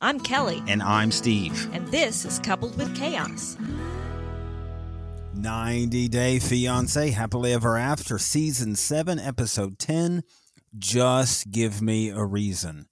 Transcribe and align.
I'm 0.00 0.20
Kelly, 0.20 0.62
And 0.68 0.80
I'm 0.82 1.10
Steve. 1.10 1.68
and 1.74 1.86
this 1.88 2.24
is 2.24 2.38
Coupled 2.38 2.76
with 2.78 2.94
Chaos. 2.96 3.56
90 5.34 6.08
Day 6.08 6.38
Fiance 6.38 7.10
Happily 7.10 7.52
Ever 7.52 7.76
After, 7.76 8.18
Season 8.18 8.76
7, 8.76 9.18
Episode 9.18 9.78
10. 9.78 10.22
Just 10.78 11.50
give 11.50 11.82
me 11.82 12.10
a 12.10 12.24
reason. 12.24 12.86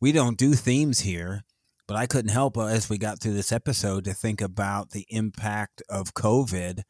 We 0.00 0.12
don't 0.12 0.38
do 0.38 0.54
themes 0.54 1.00
here, 1.00 1.42
but 1.88 1.96
I 1.96 2.06
couldn't 2.06 2.30
help 2.30 2.56
uh, 2.56 2.66
as 2.66 2.88
we 2.88 2.96
got 2.98 3.20
through 3.20 3.34
this 3.34 3.50
episode 3.52 4.04
to 4.04 4.14
think 4.14 4.40
about 4.40 4.90
the 4.90 5.06
impact 5.08 5.82
of 5.88 6.14
COVID 6.14 6.82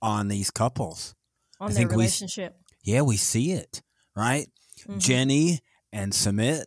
on 0.00 0.28
these 0.28 0.50
couples. 0.50 1.14
On 1.60 1.66
I 1.68 1.72
their 1.72 1.78
think 1.78 1.90
we- 1.90 1.96
relationship. 1.96 2.56
Yeah, 2.84 3.00
we 3.02 3.16
see 3.16 3.52
it, 3.52 3.82
right? 4.14 4.46
Mhm. 4.86 5.00
Jenny 5.00 5.60
and 5.92 6.12
Sumit. 6.12 6.64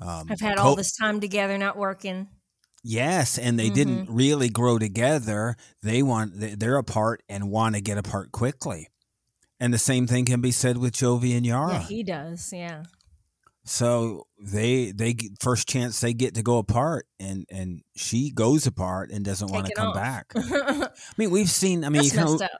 Um, 0.00 0.26
I've 0.30 0.40
had 0.40 0.56
co- 0.56 0.62
all 0.62 0.76
this 0.76 0.92
time 0.96 1.20
together 1.20 1.58
not 1.58 1.76
working. 1.76 2.28
Yes, 2.82 3.36
and 3.38 3.58
they 3.58 3.68
didn't 3.68 4.08
really 4.08 4.48
grow 4.48 4.78
together. 4.78 5.56
They 5.82 6.02
want 6.02 6.40
they- 6.40 6.54
they're 6.54 6.78
apart 6.78 7.22
and 7.28 7.50
want 7.50 7.74
to 7.74 7.80
get 7.82 7.98
apart 7.98 8.32
quickly. 8.32 8.88
And 9.60 9.74
the 9.74 9.78
same 9.78 10.06
thing 10.06 10.24
can 10.24 10.40
be 10.40 10.52
said 10.52 10.78
with 10.78 10.94
Jovi 10.94 11.36
and 11.36 11.44
Yara. 11.44 11.72
Yeah, 11.74 11.80
he 11.82 12.02
does. 12.02 12.50
Yeah. 12.52 12.84
so 13.64 14.26
they 14.42 14.90
they 14.92 15.14
first 15.40 15.68
chance 15.68 16.00
they 16.00 16.14
get 16.14 16.34
to 16.36 16.42
go 16.42 16.56
apart, 16.56 17.06
and 17.18 17.44
and 17.50 17.82
she 17.94 18.30
goes 18.30 18.66
apart 18.66 19.10
and 19.10 19.22
doesn't 19.24 19.52
want 19.52 19.66
to 19.66 19.74
come 19.74 19.88
off. 19.88 19.94
back. 19.94 20.32
I 20.34 20.88
mean, 21.18 21.30
we've 21.30 21.50
seen. 21.50 21.84
I 21.84 21.90
mean, 21.90 22.02
That's 22.02 22.14
messed 22.14 22.42
up. 22.42 22.50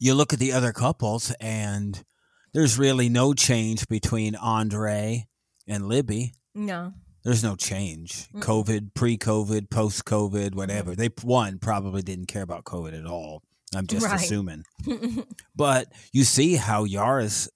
you 0.00 0.12
look 0.14 0.34
at 0.34 0.38
the 0.38 0.52
other 0.52 0.72
couples, 0.74 1.32
and 1.40 2.04
there's 2.52 2.78
really 2.78 3.08
no 3.08 3.32
change 3.32 3.88
between 3.88 4.36
Andre 4.36 5.26
and 5.66 5.86
Libby. 5.88 6.34
No. 6.58 6.92
There's 7.24 7.42
no 7.44 7.56
change. 7.56 8.28
Mm-mm. 8.34 8.42
COVID, 8.42 8.94
pre-COVID, 8.94 9.70
post-COVID, 9.70 10.54
whatever. 10.54 10.94
They 10.94 11.10
one 11.22 11.58
probably 11.58 12.02
didn't 12.02 12.26
care 12.26 12.42
about 12.42 12.64
COVID 12.64 12.98
at 12.98 13.06
all. 13.06 13.42
I'm 13.74 13.86
just 13.86 14.06
Right. 14.06 14.20
assuming. 14.20 14.64
But 15.54 15.92
you 16.12 16.24
see 16.24 16.54
how 16.56 16.84
Yara's 16.84 17.48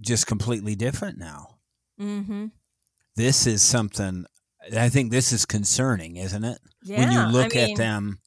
just 0.00 0.26
completely 0.26 0.74
different 0.74 1.18
now. 1.18 1.56
mm-hmm. 2.00 2.46
This 3.16 3.46
is 3.46 3.62
something 3.62 4.24
I 4.76 4.88
think 4.90 5.10
this 5.10 5.32
is 5.32 5.44
concerning, 5.46 6.16
isn't 6.16 6.44
it? 6.44 6.58
Yeah. 6.84 6.98
when 7.00 7.12
you 7.12 7.18
I 7.18 7.30
look 7.30 7.54
mean, 7.54 7.70
at 7.72 7.76
them. 7.76 8.18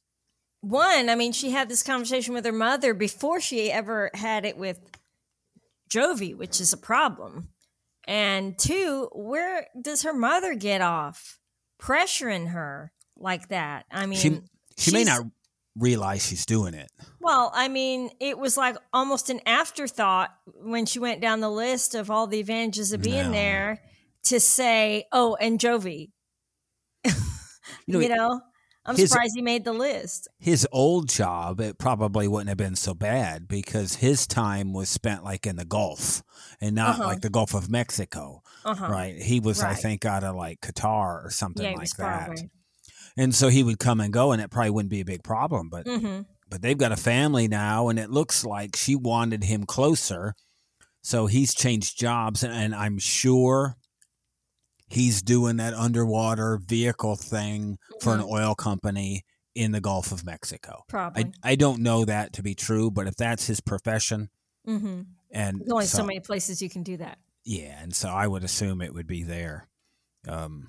One, 0.60 1.08
I 1.08 1.14
mean, 1.14 1.32
she 1.32 1.50
had 1.50 1.68
this 1.68 1.82
conversation 1.82 2.34
with 2.34 2.44
her 2.44 2.52
mother 2.52 2.92
before 2.94 3.40
she 3.40 3.70
ever 3.72 4.10
had 4.14 4.44
it 4.44 4.56
with 4.56 4.80
Jovi, 5.90 6.36
which 6.36 6.60
is 6.60 6.72
a 6.72 6.76
problem. 6.76 7.48
And 8.06 8.58
two, 8.58 9.08
where 9.12 9.66
does 9.80 10.02
her 10.02 10.12
mother 10.12 10.54
get 10.54 10.80
off 10.80 11.38
pressuring 11.80 12.48
her 12.50 12.92
like 13.16 13.48
that? 13.48 13.86
I 13.90 14.06
mean, 14.06 14.18
She 14.18 14.40
she 14.76 14.92
may 14.92 15.04
not 15.04 15.22
realize 15.76 16.26
she's 16.26 16.46
doing 16.46 16.74
it. 16.74 16.90
Well, 17.20 17.50
I 17.54 17.68
mean, 17.68 18.10
it 18.20 18.38
was 18.38 18.56
like 18.56 18.76
almost 18.92 19.30
an 19.30 19.40
afterthought 19.46 20.30
when 20.46 20.86
she 20.86 20.98
went 20.98 21.20
down 21.20 21.40
the 21.40 21.50
list 21.50 21.94
of 21.94 22.10
all 22.10 22.26
the 22.26 22.40
advantages 22.40 22.92
of 22.92 23.00
being 23.02 23.26
No. 23.26 23.32
there 23.32 23.80
to 24.24 24.38
say, 24.40 25.06
"Oh, 25.12 25.36
and 25.40 25.58
Jovi." 25.58 26.10
You 27.04 27.12
You 27.86 28.08
know, 28.08 28.14
know, 28.16 28.40
I'm 28.86 28.96
his- 28.96 29.10
surprised 29.10 29.32
he 29.34 29.42
made 29.42 29.64
the 29.64 29.72
list. 29.72 30.28
his 30.38 30.66
old 30.70 31.08
job 31.08 31.60
it 31.60 31.78
probably 31.78 32.28
wouldn't 32.28 32.48
have 32.50 32.58
been 32.58 32.76
so 32.76 32.92
bad 32.94 33.48
because 33.48 33.96
his 33.96 34.26
time 34.26 34.72
was 34.72 34.88
spent 34.90 35.24
like 35.24 35.46
in 35.46 35.56
the 35.56 35.64
Gulf 35.64 36.22
and 36.60 36.74
not 36.74 36.96
Uh-huh. 37.00 37.04
like 37.08 37.20
the 37.22 37.30
Gulf 37.30 37.54
of 37.54 37.70
Mexico. 37.70 38.42
Uh-huh. 38.64 38.88
right? 38.88 39.20
He 39.20 39.40
was, 39.40 39.62
I 39.62 39.74
think, 39.74 40.04
out 40.04 40.24
of 40.24 40.34
like 40.36 40.60
Qatar 40.60 41.24
or 41.24 41.30
something 41.30 41.64
Yeah, 41.64 41.76
like 41.76 41.96
that. 41.98 42.30
And 43.16 43.34
so 43.34 43.48
he 43.48 43.62
would 43.62 43.78
come 43.78 44.00
and 44.00 44.12
go, 44.12 44.32
and 44.32 44.40
it 44.42 44.50
probably 44.50 44.70
wouldn't 44.70 44.90
be 44.90 45.00
a 45.00 45.04
big 45.04 45.22
problem. 45.22 45.68
But 45.70 45.86
hmm 45.86 46.22
but 46.50 46.62
they've 46.62 46.78
got 46.78 46.92
a 46.92 46.96
family 46.96 47.48
now, 47.48 47.88
and 47.88 47.98
it 47.98 48.10
looks 48.10 48.44
like 48.44 48.76
she 48.76 48.94
wanted 48.94 49.44
him 49.44 49.64
closer, 49.64 50.34
so 51.02 51.26
he's 51.26 51.52
changed 51.54 51.98
jobs, 51.98 52.44
and, 52.44 52.52
and 52.52 52.74
I'm 52.74 52.98
sure 52.98 53.76
he's 54.88 55.22
doing 55.22 55.56
that 55.56 55.74
underwater 55.74 56.58
vehicle 56.58 57.16
thing 57.16 57.78
for 58.00 58.14
an 58.14 58.20
Mhm. 58.20 58.30
oil 58.30 58.54
company 58.54 59.24
in 59.54 59.72
the 59.72 59.80
Gulf 59.80 60.10
of 60.12 60.24
Mexico. 60.24 60.82
Probably. 60.88 61.32
I 61.42 61.52
I 61.52 61.54
don't 61.54 61.80
know 61.80 62.04
that 62.04 62.32
to 62.34 62.42
be 62.42 62.54
true, 62.54 62.90
but 62.90 63.06
if 63.06 63.16
that's 63.16 63.46
his 63.46 63.60
profession, 63.60 64.28
hmm 64.64 65.02
and 65.30 65.60
There's 65.60 65.70
only 65.72 65.86
so, 65.86 65.98
so- 65.98 66.04
many 66.06 66.20
places 66.20 66.60
you 66.62 66.68
can 66.70 66.82
do 66.82 66.96
that. 66.98 67.18
Yeah, 67.44 67.80
and 67.82 67.94
so 67.94 68.08
I 68.08 68.26
would 68.26 68.42
assume 68.44 68.80
it 68.80 68.94
would 68.94 69.06
be 69.06 69.22
there. 69.22 69.68
Um, 70.28 70.68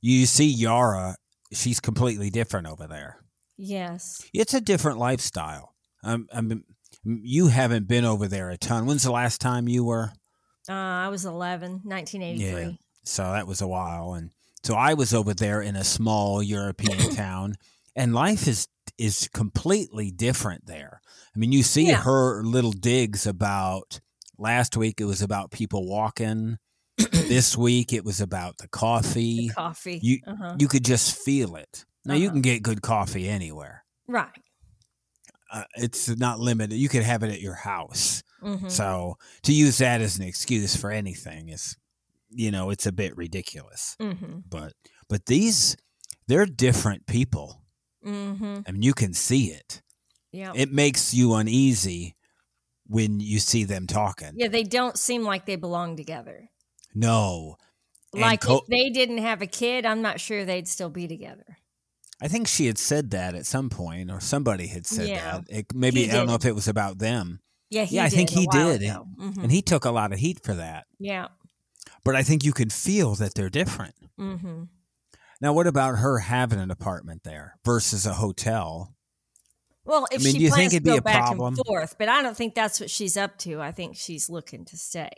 you 0.00 0.26
see 0.26 0.46
Yara, 0.48 1.16
she's 1.52 1.78
completely 1.80 2.30
different 2.30 2.66
over 2.66 2.86
there. 2.86 3.18
Yes. 3.58 4.22
It's 4.32 4.54
a 4.54 4.60
different 4.60 4.98
lifestyle. 4.98 5.74
Um, 6.02 6.26
I 6.32 6.40
mean, 6.40 6.64
you 7.04 7.48
haven't 7.48 7.86
been 7.86 8.04
over 8.04 8.26
there 8.28 8.50
a 8.50 8.56
ton. 8.56 8.86
When's 8.86 9.02
the 9.02 9.12
last 9.12 9.40
time 9.40 9.68
you 9.68 9.84
were? 9.84 10.12
Uh, 10.68 10.72
I 10.72 11.08
was 11.08 11.24
11, 11.24 11.80
1983. 11.84 12.62
Yeah. 12.62 12.70
So 13.04 13.32
that 13.32 13.46
was 13.46 13.60
a 13.60 13.66
while, 13.66 14.14
and 14.14 14.30
so 14.62 14.74
I 14.74 14.94
was 14.94 15.12
over 15.12 15.34
there 15.34 15.60
in 15.60 15.74
a 15.76 15.82
small 15.84 16.42
European 16.42 16.98
town, 17.14 17.54
and 17.96 18.14
life 18.14 18.46
is 18.46 18.68
is 18.98 19.28
completely 19.32 20.10
different 20.10 20.66
there. 20.66 21.00
I 21.34 21.38
mean, 21.38 21.50
you 21.52 21.62
see 21.62 21.88
Yeah. 21.88 22.02
her 22.02 22.42
little 22.44 22.72
digs 22.72 23.26
about 23.26 24.00
last 24.38 24.76
week. 24.76 25.00
It 25.00 25.06
was 25.06 25.22
about 25.22 25.50
people 25.50 25.88
walking. 25.88 26.58
this 27.12 27.56
week 27.56 27.92
it 27.92 28.04
was 28.04 28.20
about 28.20 28.58
the 28.58 28.68
coffee. 28.68 29.48
Coffee. 29.48 29.98
You 30.02 30.18
uh-huh. 30.26 30.56
you 30.58 30.68
could 30.68 30.84
just 30.84 31.16
feel 31.16 31.56
it. 31.56 31.84
Now 32.04 32.14
you 32.14 32.26
Uh-huh. 32.26 32.34
can 32.34 32.42
get 32.42 32.62
good 32.62 32.82
coffee 32.82 33.28
anywhere. 33.28 33.84
right. 34.06 34.30
Uh, 35.52 35.64
it's 35.76 36.08
not 36.08 36.40
limited. 36.40 36.76
You 36.76 36.88
could 36.88 37.02
have 37.02 37.22
it 37.22 37.30
at 37.30 37.40
your 37.42 37.54
house. 37.54 38.22
hmm 38.40 38.68
So 38.68 39.16
to 39.42 39.52
use 39.52 39.78
that 39.78 40.00
as 40.00 40.18
an 40.18 40.24
excuse 40.24 40.74
for 40.74 40.90
anything 40.90 41.50
is, 41.50 41.76
you 42.30 42.50
know, 42.50 42.70
it's 42.70 42.86
a 42.86 42.92
bit 42.92 43.14
ridiculous. 43.16 43.94
hmm 44.00 44.38
But 44.48 44.72
but 45.08 45.26
these, 45.26 45.76
they're 46.26 46.46
different 46.46 47.06
people. 47.06 47.62
hmm 48.02 48.60
I 48.66 48.72
mean, 48.72 48.82
you 48.82 48.94
can 48.94 49.12
see 49.12 49.46
it. 49.52 49.82
Yeah. 50.32 50.52
It 50.56 50.72
makes 50.72 51.12
you 51.12 51.34
uneasy 51.34 52.16
when 52.86 53.20
you 53.20 53.38
see 53.38 53.64
them 53.64 53.86
talking. 53.86 54.32
yeah, 54.36 54.48
they 54.48 54.64
don't 54.64 54.96
seem 54.98 55.22
like 55.22 55.44
they 55.46 55.56
belong 55.56 55.96
together. 55.96 56.48
No, 56.94 57.56
Like 58.14 58.40
co- 58.40 58.58
if 58.58 58.66
they 58.66 58.90
didn't 58.90 59.18
have 59.18 59.40
a 59.42 59.46
kid, 59.46 59.84
I'm 59.86 60.02
not 60.02 60.20
sure 60.20 60.44
they'd 60.44 60.68
still 60.68 60.90
be 60.90 61.06
together. 61.08 61.58
I 62.22 62.28
think 62.28 62.46
she 62.46 62.66
had 62.66 62.78
said 62.78 63.10
that 63.10 63.34
at 63.34 63.46
some 63.46 63.68
point, 63.68 64.10
or 64.10 64.20
somebody 64.20 64.68
had 64.68 64.86
said 64.86 65.08
Yeah. 65.08 65.40
that. 65.40 65.44
It, 65.50 65.74
maybe 65.74 66.08
I 66.08 66.14
don't 66.14 66.26
know 66.28 66.34
if 66.36 66.44
it 66.44 66.54
was 66.54 66.68
about 66.68 66.98
them. 66.98 67.40
Yeah, 67.68 67.84
he 67.84 67.96
Yeah, 67.96 68.04
I 68.04 68.08
did 68.08 68.16
think 68.16 68.30
he 68.30 68.46
did. 68.46 68.82
ago. 68.82 69.06
Mhm. 69.18 69.42
and 69.42 69.50
he 69.52 69.60
took 69.62 69.84
a 69.84 69.90
lot 69.90 70.12
of 70.12 70.18
heat 70.20 70.42
for 70.44 70.54
that. 70.54 70.86
yeah. 70.98 71.28
But 72.04 72.14
I 72.16 72.22
think 72.22 72.44
you 72.44 72.52
can 72.52 72.68
feel 72.70 73.14
that 73.16 73.34
they're 73.34 73.50
different. 73.50 73.94
hmm 74.16 74.64
Now, 75.40 75.52
what 75.52 75.66
about 75.66 75.98
her 75.98 76.18
having 76.20 76.60
an 76.60 76.70
apartment 76.70 77.22
there 77.24 77.58
versus 77.64 78.06
a 78.06 78.14
hotel? 78.14 78.94
Well, 79.84 80.06
if 80.12 80.22
mean, 80.22 80.34
she 80.36 80.48
plans 80.48 80.72
to 80.74 80.80
be 80.80 80.90
go 80.90 80.96
a 80.98 81.02
back 81.02 81.26
problem? 81.26 81.54
and 81.54 81.66
forth, 81.66 81.96
but 81.98 82.08
I 82.08 82.22
don't 82.22 82.36
think 82.36 82.54
that's 82.54 82.78
what 82.78 82.88
she's 82.90 83.16
up 83.16 83.36
to. 83.38 83.60
I 83.60 83.72
think 83.72 83.96
she's 83.96 84.30
looking 84.30 84.64
to 84.66 84.76
stay. 84.76 85.10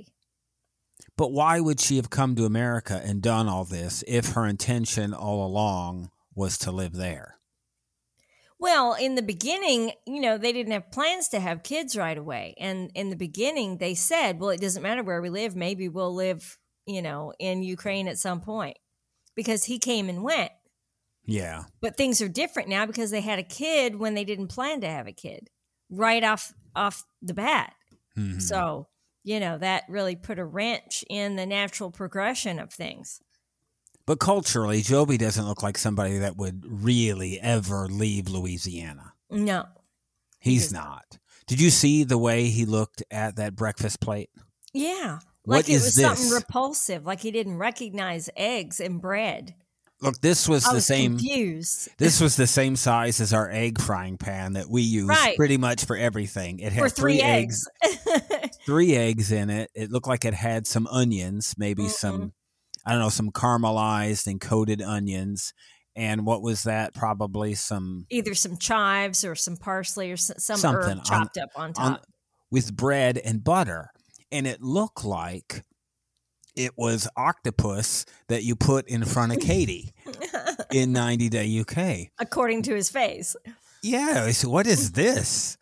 But 1.18 1.32
why 1.32 1.60
would 1.60 1.80
she 1.80 1.96
have 1.96 2.08
come 2.08 2.34
to 2.36 2.46
America 2.46 3.00
and 3.04 3.20
done 3.20 3.46
all 3.48 3.64
this 3.66 4.02
if 4.06 4.28
her 4.32 4.46
intention 4.46 5.12
all 5.12 5.46
along 5.46 6.10
was 6.34 6.58
to 6.58 6.72
live 6.72 6.92
there? 6.92 7.38
Well, 8.58 8.94
in 8.94 9.14
the 9.14 9.22
beginning, 9.22 9.92
you 10.06 10.20
know, 10.20 10.38
they 10.38 10.52
didn't 10.52 10.72
have 10.72 10.90
plans 10.90 11.28
to 11.28 11.40
have 11.40 11.62
kids 11.62 11.96
right 11.96 12.16
away. 12.16 12.54
And 12.58 12.90
in 12.94 13.10
the 13.10 13.16
beginning, 13.16 13.78
they 13.78 13.94
said, 13.94 14.38
well, 14.38 14.50
it 14.50 14.60
doesn't 14.60 14.82
matter 14.82 15.02
where 15.02 15.20
we 15.20 15.28
live. 15.28 15.56
Maybe 15.56 15.88
we'll 15.88 16.14
live, 16.14 16.58
you 16.86 17.02
know, 17.02 17.32
in 17.38 17.62
Ukraine 17.62 18.08
at 18.08 18.18
some 18.18 18.40
point 18.40 18.78
because 19.34 19.64
he 19.64 19.78
came 19.78 20.08
and 20.08 20.22
went. 20.22 20.52
Yeah. 21.26 21.64
But 21.80 21.96
things 21.96 22.20
are 22.22 22.28
different 22.28 22.68
now 22.68 22.86
because 22.86 23.10
they 23.10 23.20
had 23.20 23.38
a 23.38 23.44
kid 23.44 23.96
when 23.96 24.14
they 24.14 24.24
didn't 24.24 24.48
plan 24.48 24.80
to 24.82 24.88
have 24.88 25.06
a 25.06 25.12
kid 25.12 25.50
right 25.90 26.22
off 26.22 26.52
off 26.76 27.04
the 27.22 27.34
bat. 27.34 27.74
Mhm. 28.16 28.40
So, 28.42 28.88
you 29.22 29.40
know, 29.40 29.58
that 29.58 29.84
really 29.88 30.16
put 30.16 30.38
a 30.38 30.44
wrench 30.44 31.04
in 31.08 31.36
the 31.36 31.46
natural 31.46 31.90
progression 31.90 32.58
of 32.58 32.72
things. 32.72 33.20
But 34.06 34.18
culturally, 34.20 34.82
Jovi 34.82 35.16
doesn't 35.18 35.46
look 35.46 35.62
like 35.62 35.78
somebody 35.78 36.18
that 36.18 36.36
would 36.36 36.64
really 36.68 37.40
ever 37.40 37.86
leave 37.88 38.28
Louisiana. 38.28 39.14
No. 39.30 39.64
He's 40.40 40.72
not. 40.72 41.18
Did 41.46 41.60
you 41.60 41.70
see 41.70 42.04
the 42.04 42.18
way 42.18 42.46
he 42.48 42.64
looked 42.66 43.02
at 43.10 43.36
that 43.36 43.54
breakfast 43.56 44.00
plate? 44.00 44.28
Yeah. 44.74 45.20
What 45.44 45.56
like 45.56 45.68
it 45.68 45.74
was 45.74 45.94
this? 45.94 46.04
something 46.04 46.30
repulsive, 46.30 47.06
like 47.06 47.20
he 47.20 47.30
didn't 47.30 47.56
recognize 47.58 48.28
eggs 48.36 48.80
and 48.80 49.00
bread. 49.00 49.54
Look, 50.00 50.20
this 50.20 50.46
was 50.48 50.66
I 50.66 50.70
the 50.70 50.74
was 50.76 50.86
same. 50.86 51.12
confused. 51.18 51.88
This 51.96 52.20
was 52.20 52.36
the 52.36 52.46
same 52.46 52.76
size 52.76 53.20
as 53.20 53.32
our 53.32 53.50
egg 53.50 53.80
frying 53.80 54.18
pan 54.18 54.54
that 54.54 54.68
we 54.68 54.82
use 54.82 55.08
Right. 55.08 55.36
pretty 55.36 55.56
much 55.56 55.84
for 55.86 55.96
everything. 55.96 56.58
It 56.60 56.72
had 56.72 56.82
For 56.82 56.88
three 56.90 57.20
eggs. 57.22 57.66
three 58.66 58.94
eggs 58.96 59.32
in 59.32 59.48
it. 59.50 59.70
It 59.74 59.90
looked 59.90 60.08
like 60.08 60.24
it 60.24 60.34
had 60.34 60.66
some 60.66 60.86
onions, 60.88 61.54
maybe 61.56 61.88
some 61.88 62.32
I 62.86 62.90
don't 62.92 63.00
know, 63.00 63.08
some 63.08 63.30
caramelized 63.30 64.26
and 64.26 64.40
coated 64.40 64.82
onions. 64.82 65.52
And 65.96 66.26
what 66.26 66.42
was 66.42 66.64
that? 66.64 66.92
Probably 66.94 67.54
some 67.54 68.06
Either 68.10 68.34
some 68.34 68.56
chives 68.56 69.24
or 69.24 69.34
some 69.34 69.56
parsley 69.56 70.10
or 70.10 70.16
some 70.16 70.36
Something 70.38 70.70
herb 70.70 70.98
on- 70.98 71.04
chopped 71.04 71.38
up 71.38 71.50
on 71.56 71.72
on 71.78 71.92
top. 71.92 72.06
with 72.50 72.74
bread 72.76 73.18
and 73.18 73.42
butter. 73.44 73.90
And 74.32 74.46
it 74.46 74.60
looked 74.60 75.04
like 75.04 75.62
it 76.56 76.72
was 76.76 77.08
octopus 77.16 78.06
that 78.28 78.42
you 78.42 78.56
put 78.56 78.88
in 78.88 79.04
front 79.04 79.32
of 79.32 79.40
Katie 79.40 79.92
in 80.72 80.92
90 80.92 81.28
Day 81.28 81.60
UK. 81.60 82.10
According 82.18 82.62
to 82.64 82.74
his 82.74 82.90
face. 82.90 83.36
Yeah. 83.82 84.24
I 84.26 84.32
said, 84.32 84.50
what 84.50 84.66
is 84.66 84.92
this? 84.92 85.56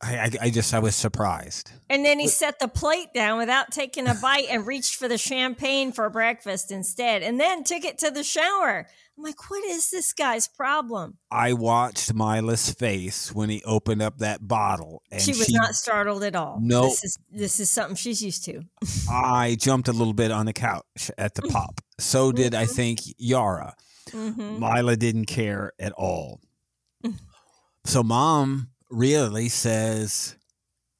I, 0.00 0.16
I, 0.16 0.30
I 0.42 0.50
just, 0.50 0.72
I 0.74 0.78
was 0.78 0.94
surprised. 0.94 1.72
And 1.90 2.04
then 2.04 2.20
he 2.20 2.28
set 2.28 2.60
the 2.60 2.68
plate 2.68 3.12
down 3.12 3.36
without 3.38 3.72
taking 3.72 4.06
a 4.06 4.14
bite 4.14 4.46
and 4.48 4.64
reached 4.66 4.94
for 4.94 5.08
the 5.08 5.18
champagne 5.18 5.90
for 5.90 6.08
breakfast 6.08 6.70
instead, 6.70 7.22
and 7.22 7.40
then 7.40 7.64
took 7.64 7.84
it 7.84 7.98
to 7.98 8.10
the 8.12 8.22
shower. 8.22 8.86
I'm 9.16 9.24
like, 9.24 9.50
what 9.50 9.64
is 9.64 9.90
this 9.90 10.12
guy's 10.12 10.46
problem? 10.46 11.18
I 11.32 11.52
watched 11.52 12.14
Mylah's 12.14 12.70
face 12.72 13.34
when 13.34 13.50
he 13.50 13.60
opened 13.64 14.00
up 14.00 14.18
that 14.18 14.46
bottle. 14.46 15.02
And 15.10 15.20
she 15.20 15.32
was 15.32 15.50
not 15.50 15.74
startled 15.74 16.22
at 16.22 16.36
all. 16.36 16.60
Nope. 16.62 16.90
This 16.90 17.02
is 17.04 17.18
this 17.32 17.58
is 17.58 17.68
something 17.68 17.96
she's 17.96 18.22
used 18.22 18.44
to. 18.44 18.62
I 19.10 19.56
jumped 19.58 19.88
a 19.88 19.92
little 19.92 20.12
bit 20.12 20.30
on 20.30 20.46
the 20.46 20.52
couch 20.52 21.10
at 21.18 21.34
the 21.34 21.42
pop. 21.42 21.80
So 21.98 22.30
did 22.30 22.54
I 22.54 22.66
Mhm. 22.66 22.70
think 22.76 23.00
Yara. 23.18 23.74
hmm 24.12 24.60
Mila 24.60 24.94
didn't 24.94 25.26
care 25.26 25.72
at 25.80 25.90
all. 25.94 26.40
So 27.84 28.04
mom 28.04 28.68
really 28.90 29.48
says, 29.48 30.36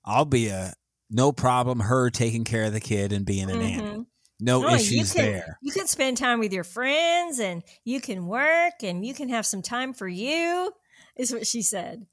I'll 0.04 0.24
be 0.24 0.48
a 0.48 0.72
no 1.10 1.32
problem, 1.32 1.80
her 1.80 2.10
taking 2.10 2.44
care 2.44 2.64
of 2.64 2.72
the 2.72 2.80
kid 2.80 3.12
and 3.12 3.24
being 3.24 3.50
an 3.50 3.60
aunt, 3.62 4.06
No 4.40 4.64
Oh, 4.64 4.68
you 4.70 4.76
issues 4.76 5.12
can- 5.12 5.24
there. 5.24 5.58
You 5.62 5.72
can 5.72 5.86
spend 5.86 6.16
time 6.16 6.38
with 6.38 6.52
your 6.52 6.64
friends, 6.64 7.40
and 7.40 7.62
you 7.84 8.00
can 8.00 8.26
work, 8.26 8.82
and 8.82 9.04
you 9.04 9.14
can 9.14 9.28
have 9.30 9.46
some 9.46 9.62
time 9.62 9.92
for 9.94 10.06
you. 10.06 10.72
Is 11.16 11.32
what 11.32 11.46
she 11.46 11.62
said. 11.62 12.06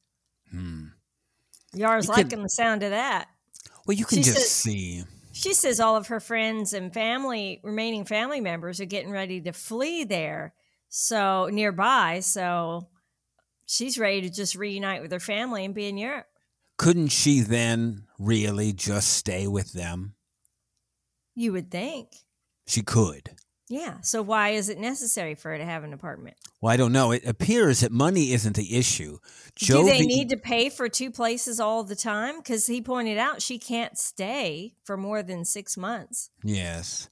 Hmm. 0.50 0.86
Yara's 1.74 2.08
You 2.08 2.14
can- 2.14 2.24
liking 2.24 2.44
the 2.44 2.50
sound 2.50 2.82
of 2.84 2.90
that. 2.92 3.28
Well, 3.86 3.96
you 3.96 4.06
can 4.06 4.20
She 4.20 4.24
just 4.24 4.38
says- 4.40 4.52
see. 4.52 5.04
She 5.34 5.54
says 5.54 5.80
all 5.82 5.98
of 5.98 6.08
her 6.08 6.22
friends 6.22 6.72
and 6.74 6.94
family, 6.94 7.60
remaining 7.62 8.06
family 8.06 8.40
members, 8.40 8.80
are 8.80 8.86
getting 8.86 9.12
ready 9.12 9.42
to 9.42 9.52
flee 9.52 10.06
there, 10.06 10.54
so 10.90 11.50
nearby. 11.52 12.22
So 12.22 12.88
she's 13.66 13.98
ready 13.98 14.22
to 14.22 14.30
just 14.30 14.56
reunite 14.56 15.02
with 15.02 15.12
her 15.12 15.20
family 15.20 15.66
and 15.66 15.74
be 15.74 15.88
in 15.88 15.98
Europe. 15.98 16.28
Couldn't 16.78 17.08
she 17.10 17.40
then 17.42 18.06
really 18.20 18.74
just 18.74 19.14
stay 19.14 19.48
with 19.48 19.74
them? 19.74 20.16
You 21.36 21.52
would 21.54 21.70
think, 21.72 22.10
She 22.68 22.82
could. 22.82 23.32
yeah. 23.70 24.00
So 24.02 24.22
why 24.22 24.50
is 24.52 24.70
it 24.70 24.78
necessary 24.80 25.36
for 25.36 25.52
her 25.52 25.58
to 25.58 25.66
have 25.66 25.84
an 25.84 25.94
apartment? 25.94 26.38
Well, 26.62 26.72
I 26.74 26.78
don't 26.78 26.94
know. 26.94 27.12
It 27.12 27.26
appears 27.26 27.82
that 27.82 27.92
money 27.92 28.32
isn't 28.32 28.56
the 28.56 28.76
issue. 28.78 29.18
Do 29.56 29.84
they 29.84 30.02
need 30.02 30.30
to 30.30 30.38
pay 30.38 30.70
for 30.70 30.88
two 30.90 31.12
places 31.12 31.60
all 31.60 31.84
the 31.84 31.96
time? 31.96 32.38
Because 32.40 32.68
he 32.68 32.82
pointed 32.82 33.18
out 33.18 33.42
she 33.42 33.60
can't 33.60 33.98
stay 33.98 34.76
for 34.84 34.96
more 34.98 35.22
than 35.24 35.44
six 35.46 35.76
months. 35.78 36.30
Yes. 36.44 37.10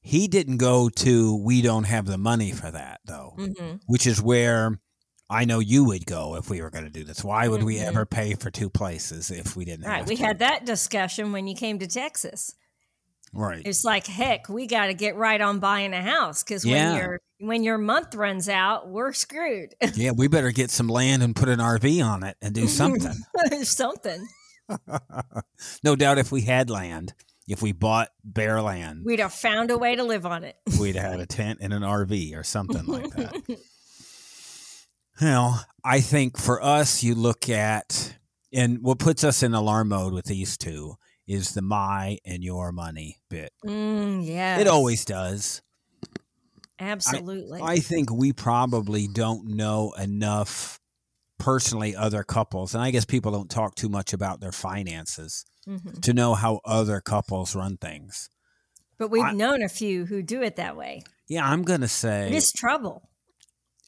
He 0.00 0.28
didn't 0.28 0.58
go 0.58 0.88
to 0.88 1.36
we 1.36 1.60
don't 1.62 1.84
have 1.84 2.06
the 2.06 2.18
money 2.18 2.52
for 2.52 2.70
that 2.70 3.00
though, 3.04 3.34
hmm 3.36 3.76
which 3.86 4.06
is 4.06 4.22
where 4.22 4.78
I 5.28 5.44
know 5.44 5.58
you 5.58 5.84
would 5.84 6.06
go 6.06 6.36
if 6.36 6.48
we 6.50 6.62
were 6.62 6.70
going 6.70 6.84
to 6.84 6.90
do 6.90 7.02
this. 7.04 7.24
Why 7.24 7.48
would 7.48 7.62
we 7.64 7.76
Mhm. 7.76 7.84
ever 7.86 8.06
pay 8.06 8.34
for 8.34 8.50
two 8.50 8.70
places 8.70 9.30
if 9.30 9.56
we 9.56 9.64
didn't 9.64 9.86
Right. 9.86 10.06
We 10.06 10.16
to? 10.16 10.22
had 10.24 10.38
that 10.38 10.64
discussion 10.64 11.32
when 11.32 11.46
you 11.48 11.54
came 11.56 11.78
to 11.80 11.86
Texas. 11.86 12.54
right. 13.32 13.60
It's 13.66 13.84
like, 13.84 14.06
heck, 14.06 14.48
we 14.48 14.66
got 14.66 14.86
to 14.86 14.94
get 14.94 15.16
right 15.16 15.40
on 15.40 15.58
buying 15.58 15.92
a 15.92 16.00
house 16.00 16.42
because 16.42 16.64
Yeah. 16.64 16.92
when 16.92 17.00
your 17.02 17.20
when 17.38 17.62
your 17.64 17.76
month 17.76 18.14
runs 18.14 18.48
out, 18.48 18.88
we're 18.88 19.12
screwed. 19.12 19.74
yeah, 19.94 20.12
we 20.12 20.26
better 20.28 20.50
get 20.52 20.70
some 20.70 20.88
land 20.88 21.22
and 21.22 21.36
put 21.36 21.50
an 21.50 21.60
RV 21.60 22.00
on 22.00 22.22
it 22.22 22.36
and 22.40 22.54
do 22.54 22.66
something. 22.66 23.12
Something. 23.64 24.26
no 25.84 25.96
doubt 25.96 26.18
if 26.18 26.32
we 26.32 26.42
had 26.42 26.70
land, 26.70 27.12
if 27.46 27.60
we 27.62 27.72
bought 27.72 28.08
bare 28.24 28.62
land, 28.62 29.02
We'd 29.04 29.18
have 29.20 29.34
found 29.34 29.70
a 29.70 29.76
way 29.78 29.96
to 29.96 30.02
live 30.02 30.24
on 30.24 30.44
it. 30.44 30.56
we'd 30.80 30.96
have 30.96 31.12
had 31.12 31.20
a 31.20 31.26
tent 31.26 31.58
and 31.60 31.72
an 31.74 31.82
RV 31.82 32.34
or 32.36 32.42
something 32.42 32.86
like 32.86 33.10
that. 33.10 33.34
Well, 35.20 35.64
I 35.84 36.00
think 36.00 36.38
for 36.38 36.62
us, 36.62 37.02
you 37.02 37.14
look 37.14 37.48
at, 37.48 38.16
and 38.52 38.82
what 38.82 38.98
puts 38.98 39.24
us 39.24 39.42
in 39.42 39.54
alarm 39.54 39.88
mode 39.88 40.12
with 40.12 40.26
these 40.26 40.56
two 40.58 40.96
is 41.26 41.54
the 41.54 41.62
my 41.62 42.18
and 42.24 42.42
your 42.44 42.70
money 42.72 43.16
bit. 43.30 43.52
Mm, 43.64 44.24
yeah. 44.26 44.58
It 44.58 44.68
always 44.68 45.04
does. 45.04 45.62
Absolutely. 46.78 47.60
I 47.62 47.78
think 47.78 48.10
we 48.12 48.32
probably 48.32 49.08
don't 49.08 49.48
know 49.48 49.92
enough 49.98 50.78
personally 51.38 51.96
other 51.96 52.22
couples, 52.22 52.74
and 52.74 52.82
I 52.82 52.90
guess 52.90 53.04
people 53.04 53.32
don't 53.32 53.50
talk 53.50 53.74
too 53.74 53.88
much 53.88 54.12
about 54.12 54.40
their 54.40 54.52
finances 54.52 55.44
Mhm. 55.66 56.00
to 56.02 56.12
know 56.12 56.34
how 56.34 56.60
other 56.64 57.00
couples 57.00 57.54
run 57.54 57.76
things. 57.78 58.28
But 58.98 59.10
we've 59.10 59.22
I- 59.24 59.32
known 59.32 59.62
a 59.62 59.68
few 59.68 60.06
who 60.06 60.22
do 60.22 60.42
it 60.42 60.56
that 60.56 60.76
way. 60.76 61.02
Yeah, 61.28 61.46
I'm 61.46 61.62
going 61.62 61.80
to 61.80 61.88
say. 61.88 62.30
It's 62.32 62.52
trouble. 62.52 63.08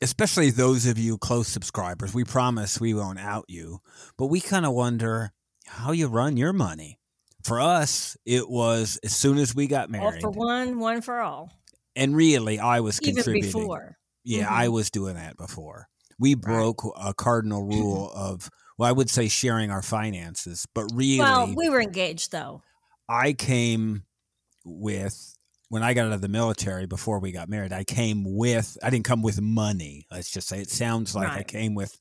Especially 0.00 0.50
those 0.50 0.86
of 0.86 0.98
you 0.98 1.18
close 1.18 1.48
subscribers, 1.48 2.14
we 2.14 2.24
promise 2.24 2.80
we 2.80 2.94
won't 2.94 3.18
out 3.18 3.44
you, 3.48 3.80
but 4.16 4.26
we 4.26 4.40
kind 4.40 4.64
of 4.66 4.72
wonder 4.72 5.32
how 5.66 5.92
you 5.92 6.06
run 6.08 6.36
your 6.36 6.52
money. 6.52 6.98
For 7.44 7.60
us, 7.60 8.16
it 8.26 8.48
was 8.48 8.98
as 9.04 9.14
soon 9.16 9.38
as 9.38 9.54
we 9.54 9.66
got 9.66 9.84
All 9.86 9.92
married, 9.92 10.20
for 10.22 10.30
one, 10.30 10.78
one 10.78 11.00
for 11.02 11.20
all. 11.20 11.50
and 11.96 12.14
really, 12.16 12.58
I 12.58 12.80
was 12.80 13.00
Even 13.02 13.16
contributing. 13.16 13.50
before. 13.52 13.96
Yeah, 14.24 14.46
Mhm. 14.46 14.50
I 14.52 14.68
was 14.68 14.90
doing 14.90 15.14
that 15.14 15.36
before. 15.36 15.88
We 16.18 16.34
broke 16.34 16.82
a 17.00 17.14
cardinal 17.14 17.62
rule 17.64 18.10
of, 18.14 18.50
well, 18.76 18.88
I 18.88 18.92
would 18.92 19.08
say 19.08 19.28
sharing 19.28 19.70
our 19.70 19.82
finances, 19.82 20.66
but 20.74 20.90
really, 20.92 21.20
Well, 21.20 21.54
we 21.54 21.68
were 21.68 21.80
engaged 21.80 22.32
though. 22.32 22.62
I 23.08 23.32
came 23.32 24.04
with 24.64 25.34
when 25.68 25.82
I 25.82 25.94
got 25.94 26.06
out 26.06 26.12
of 26.12 26.20
the 26.20 26.28
military 26.28 26.86
before 26.86 27.18
we 27.18 27.32
got 27.32 27.48
married. 27.48 27.72
I 27.72 27.84
came 27.84 28.24
with 28.24 28.76
I 28.82 28.90
didn't 28.90 29.04
come 29.04 29.22
with 29.22 29.40
money. 29.40 30.06
Let's 30.10 30.30
just 30.30 30.48
say 30.48 30.60
it 30.60 30.70
sounds 30.70 31.14
like 31.14 31.28
I 31.28 31.42
came 31.42 31.74
with 31.74 31.96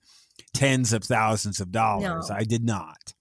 tens 0.53 0.93
of 0.93 1.03
thousands 1.03 1.59
of 1.59 1.71
dollars. 1.71 2.29
No. 2.29 2.35
I 2.35 2.43
did 2.43 2.63
not. 2.63 3.13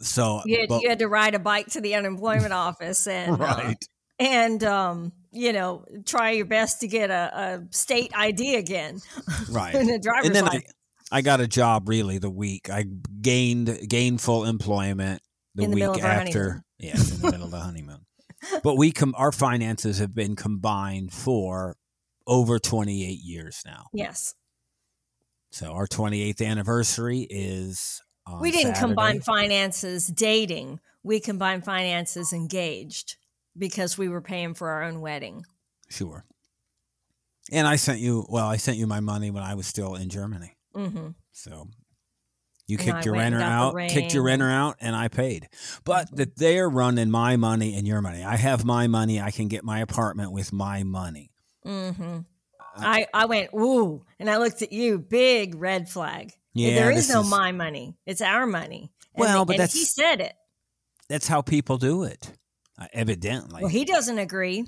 So, 0.00 0.42
You 0.44 0.60
had, 0.60 0.68
but- 0.68 0.82
you 0.82 0.88
had 0.88 1.00
to 1.00 1.08
ride 1.08 1.34
a 1.34 1.40
bike 1.40 1.66
to 1.68 1.80
the 1.80 1.94
unemployment 1.96 2.52
office 2.52 3.06
and 3.08 3.32
uh, 3.32 3.36
right, 3.36 3.84
and 4.18 4.62
um, 4.62 5.12
you 5.32 5.52
know 5.52 5.84
try 6.06 6.32
your 6.32 6.46
best 6.46 6.80
to 6.80 6.88
get 6.88 7.10
a, 7.10 7.30
a 7.34 7.74
state 7.74 8.12
ID 8.14 8.56
again 8.56 9.00
right. 9.50 9.74
and 9.74 9.90
a 9.90 9.98
driver's 9.98 10.26
and 10.26 10.36
then 10.36 10.48
I. 10.48 10.62
I 11.10 11.22
got 11.22 11.40
a 11.40 11.48
job 11.48 11.88
really 11.88 12.18
the 12.18 12.28
week 12.28 12.68
I 12.68 12.84
gained 13.22 13.88
gainful 13.88 14.44
employment 14.44 15.22
the 15.54 15.62
the 15.62 15.68
week 15.70 15.78
middle 15.78 15.94
of 15.94 16.04
our 16.04 16.10
after. 16.10 16.62
Yes, 16.78 17.10
in 17.10 17.22
the 17.22 17.30
middle 17.30 17.46
of 17.46 17.50
the 17.50 17.60
honeymoon. 17.60 18.00
But 18.62 18.76
we 18.76 18.92
com- 18.92 19.14
our 19.16 19.32
finances 19.32 19.98
have 19.98 20.14
been 20.14 20.36
combined 20.36 21.12
for 21.12 21.76
over 22.26 22.58
28 22.58 23.18
years 23.22 23.62
now. 23.64 23.86
yes, 23.92 24.34
So 25.50 25.72
our 25.72 25.86
28th 25.86 26.44
anniversary 26.46 27.26
is 27.30 28.02
on 28.26 28.40
we 28.40 28.50
didn't 28.50 28.74
combine 28.74 29.20
finances 29.20 30.06
dating. 30.08 30.80
We 31.02 31.20
combined 31.20 31.64
finances 31.64 32.32
engaged 32.32 33.16
because 33.56 33.96
we 33.96 34.08
were 34.08 34.20
paying 34.20 34.54
for 34.54 34.68
our 34.68 34.82
own 34.82 35.00
wedding. 35.00 35.44
Sure. 35.88 36.24
And 37.50 37.66
I 37.66 37.76
sent 37.76 38.00
you 38.00 38.26
well, 38.28 38.46
I 38.46 38.56
sent 38.58 38.76
you 38.76 38.86
my 38.86 39.00
money 39.00 39.30
when 39.30 39.42
I 39.42 39.54
was 39.54 39.66
still 39.66 39.94
in 39.94 40.10
Germany. 40.10 40.56
hmm 40.74 41.08
So 41.32 41.68
you 42.68 42.76
And 42.78 42.84
kicked 42.86 42.96
I 42.98 43.02
your 43.02 43.14
renter 43.14 43.40
out, 43.40 43.76
kicked 43.88 44.14
your 44.14 44.22
renter 44.22 44.48
out, 44.50 44.76
and 44.80 44.94
I 44.94 45.08
paid. 45.08 45.48
But 45.84 46.14
that 46.16 46.36
they're 46.36 46.68
running 46.68 47.10
my 47.10 47.36
money 47.36 47.74
and 47.76 47.86
your 47.86 48.00
money. 48.02 48.22
I 48.22 48.36
have 48.36 48.64
my 48.64 48.86
money. 48.86 49.20
I 49.20 49.30
can 49.32 49.48
get 49.48 49.64
my 49.64 49.80
apartment 49.80 50.30
with 50.32 50.52
my 50.52 50.82
money. 50.84 51.32
hmm 51.64 52.18
I, 52.80 53.06
I 53.12 53.24
went, 53.26 53.50
ooh, 53.54 54.04
and 54.20 54.30
I 54.30 54.36
looked 54.36 54.62
at 54.62 54.70
you, 54.72 54.98
big 55.00 55.56
red 55.56 55.88
flag. 55.88 56.30
Yeah, 56.54 56.74
there 56.76 56.90
is 56.92 57.08
no 57.10 57.22
is- 57.22 57.28
my 57.30 57.50
money. 57.50 57.96
It's 58.06 58.20
our 58.20 58.46
money. 58.46 58.92
And 59.14 59.20
Well, 59.22 59.40
the- 59.40 59.46
but 59.46 59.52
that's- 59.56 59.72
he 59.72 59.84
said 59.84 60.20
it. 60.20 60.34
That's 61.08 61.26
how 61.26 61.42
people 61.42 61.78
do 61.78 62.04
it. 62.04 62.32
Uh, 62.78 62.86
evidently. 62.92 63.62
Well, 63.62 63.70
he 63.70 63.84
doesn't 63.84 64.18
agree. 64.18 64.64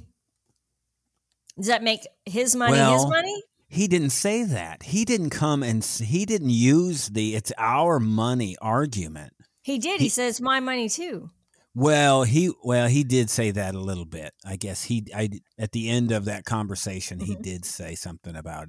Does 1.56 1.66
that 1.68 1.82
make 1.84 2.00
his 2.24 2.56
money 2.56 2.78
his 2.78 3.06
money? 3.06 3.42
He 3.72 3.86
didn't 3.86 4.10
say 4.10 4.42
that. 4.42 4.82
He 4.82 5.04
didn't 5.04 5.30
come 5.30 5.62
and 5.62 5.84
he 5.84 6.26
didn't 6.26 6.50
use 6.50 7.08
the 7.08 7.36
it's 7.36 7.52
our 7.56 8.00
money 8.00 8.56
argument. 8.60 9.32
He 9.62 9.78
did. 9.78 10.00
He, 10.00 10.06
he- 10.06 10.10
says 10.10 10.40
my 10.40 10.58
money 10.60 10.88
too. 10.88 11.30
Well, 11.72 12.24
he 12.24 12.50
well 12.64 12.88
he 12.88 13.04
did 13.04 13.30
say 13.30 13.52
that 13.52 13.76
a 13.76 13.78
little 13.78 14.04
bit. 14.04 14.32
I 14.44 14.56
guess 14.56 14.82
he 14.84 15.06
I 15.14 15.30
at 15.56 15.70
the 15.70 15.88
end 15.88 16.10
of 16.10 16.24
that 16.24 16.44
conversation 16.44 17.20
he 17.20 17.36
Mhm. 17.36 17.42
did 17.42 17.64
say 17.64 17.94
something 17.94 18.34
about 18.34 18.66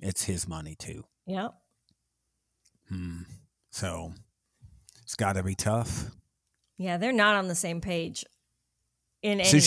it's 0.00 0.24
his 0.24 0.48
money 0.48 0.74
too. 0.74 1.04
Yep. 1.26 1.52
Hmm. 2.88 3.22
So 3.70 4.14
it's 5.02 5.14
got 5.16 5.34
to 5.34 5.42
be 5.42 5.54
tough. 5.54 6.06
Yeah, 6.78 6.96
they're 6.96 7.12
not 7.12 7.36
on 7.36 7.48
the 7.48 7.54
same 7.54 7.82
page. 7.82 8.24
In 9.22 9.40
any 9.40 9.44
So 9.44 9.56
way. 9.56 9.60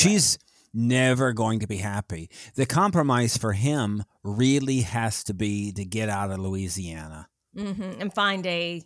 Never 0.73 1.33
going 1.33 1.59
to 1.59 1.67
be 1.67 1.77
happy. 1.77 2.29
The 2.55 2.65
compromise 2.65 3.37
for 3.37 3.53
him 3.53 4.03
really 4.23 4.81
has 4.81 5.23
to 5.25 5.33
be 5.33 5.71
to 5.73 5.85
get 5.85 6.09
out 6.09 6.31
of 6.31 6.39
Louisiana, 6.39 7.29
hmm 7.55 7.81
and 7.99 8.13
find 8.13 8.45
a 8.45 8.83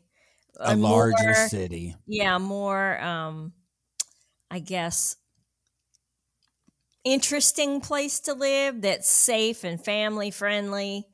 a, 0.59 0.75
larger 0.75 1.33
more, 1.33 1.33
city. 1.33 1.95
yeah, 2.05 2.37
more 2.37 2.99
um, 3.01 3.53
I 4.51 4.59
guess 4.59 5.15
interesting 7.03 7.79
place 7.81 8.19
to 8.21 8.33
live 8.33 8.81
that's 8.81 9.09
safe 9.09 9.63
and 9.63 9.83
family 9.83 10.31
friendly 10.31 11.07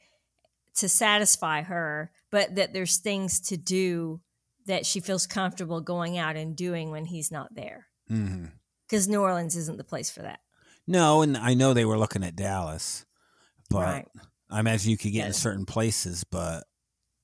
to 0.75 0.89
satisfy 0.89 1.61
her, 1.61 2.11
but 2.31 2.55
that 2.55 2.73
there's 2.73 2.97
things 2.97 3.39
to 3.41 3.57
do 3.57 4.21
that 4.65 4.85
she 4.85 4.99
feels 4.99 5.27
comfortable 5.27 5.81
going 5.81 6.17
out 6.17 6.35
and 6.35 6.55
doing 6.55 6.89
when 6.89 7.05
he's 7.05 7.31
not 7.31 7.53
there. 7.53 7.87
hmm 8.07 8.45
Because 8.87 9.07
New 9.07 9.21
Orleans 9.21 9.55
isn't 9.55 9.77
the 9.77 9.83
place 9.83 10.09
for 10.09 10.21
that. 10.21 10.39
No, 10.87 11.21
and 11.21 11.37
I 11.37 11.53
know 11.53 11.73
they 11.73 11.85
were 11.85 11.97
looking 11.97 12.23
at 12.23 12.35
Dallas, 12.35 13.05
but 13.69 13.79
right. 13.85 14.07
I 14.49 14.59
imagine 14.59 14.91
you 14.91 14.97
could 14.97 15.11
get 15.13 15.19
Yeah. 15.19 15.27
in 15.27 15.33
certain 15.33 15.65
places. 15.65 16.23
But 16.23 16.63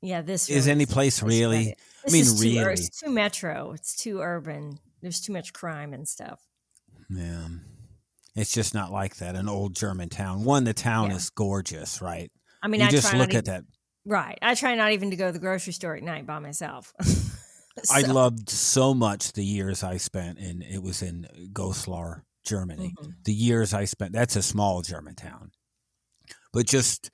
Yeah, 0.01 0.21
this 0.21 0.49
is 0.49 0.65
really 0.65 0.71
any 0.71 0.85
place 0.85 1.21
really? 1.21 1.75
I 2.07 2.11
mean, 2.11 2.25
too, 2.25 2.35
really? 2.41 2.73
it's 2.73 2.99
too 3.01 3.09
metro. 3.09 3.71
It's 3.73 3.95
too 3.95 4.21
urban. 4.21 4.79
There's 5.01 5.19
too 5.21 5.33
much 5.33 5.51
crime 5.53 5.93
and 5.93 6.07
stuff. 6.07 6.39
Yeah, 7.09 7.47
it's 8.35 8.53
just 8.53 8.73
not 8.73 8.91
like 8.91 9.17
that. 9.17 9.35
An 9.35 9.49
old 9.49 9.75
German 9.75 10.09
town. 10.09 10.43
One, 10.43 10.63
the 10.63 10.73
town 10.73 11.09
Yeah. 11.09 11.17
is 11.17 11.29
gorgeous, 11.29 12.01
right? 12.01 12.31
I 12.61 12.67
mean, 12.67 12.81
you 12.81 12.87
I 12.87 12.89
just 12.91 13.13
look 13.13 13.33
at 13.33 13.45
that. 13.45 13.63
right. 14.05 14.37
I 14.41 14.55
try 14.55 14.75
not 14.75 14.91
even 14.91 15.09
to 15.11 15.15
go 15.15 15.27
to 15.27 15.31
the 15.33 15.39
grocery 15.39 15.73
store 15.73 15.95
at 15.95 16.03
night 16.03 16.25
by 16.25 16.39
myself. 16.39 16.93
I 17.91 18.01
loved 18.01 18.49
so 18.49 18.93
much 18.93 19.31
the 19.33 19.43
years 19.43 19.83
I 19.83 19.97
spent 19.97 20.37
in. 20.39 20.61
It 20.61 20.83
was 20.83 21.01
in 21.01 21.27
Goslar, 21.53 22.23
Germany. 22.45 22.93
Mhm. 22.99 23.23
The 23.23 23.33
years 23.33 23.73
I 23.73 23.85
spent. 23.85 24.13
That's 24.13 24.35
a 24.35 24.41
small 24.41 24.81
German 24.81 25.15
town, 25.15 25.51
but 26.53 26.65
just 26.65 27.11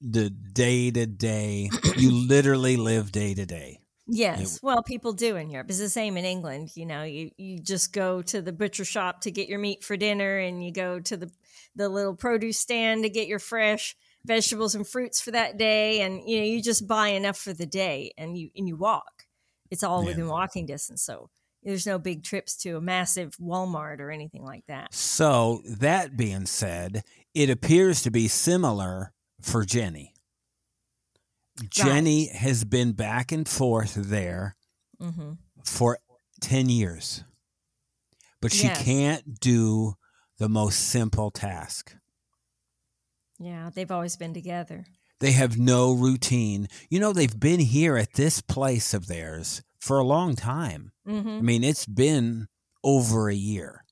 the 0.00 0.30
day 0.30 0.90
to 0.90 1.06
day. 1.06 1.70
You 1.96 2.10
literally 2.28 2.76
live 2.76 3.12
day 3.12 3.34
to 3.34 3.44
day. 3.46 3.80
Yes. 4.12 4.60
well, 4.60 4.82
people 4.82 5.12
do 5.12 5.36
in 5.36 5.50
Europe. 5.50 5.68
It's 5.68 5.78
the 5.78 5.88
same 5.88 6.16
in 6.16 6.24
England. 6.24 6.72
You 6.74 6.84
know, 6.86 7.04
you, 7.04 7.30
you 7.36 7.60
just 7.60 7.92
go 7.92 8.22
to 8.22 8.42
the 8.42 8.52
butcher 8.52 8.84
shop 8.84 9.20
to 9.20 9.30
get 9.30 9.48
your 9.48 9.60
meat 9.60 9.84
for 9.84 9.96
dinner 9.96 10.38
and 10.38 10.64
you 10.64 10.72
go 10.72 10.98
to 10.98 11.16
the, 11.16 11.30
the 11.76 11.88
little 11.88 12.16
produce 12.16 12.58
stand 12.58 13.04
to 13.04 13.08
get 13.08 13.28
your 13.28 13.38
fresh 13.38 13.94
vegetables 14.24 14.74
and 14.74 14.84
fruits 14.88 15.20
for 15.20 15.30
that 15.30 15.58
day. 15.58 16.00
And, 16.00 16.28
you 16.28 16.40
know, 16.40 16.44
you 16.46 16.60
just 16.60 16.88
buy 16.88 17.08
enough 17.08 17.38
for 17.38 17.52
the 17.52 17.66
day 17.66 18.12
and 18.18 18.36
you, 18.36 18.50
and 18.56 18.66
you 18.66 18.76
walk. 18.76 19.26
It's 19.70 19.84
all 19.84 20.02
Yeah. 20.02 20.08
within 20.08 20.26
walking 20.28 20.66
distance. 20.66 21.02
So 21.04 21.30
there's 21.62 21.86
no 21.86 21.98
big 21.98 22.22
trips 22.22 22.56
to 22.58 22.76
a 22.76 22.80
massive 22.80 23.36
Walmart 23.36 24.00
or 24.00 24.10
anything 24.10 24.44
like 24.44 24.64
that. 24.66 24.94
So 24.94 25.62
that 25.66 26.16
being 26.16 26.46
said, 26.46 27.02
it 27.34 27.50
appears 27.50 28.02
to 28.02 28.10
be 28.10 28.28
similar 28.28 29.12
for 29.40 29.64
Jenny. 29.64 30.14
Jenny 31.68 32.28
has 32.28 32.64
been 32.64 32.92
back 32.92 33.32
and 33.32 33.46
forth 33.48 33.94
there 33.94 34.56
hmm 34.98 35.32
for 35.64 35.98
10 36.40 36.70
years. 36.70 37.22
But 38.40 38.50
she 38.50 38.64
Yes. 38.64 38.82
can't 38.82 39.40
do 39.40 39.94
the 40.38 40.48
most 40.48 40.78
simple 40.88 41.30
task. 41.30 41.94
Yeah. 43.38 43.70
They've 43.74 43.90
always 43.90 44.16
been 44.16 44.32
together. 44.32 44.86
They 45.18 45.32
have 45.32 45.58
no 45.58 45.92
routine. 45.92 46.68
You 46.88 46.98
know, 46.98 47.12
they've 47.12 47.38
been 47.38 47.60
here 47.60 47.98
at 47.98 48.14
this 48.14 48.40
place 48.40 48.94
of 48.94 49.06
theirs 49.06 49.62
for 49.80 49.98
a 49.98 50.04
long 50.04 50.36
time. 50.36 50.92
hmm 51.06 51.38
I 51.38 51.42
mean, 51.42 51.64
it's 51.64 51.86
been 51.86 52.48
over 52.84 53.28
a 53.28 53.34
year. 53.34 53.84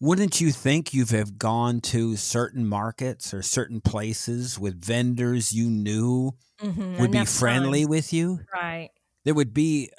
Wouldn't 0.00 0.40
you 0.40 0.52
think 0.52 0.92
you've 0.92 1.10
have 1.10 1.38
gone 1.38 1.80
to 1.82 2.16
certain 2.16 2.66
markets 2.66 3.32
or 3.32 3.42
certain 3.42 3.80
places 3.80 4.58
with 4.58 4.84
vendors 4.84 5.52
you 5.52 5.70
knew 5.70 6.32
hmm 6.60 6.98
would 6.98 7.10
be 7.10 7.24
friendly 7.24 7.86
with 7.86 8.12
you? 8.12 8.40
Right. 8.52 8.90
There 9.24 9.34
would 9.34 9.54
be 9.54 9.90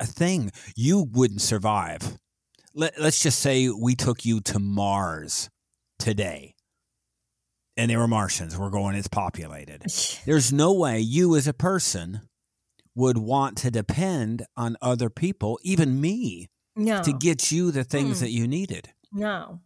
a 0.00 0.06
thing 0.06 0.52
you 0.76 1.02
wouldn't 1.12 1.42
survive. 1.42 2.18
Let, 2.74 3.00
let's 3.00 3.22
just 3.22 3.40
say 3.40 3.68
we 3.68 3.94
took 3.94 4.24
you 4.24 4.40
to 4.42 4.58
Mars 4.58 5.50
today 5.98 6.54
and 7.76 7.90
they 7.90 7.96
were 7.96 8.08
Martians. 8.08 8.56
We're 8.56 8.70
going, 8.70 8.96
it's 8.96 9.08
populated. 9.08 9.84
There's 10.26 10.52
no 10.52 10.72
way 10.72 11.00
you 11.00 11.36
as 11.36 11.46
a 11.46 11.52
person 11.52 12.22
would 12.94 13.18
want 13.18 13.56
to 13.58 13.70
depend 13.70 14.44
on 14.56 14.76
other 14.82 15.10
people, 15.10 15.58
even 15.62 16.00
me, 16.00 16.48
no. 16.76 17.02
to 17.02 17.12
get 17.12 17.50
you 17.52 17.70
the 17.70 17.84
things 17.84 18.18
Hmm. 18.18 18.24
that 18.24 18.30
you 18.30 18.46
needed. 18.48 18.92
no. 19.12 19.60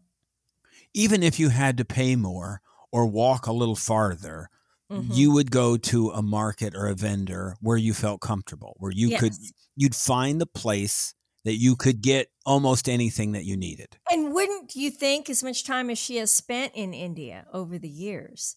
Even 0.95 1.23
if 1.23 1.39
you 1.39 1.51
had 1.51 1.77
to 1.79 1.85
pay 1.85 2.17
more 2.17 2.61
or 2.93 3.07
walk 3.07 3.47
a 3.47 3.53
little 3.53 3.77
farther, 3.77 4.49
Mhm. 4.91 5.15
you 5.15 5.31
would 5.33 5.51
go 5.51 5.77
to 5.77 6.11
a 6.11 6.23
market 6.23 6.75
or 6.75 6.87
a 6.87 6.95
vendor 6.95 7.57
where 7.61 7.77
you 7.77 7.93
felt 7.95 8.21
comfortable, 8.23 8.75
where 8.79 8.93
you 8.93 9.17
could 9.19 9.35
you'd 9.77 9.95
find 9.95 10.41
the 10.41 10.47
place 10.47 11.15
that 11.45 11.57
you 11.57 11.77
could 11.77 12.01
get 12.03 12.31
almost 12.45 12.89
anything 12.89 13.33
that 13.33 13.45
you 13.45 13.57
needed. 13.57 13.97
And 14.11 14.33
wouldn't 14.35 14.75
you 14.75 14.91
think, 14.91 15.31
as 15.31 15.43
much 15.43 15.63
time 15.65 15.89
as 15.91 15.99
she 15.99 16.17
has 16.17 16.33
spent 16.33 16.75
in 16.75 16.93
India 16.95 17.47
over 17.53 17.79
the 17.79 17.89
years, 17.89 18.57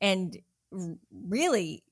and 0.00 0.38
really 1.12 1.82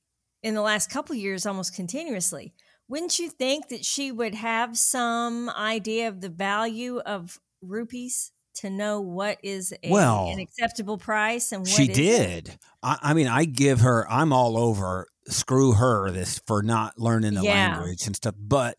in 0.45 0.53
the 0.53 0.61
last 0.61 0.89
couple 0.91 1.15
years, 1.15 1.45
almost 1.45 1.73
continuously, 1.75 2.53
wouldn't 2.87 3.17
you 3.17 3.29
think 3.29 3.69
that 3.69 3.83
she 3.83 4.11
would 4.11 4.35
have 4.35 4.77
some 4.77 5.49
idea 5.49 6.07
of 6.07 6.21
the 6.21 6.29
value 6.29 6.99
of 6.99 7.39
rupees 7.61 8.31
to 8.53 8.69
know 8.69 9.01
what 9.01 9.37
is 9.43 9.73
a, 9.83 9.89
Well, 9.89 10.29
an 10.29 10.39
acceptable 10.39 10.97
price 10.97 11.51
and 11.51 11.61
what 11.63 11.69
she 11.69 11.87
did. 11.87 12.57
I, 12.83 12.97
I 13.01 13.13
mean, 13.15 13.27
I 13.27 13.45
give 13.45 13.81
her. 13.81 14.09
I'm 14.09 14.31
all 14.31 14.55
over. 14.57 15.07
Screw 15.27 15.73
her 15.73 16.11
this 16.11 16.39
for 16.45 16.61
not 16.61 16.99
learning 16.99 17.33
the 17.33 17.41
Yeah. 17.41 17.75
language 17.77 18.05
and 18.05 18.15
stuff. 18.15 18.35
But 18.39 18.77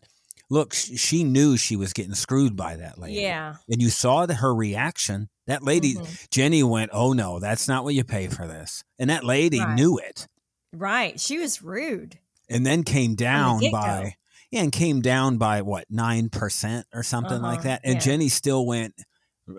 look, 0.49 0.73
she 0.73 1.25
knew 1.25 1.57
she 1.57 1.75
was 1.75 1.91
getting 1.91 2.15
screwed 2.15 2.55
by 2.55 2.77
that 2.77 2.97
lady. 2.97 3.19
Yeah. 3.21 3.55
and 3.69 3.81
you 3.81 3.89
saw 3.89 4.25
the, 4.25 4.35
her 4.35 4.55
reaction. 4.55 5.27
That 5.47 5.63
lady, 5.63 5.95
Mhm. 5.95 6.29
Jenny, 6.31 6.63
went, 6.63 6.91
"Oh 6.93 7.11
no, 7.13 7.39
that's 7.39 7.67
not 7.67 7.83
what 7.83 7.93
you 7.93 8.03
pay 8.05 8.27
for 8.29 8.47
this," 8.47 8.83
and 8.97 9.09
that 9.09 9.23
lady 9.25 9.59
Right. 9.59 9.75
knew 9.75 9.97
it, 9.97 10.27
Right. 10.73 11.19
She 11.19 11.37
was 11.37 11.61
rude. 11.61 12.19
and 12.49 12.65
then 12.65 12.83
came 12.83 13.15
down 13.15 13.59
get-go. 13.59 13.77
by 13.77 14.15
yeah, 14.51 14.61
and 14.61 14.71
came 14.71 15.01
down 15.01 15.37
by 15.37 15.61
what 15.61 15.85
nine 15.89 16.29
percent 16.29 16.87
or 16.93 17.03
something 17.03 17.41
like 17.41 17.59
Uh-huh, 17.59 17.67
that. 17.69 17.81
And 17.83 17.95
yeah. 17.95 17.99
Jenny 17.99 18.29
still 18.29 18.65
went, 18.65 18.93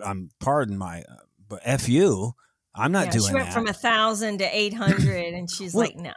I'm 0.03 0.29
pardon 0.39 0.77
my, 0.77 1.01
uh, 1.01 1.15
but 1.47 1.61
f 1.63 1.87
you, 1.87 2.33
I'm 2.73 2.91
not 2.91 3.05
Yeah, 3.07 3.11
doing 3.11 3.27
she 3.27 3.33
went 3.33 3.45
that." 3.47 3.53
from 3.53 3.67
a 3.67 3.73
thousand 3.73 4.39
to 4.39 4.45
eight 4.45 4.73
hundred, 4.73 5.33
and 5.33 5.49
she's 5.49 5.73
Well, 5.75 5.85
like, 5.85 5.95
"No, 5.95 6.13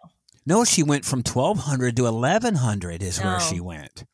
no, 0.47 0.65
she 0.65 0.83
went 0.83 1.05
from 1.05 1.23
twelve 1.23 1.59
hundred 1.59 1.97
to 1.97 2.07
eleven 2.07 2.55
hundred 2.57 3.03
is 3.03 3.19
where 3.21 3.41
she 3.41 3.61
went, 3.61 4.05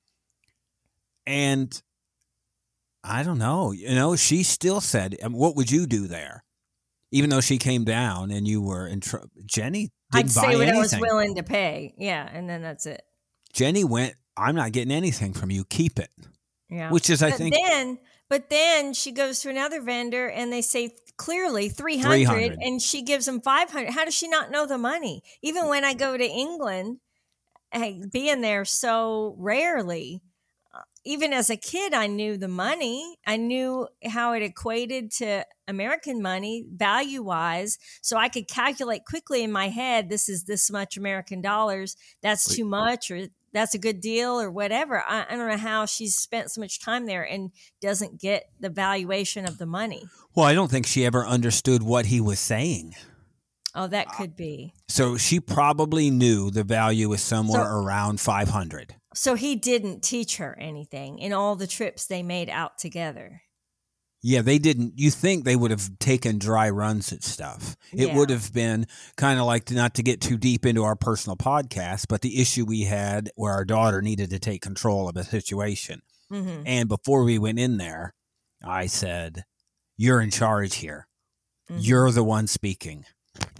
and 1.26 1.80
I 3.04 3.22
don't 3.22 3.38
know. 3.38 3.72
You 3.72 3.94
know, 3.94 4.16
she 4.16 4.42
still 4.42 4.80
said, 4.80 5.16
um, 5.22 5.32
"What 5.34 5.54
would 5.56 5.70
you 5.70 5.86
do 5.86 6.06
there?" 6.08 6.44
Even 7.10 7.30
though 7.30 7.40
she 7.40 7.58
came 7.58 7.84
down 7.84 8.30
and 8.30 8.46
you 8.46 8.60
were 8.60 8.86
in 8.86 9.00
trouble, 9.00 9.28
Jenny 9.46 9.90
I'd 10.12 10.30
say 10.30 10.40
what 10.56 10.68
anything. 10.68 10.74
I 10.74 10.78
was 10.78 10.98
willing 10.98 11.34
to 11.36 11.42
pay." 11.42 11.94
Yeah, 11.98 12.28
and 12.32 12.48
then 12.48 12.62
that's 12.62 12.86
it. 12.86 13.02
Jenny 13.52 13.84
went, 13.84 14.14
"I'm 14.36 14.54
not 14.54 14.72
getting 14.72 14.92
anything 14.92 15.32
from 15.32 15.50
you. 15.50 15.64
Keep 15.64 15.98
it." 15.98 16.10
Yeah. 16.70 16.90
Which 16.90 17.08
is, 17.08 17.22
I 17.22 17.30
but 17.30 17.38
think, 17.38 17.54
then, 17.54 17.98
but 18.28 18.50
then 18.50 18.92
she 18.92 19.12
goes 19.12 19.40
to 19.40 19.50
another 19.50 19.80
vendor 19.80 20.28
and 20.28 20.52
they 20.52 20.60
say 20.60 20.90
clearly 21.16 21.70
300, 21.70 22.26
300. 22.26 22.58
and 22.60 22.80
she 22.82 23.02
gives 23.02 23.24
them 23.24 23.40
500. 23.40 23.90
How 23.90 24.04
does 24.04 24.14
she 24.14 24.28
not 24.28 24.50
know 24.50 24.66
the 24.66 24.78
money? 24.78 25.22
Even 25.42 25.68
when 25.68 25.84
I 25.84 25.94
go 25.94 26.16
to 26.16 26.24
England, 26.24 26.98
I, 27.72 28.00
being 28.12 28.42
there 28.42 28.64
so 28.64 29.34
rarely, 29.38 30.20
even 31.04 31.32
as 31.32 31.48
a 31.50 31.56
kid, 31.56 31.94
I 31.94 32.06
knew 32.06 32.36
the 32.36 32.48
money. 32.48 33.16
I 33.26 33.36
knew 33.36 33.88
how 34.04 34.32
it 34.32 34.42
equated 34.42 35.10
to 35.18 35.44
American 35.66 36.20
money 36.22 36.64
value 36.70 37.22
wise. 37.22 37.78
So 38.02 38.16
I 38.16 38.28
could 38.28 38.48
calculate 38.48 39.04
quickly 39.06 39.42
in 39.42 39.52
my 39.52 39.68
head 39.68 40.08
this 40.10 40.28
is 40.28 40.44
this 40.44 40.70
much 40.70 40.96
American 40.96 41.40
dollars. 41.40 41.96
That's 42.22 42.54
too 42.54 42.64
much, 42.64 43.10
or 43.10 43.28
that's 43.52 43.74
a 43.74 43.78
good 43.78 44.00
deal, 44.00 44.40
or 44.40 44.50
whatever. 44.50 45.02
I, 45.06 45.24
I 45.30 45.36
don't 45.36 45.48
know 45.48 45.56
how 45.56 45.86
she's 45.86 46.16
spent 46.16 46.50
so 46.50 46.60
much 46.60 46.80
time 46.80 47.06
there 47.06 47.22
and 47.22 47.50
doesn't 47.80 48.20
get 48.20 48.44
the 48.60 48.68
valuation 48.70 49.46
of 49.46 49.58
the 49.58 49.66
money. 49.66 50.02
well, 50.34 50.46
I 50.46 50.54
don't 50.54 50.70
think 50.70 50.86
she 50.86 51.04
ever 51.06 51.26
understood 51.26 51.82
what 51.82 52.06
he 52.06 52.20
was 52.20 52.38
saying. 52.40 52.94
Oh, 53.74 53.82
Uh, 53.84 53.86
that 53.88 54.08
could 54.08 54.34
be. 54.36 54.72
So 54.88 55.16
she 55.16 55.40
probably 55.40 56.10
knew 56.10 56.50
the 56.50 56.64
value 56.64 57.08
was 57.10 57.22
somewhere 57.22 57.62
So- 57.64 57.70
around 57.70 58.20
500. 58.20 58.94
So 59.14 59.34
he 59.34 59.56
didn't 59.56 60.02
teach 60.02 60.36
her 60.36 60.56
anything 60.58 61.18
in 61.18 61.32
all 61.32 61.56
the 61.56 61.66
trips 61.66 62.06
they 62.06 62.22
made 62.22 62.48
out 62.50 62.78
together. 62.78 63.42
Yeah, 64.20 64.42
they 64.42 64.58
didn't. 64.58 64.94
You 64.96 65.10
think 65.12 65.44
they 65.44 65.54
would 65.56 65.70
have 65.70 65.98
taken 66.00 66.38
dry 66.38 66.68
runs 66.70 67.12
at 67.12 67.22
stuff. 67.22 67.76
It 67.92 68.08
Yeah. 68.08 68.16
would 68.16 68.30
have 68.30 68.52
been 68.52 68.86
kind 69.16 69.38
of 69.38 69.46
like 69.46 69.70
not 69.70 69.94
to 69.94 70.02
get 70.02 70.20
too 70.20 70.36
deep 70.36 70.66
into 70.66 70.82
our 70.82 70.96
personal 70.96 71.36
podcast, 71.36 72.06
but 72.08 72.20
the 72.22 72.40
issue 72.40 72.64
we 72.64 72.82
had 72.82 73.30
where 73.36 73.52
our 73.52 73.64
daughter 73.64 74.02
needed 74.02 74.30
to 74.30 74.38
take 74.40 74.60
control 74.60 75.08
of 75.08 75.16
a 75.16 75.24
situation. 75.24 76.02
hmm 76.28 76.62
And 76.66 76.88
before 76.88 77.22
we 77.24 77.38
went 77.38 77.58
in 77.60 77.76
there, 77.78 78.14
I 78.62 78.86
said, 78.86 79.44
you're 79.96 80.20
in 80.20 80.30
charge 80.30 80.74
here. 80.76 81.06
Mhm. 81.70 81.78
You're 81.80 82.10
the 82.10 82.24
one 82.24 82.48
speaking. 82.48 83.04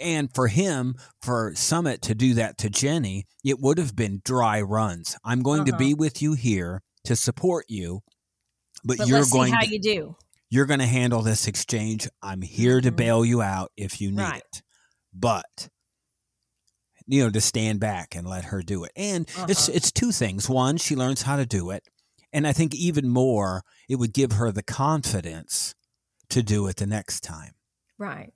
And 0.00 0.32
for 0.34 0.48
him, 0.48 0.94
for 1.22 1.52
Sumit 1.52 2.00
to 2.02 2.14
do 2.14 2.34
that 2.34 2.58
to 2.58 2.70
Jenny, 2.70 3.26
it 3.44 3.60
would 3.60 3.78
have 3.78 3.94
been 3.96 4.20
dry 4.24 4.60
runs. 4.60 5.16
I'm 5.24 5.42
going 5.42 5.64
to 5.66 5.72
Uh-huh. 5.72 5.78
be 5.78 5.94
with 5.94 6.20
you 6.22 6.34
here 6.34 6.82
to 7.04 7.16
support 7.16 7.66
you, 7.68 8.00
but, 8.84 8.98
But 8.98 9.08
you're 9.08 9.24
going 9.26 9.50
see 9.52 9.56
how 9.56 9.62
to, 9.62 9.70
you 9.72 9.80
do. 9.80 10.16
you're 10.50 10.66
going 10.66 10.80
to 10.80 10.86
handle 10.86 11.22
this 11.22 11.46
exchange. 11.46 12.08
I'm 12.22 12.42
here 12.42 12.80
to 12.80 12.90
Mhm. 12.92 12.96
bail 12.96 13.24
you 13.24 13.42
out 13.42 13.72
if 13.76 14.00
you 14.00 14.10
need 14.10 14.22
Right. 14.22 14.42
it. 14.52 14.62
But 15.12 15.68
you 17.10 17.24
know, 17.24 17.30
to 17.30 17.40
stand 17.40 17.80
back 17.80 18.14
and 18.14 18.28
let 18.28 18.44
her 18.44 18.60
do 18.62 18.84
it. 18.84 18.92
And 18.94 19.26
it's 19.48 19.66
Uh-huh. 19.68 19.76
it's 19.76 19.90
two 19.90 20.12
things. 20.12 20.46
One, 20.46 20.76
she 20.76 20.94
learns 20.94 21.22
how 21.22 21.36
to 21.36 21.46
do 21.46 21.70
it, 21.70 21.82
and 22.34 22.46
I 22.46 22.52
think 22.52 22.74
even 22.74 23.08
more, 23.08 23.62
it 23.88 23.96
would 23.96 24.12
give 24.12 24.32
her 24.32 24.52
the 24.52 24.62
confidence 24.62 25.74
to 26.28 26.42
do 26.42 26.66
it 26.66 26.76
the 26.76 26.86
next 26.86 27.22
time. 27.22 27.54
Right. 27.96 28.30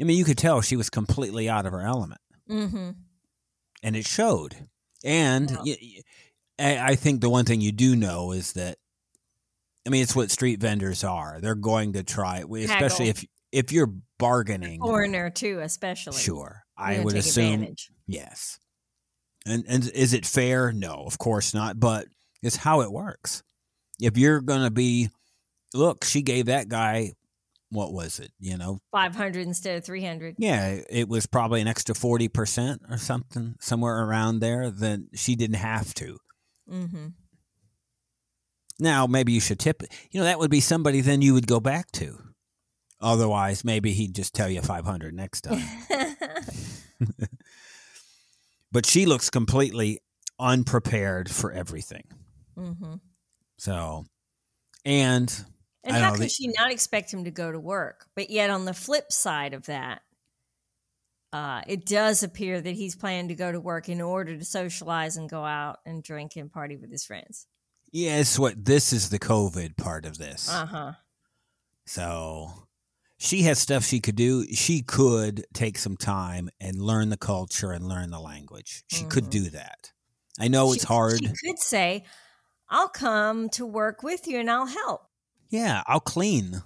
I 0.00 0.04
mean, 0.04 0.18
you 0.18 0.24
could 0.24 0.38
tell 0.38 0.60
she 0.60 0.76
was 0.76 0.90
completely 0.90 1.48
out 1.48 1.66
of 1.66 1.72
her 1.72 1.80
element, 1.82 2.20
Mm-hmm. 2.50 2.90
and 3.82 3.96
it 3.96 4.06
showed. 4.06 4.68
And 5.04 5.50
Yeah. 5.50 5.56
y- 5.64 5.78
y- 5.80 6.02
I 6.58 6.92
I 6.92 6.94
think 6.96 7.20
the 7.20 7.30
one 7.30 7.44
thing 7.44 7.60
you 7.60 7.72
do 7.72 7.94
know 7.96 8.32
is 8.32 8.52
that, 8.54 8.78
I 9.86 9.90
mean, 9.90 10.02
it's 10.02 10.16
what 10.16 10.30
street 10.30 10.60
vendors 10.60 11.04
are. 11.04 11.38
They're 11.40 11.54
going 11.54 11.92
to 11.94 12.02
try, 12.02 12.44
especially 12.50 13.08
if 13.08 13.24
if 13.52 13.72
you're 13.72 13.92
bargaining. 14.18 14.80
Foreigner 14.80 15.30
too, 15.30 15.60
especially. 15.60 16.18
Sure, 16.18 16.64
I 16.76 17.00
would 17.00 17.14
assume 17.16 17.54
advantage. 17.54 17.90
yes. 18.06 18.58
And 19.46 19.64
and 19.68 19.88
is 19.90 20.12
it 20.12 20.26
fair? 20.26 20.72
No, 20.72 21.04
of 21.06 21.18
course 21.18 21.54
not. 21.54 21.78
But 21.78 22.08
it's 22.42 22.56
how 22.56 22.80
it 22.82 22.90
works. 22.92 23.42
If 24.00 24.18
you're 24.18 24.40
gonna 24.40 24.70
be, 24.70 25.08
look, 25.72 26.04
she 26.04 26.20
gave 26.22 26.46
that 26.46 26.68
guy, 26.68 27.12
what 27.70 27.92
was 27.92 28.18
it? 28.20 28.30
You 28.38 28.56
know, 28.56 28.78
Five 28.92 29.14
hundred 29.16 29.46
instead 29.46 29.78
of 29.78 29.84
three 29.84 30.04
hundred. 30.04 30.36
Yeah, 30.38 30.80
it 30.88 31.08
was 31.08 31.26
probably 31.26 31.60
an 31.60 31.68
extra 31.68 31.94
40% 31.94 32.90
or 32.90 32.96
something, 32.98 33.54
somewhere 33.60 34.04
around 34.04 34.38
there 34.40 34.70
that 34.70 35.00
she 35.14 35.34
didn't 35.34 35.56
have 35.56 35.92
to. 35.94 36.18
Mm-hmm. 36.70 37.06
Now, 38.78 39.06
maybe 39.06 39.32
you 39.32 39.40
should 39.40 39.58
tip. 39.58 39.82
You 40.10 40.20
know, 40.20 40.24
that 40.24 40.38
would 40.38 40.50
be 40.50 40.60
somebody 40.60 41.00
then 41.00 41.22
you 41.22 41.34
would 41.34 41.46
go 41.46 41.60
back 41.60 41.90
to. 41.92 42.18
Otherwise, 43.00 43.64
maybe 43.64 43.92
he'd 43.92 44.14
just 44.14 44.34
tell 44.34 44.48
you 44.48 44.60
500 44.62 45.14
next 45.14 45.40
time. 45.42 45.62
but 48.72 48.86
she 48.86 49.06
looks 49.06 49.30
completely 49.30 50.00
unprepared 50.38 51.30
for 51.30 51.52
everything. 51.52 52.04
mm-hmm. 52.58 52.94
So, 53.58 54.04
and 54.84 55.44
And 55.86 55.96
how 55.96 56.10
know, 56.10 56.12
could 56.16 56.22
the- 56.24 56.28
she 56.28 56.48
not 56.48 56.70
expect 56.70 57.12
him 57.12 57.24
to 57.24 57.30
go 57.30 57.50
to 57.52 57.58
work? 57.60 58.06
But 58.14 58.30
yet, 58.30 58.50
on 58.50 58.64
the 58.64 58.74
flip 58.74 59.12
side 59.12 59.54
of 59.54 59.66
that, 59.66 60.02
uh, 61.32 61.62
it 61.66 61.84
does 61.86 62.22
appear 62.22 62.60
that 62.60 62.74
he's 62.74 62.96
planning 62.96 63.28
to 63.28 63.34
go 63.34 63.50
to 63.52 63.60
work 63.60 63.88
in 63.88 64.00
order 64.00 64.36
to 64.36 64.44
socialize 64.44 65.16
and 65.16 65.28
go 65.28 65.44
out 65.44 65.78
and 65.84 66.02
drink 66.02 66.36
and 66.36 66.50
party 66.52 66.76
with 66.76 66.90
his 66.90 67.04
friends. 67.04 67.46
yeah, 67.92 68.16
it's 68.18 68.38
what 68.38 68.64
this 68.64 68.92
is 68.92 69.10
the 69.10 69.18
COVID 69.18 69.76
part 69.76 70.04
of 70.06 70.18
this. 70.18 70.48
Uh 70.50 70.66
huh. 70.66 70.92
So 71.86 72.50
she 73.18 73.42
has 73.42 73.58
stuff 73.58 73.84
she 73.84 74.00
could 74.00 74.16
do. 74.16 74.46
She 74.52 74.82
could 74.82 75.46
take 75.54 75.78
some 75.78 75.96
time 75.96 76.50
and 76.60 76.80
learn 76.80 77.08
the 77.10 77.16
culture 77.16 77.70
and 77.72 77.86
learn 77.88 78.10
the 78.10 78.20
language. 78.20 78.82
She 78.88 79.04
could 79.04 79.24
Mhm. 79.26 79.30
do 79.30 79.50
that. 79.50 79.92
I 80.38 80.48
know 80.48 80.72
it's 80.72 80.84
hard. 80.84 81.20
She 81.20 81.32
could 81.48 81.58
say, 81.58 82.04
"I'll 82.68 82.88
come 82.88 83.48
to 83.50 83.64
work 83.64 84.02
with 84.02 84.26
you 84.26 84.38
and 84.40 84.50
I'll 84.50 84.66
help." 84.66 85.08
Yeah, 85.50 85.82
I'll 85.86 86.00
clean. 86.00 86.62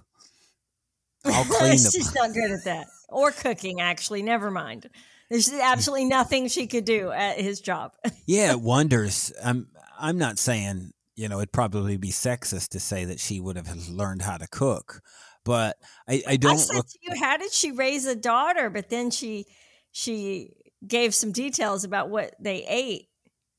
I'll 1.24 1.44
clean. 1.44 1.78
She's 1.78 2.14
not 2.14 2.32
good 2.32 2.50
at 2.50 2.64
that, 2.64 2.86
or 3.08 3.30
cooking. 3.30 3.80
Actually, 3.80 4.22
never 4.22 4.50
mind. 4.50 4.88
There's 5.28 5.52
absolutely 5.52 6.06
nothing 6.06 6.48
she 6.48 6.66
could 6.66 6.84
do 6.84 7.10
at 7.12 7.38
his 7.40 7.60
job. 7.60 7.92
yeah, 8.26 8.52
it 8.52 8.60
wonders. 8.60 9.32
I'm. 9.42 9.68
I'm 9.98 10.16
not 10.16 10.38
saying 10.38 10.92
you 11.14 11.28
know 11.28 11.38
it'd 11.38 11.52
probably 11.52 11.98
be 11.98 12.08
sexist 12.08 12.70
to 12.70 12.80
say 12.80 13.04
that 13.04 13.20
she 13.20 13.38
would 13.40 13.56
have 13.56 13.88
learned 13.88 14.22
how 14.22 14.38
to 14.38 14.48
cook, 14.48 15.02
but 15.44 15.76
I, 16.08 16.14
I 16.14 16.22
I 16.28 16.36
don't. 16.36 16.52
I 16.52 16.56
said 16.56 16.76
look, 16.76 16.86
to 16.88 16.98
you, 17.02 17.14
how 17.20 17.36
did 17.36 17.52
she 17.52 17.72
raise 17.72 18.06
a 18.06 18.16
daughter? 18.16 18.70
But 18.70 18.88
then 18.88 19.10
she 19.10 19.46
she 19.92 20.54
gave 20.86 21.14
some 21.14 21.32
details 21.32 21.84
about 21.84 22.08
what 22.08 22.34
they 22.40 22.64
ate. 22.66 23.08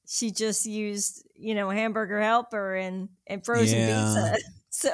She 0.07 0.31
just 0.31 0.65
used, 0.65 1.23
you 1.35 1.53
know, 1.55 1.69
hamburger 1.69 2.19
helper 2.19 2.75
and 2.75 3.09
and 3.27 3.45
frozen 3.45 3.79
Yeah. 3.79 4.33
pizza. 4.33 4.37
So, 4.71 4.89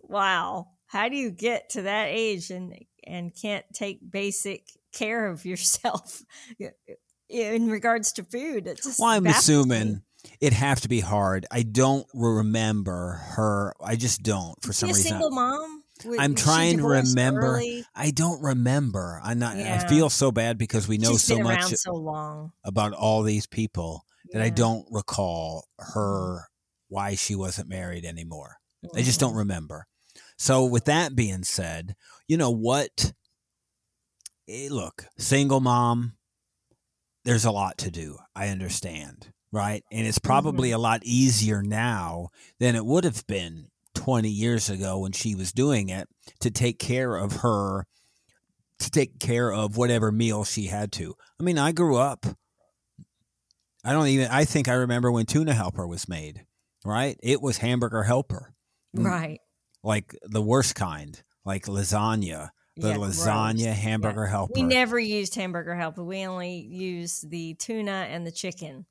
wow, 0.00 0.68
how 0.86 1.08
do 1.08 1.16
you 1.16 1.30
get 1.30 1.70
to 1.70 1.82
that 1.82 2.08
age 2.08 2.50
and 2.50 2.74
and 3.06 3.32
can't 3.34 3.64
take 3.74 3.98
basic 4.10 4.64
care 4.92 5.26
of 5.30 5.44
yourself 5.44 6.22
in 7.28 7.68
regards 7.68 8.12
to 8.14 8.24
food? 8.24 8.66
It 8.66 8.82
just 8.82 8.98
well, 8.98 9.10
I'm 9.10 9.24
me. 9.24 9.30
assuming 9.30 10.02
it'd 10.40 10.52
have 10.58 10.80
to 10.82 10.88
be 10.88 11.00
hard. 11.00 11.46
I 11.50 11.62
don't 11.62 12.06
remember 12.14 13.20
her. 13.36 13.74
I 13.84 13.96
just 13.96 14.22
don't 14.22 14.60
for 14.62 14.72
some 14.72 14.88
a 14.90 14.92
reason. 14.92 15.10
single 15.12 15.30
mom? 15.30 15.82
Was- 16.04 16.18
I'm 16.18 16.34
trying 16.34 16.78
to 16.78 16.84
remember. 16.84 17.56
early? 17.56 17.84
I 17.94 18.10
don't 18.10 18.42
remember. 18.42 19.20
I'm 19.22 19.38
not. 19.38 19.56
I 19.56 19.86
feel 19.86 20.10
so 20.10 20.32
bad 20.32 20.58
because 20.58 20.88
we 20.88 20.98
know 20.98 21.12
She's 21.12 21.22
so 21.24 21.38
much 21.38 21.62
so 21.64 21.92
long 21.94 22.52
about 22.64 22.92
all 22.92 23.22
these 23.22 23.46
people 23.46 24.04
that 24.32 24.40
I 24.42 24.46
Mm-hmm. 24.46 24.54
don't 24.56 24.86
recall 24.90 25.68
her 25.78 26.48
why 26.88 27.14
she 27.14 27.34
wasn't 27.34 27.68
married 27.68 28.04
anymore. 28.04 28.56
I 28.94 29.02
just 29.02 29.20
don't 29.20 29.34
Mhm. 29.34 29.38
remember. 29.38 29.86
So 30.38 30.64
with 30.64 30.84
that 30.86 31.14
being 31.14 31.44
said, 31.44 31.94
you 32.26 32.36
know 32.36 32.50
what? 32.50 33.12
Eh, 34.48 34.68
look, 34.70 35.06
single 35.18 35.60
mom. 35.60 36.16
There's 37.24 37.44
a 37.44 37.52
lot 37.52 37.78
to 37.78 37.90
do. 37.90 38.18
I 38.34 38.48
understand, 38.48 39.32
right? 39.52 39.84
And 39.92 40.06
it's 40.06 40.18
probably 40.18 40.70
Mm-hmm. 40.70 40.76
a 40.76 40.82
lot 40.82 41.00
easier 41.04 41.62
now 41.62 42.30
than 42.58 42.74
it 42.74 42.84
would 42.84 43.04
have 43.04 43.24
been 43.28 43.70
20 43.94 44.28
years 44.28 44.68
ago 44.68 44.98
when 44.98 45.12
she 45.12 45.34
was 45.34 45.52
doing 45.52 45.88
it 45.88 46.08
to 46.40 46.50
take 46.50 46.78
care 46.78 47.16
of 47.16 47.36
her 47.36 47.86
to 48.78 48.90
take 48.90 49.20
care 49.20 49.52
of 49.52 49.76
whatever 49.76 50.10
meal 50.10 50.42
she 50.44 50.66
had 50.66 50.90
to. 50.90 51.14
I 51.38 51.44
mean, 51.44 51.56
I 51.58 51.70
grew 51.70 51.96
up 51.96 52.26
I 53.84 53.92
don't 53.92 54.06
even 54.08 54.28
I 54.28 54.44
think 54.44 54.68
I 54.68 54.74
remember 54.74 55.10
when 55.12 55.26
tuna 55.26 55.54
helper 55.54 55.86
was 55.86 56.08
made, 56.08 56.46
right? 56.84 57.16
It 57.22 57.40
was 57.42 57.58
hamburger 57.58 58.04
helper. 58.04 58.54
Mm. 58.96 59.04
Right. 59.06 59.40
Like 59.82 60.16
the 60.22 60.42
worst 60.42 60.74
kind, 60.74 61.20
like 61.44 61.64
lasagna, 61.66 62.50
the 62.76 62.90
Yeah, 62.90 62.96
lasagna 62.96 63.64
gross. 63.64 63.76
hamburger 63.78 64.26
helper. 64.26 64.52
We 64.54 64.62
never 64.62 64.98
used 64.98 65.34
hamburger 65.34 65.74
helper. 65.74 66.04
We 66.04 66.26
only 66.26 66.56
used 66.60 67.30
the 67.30 67.54
tuna 67.54 68.06
and 68.10 68.26
the 68.26 68.32
chicken. 68.32 68.86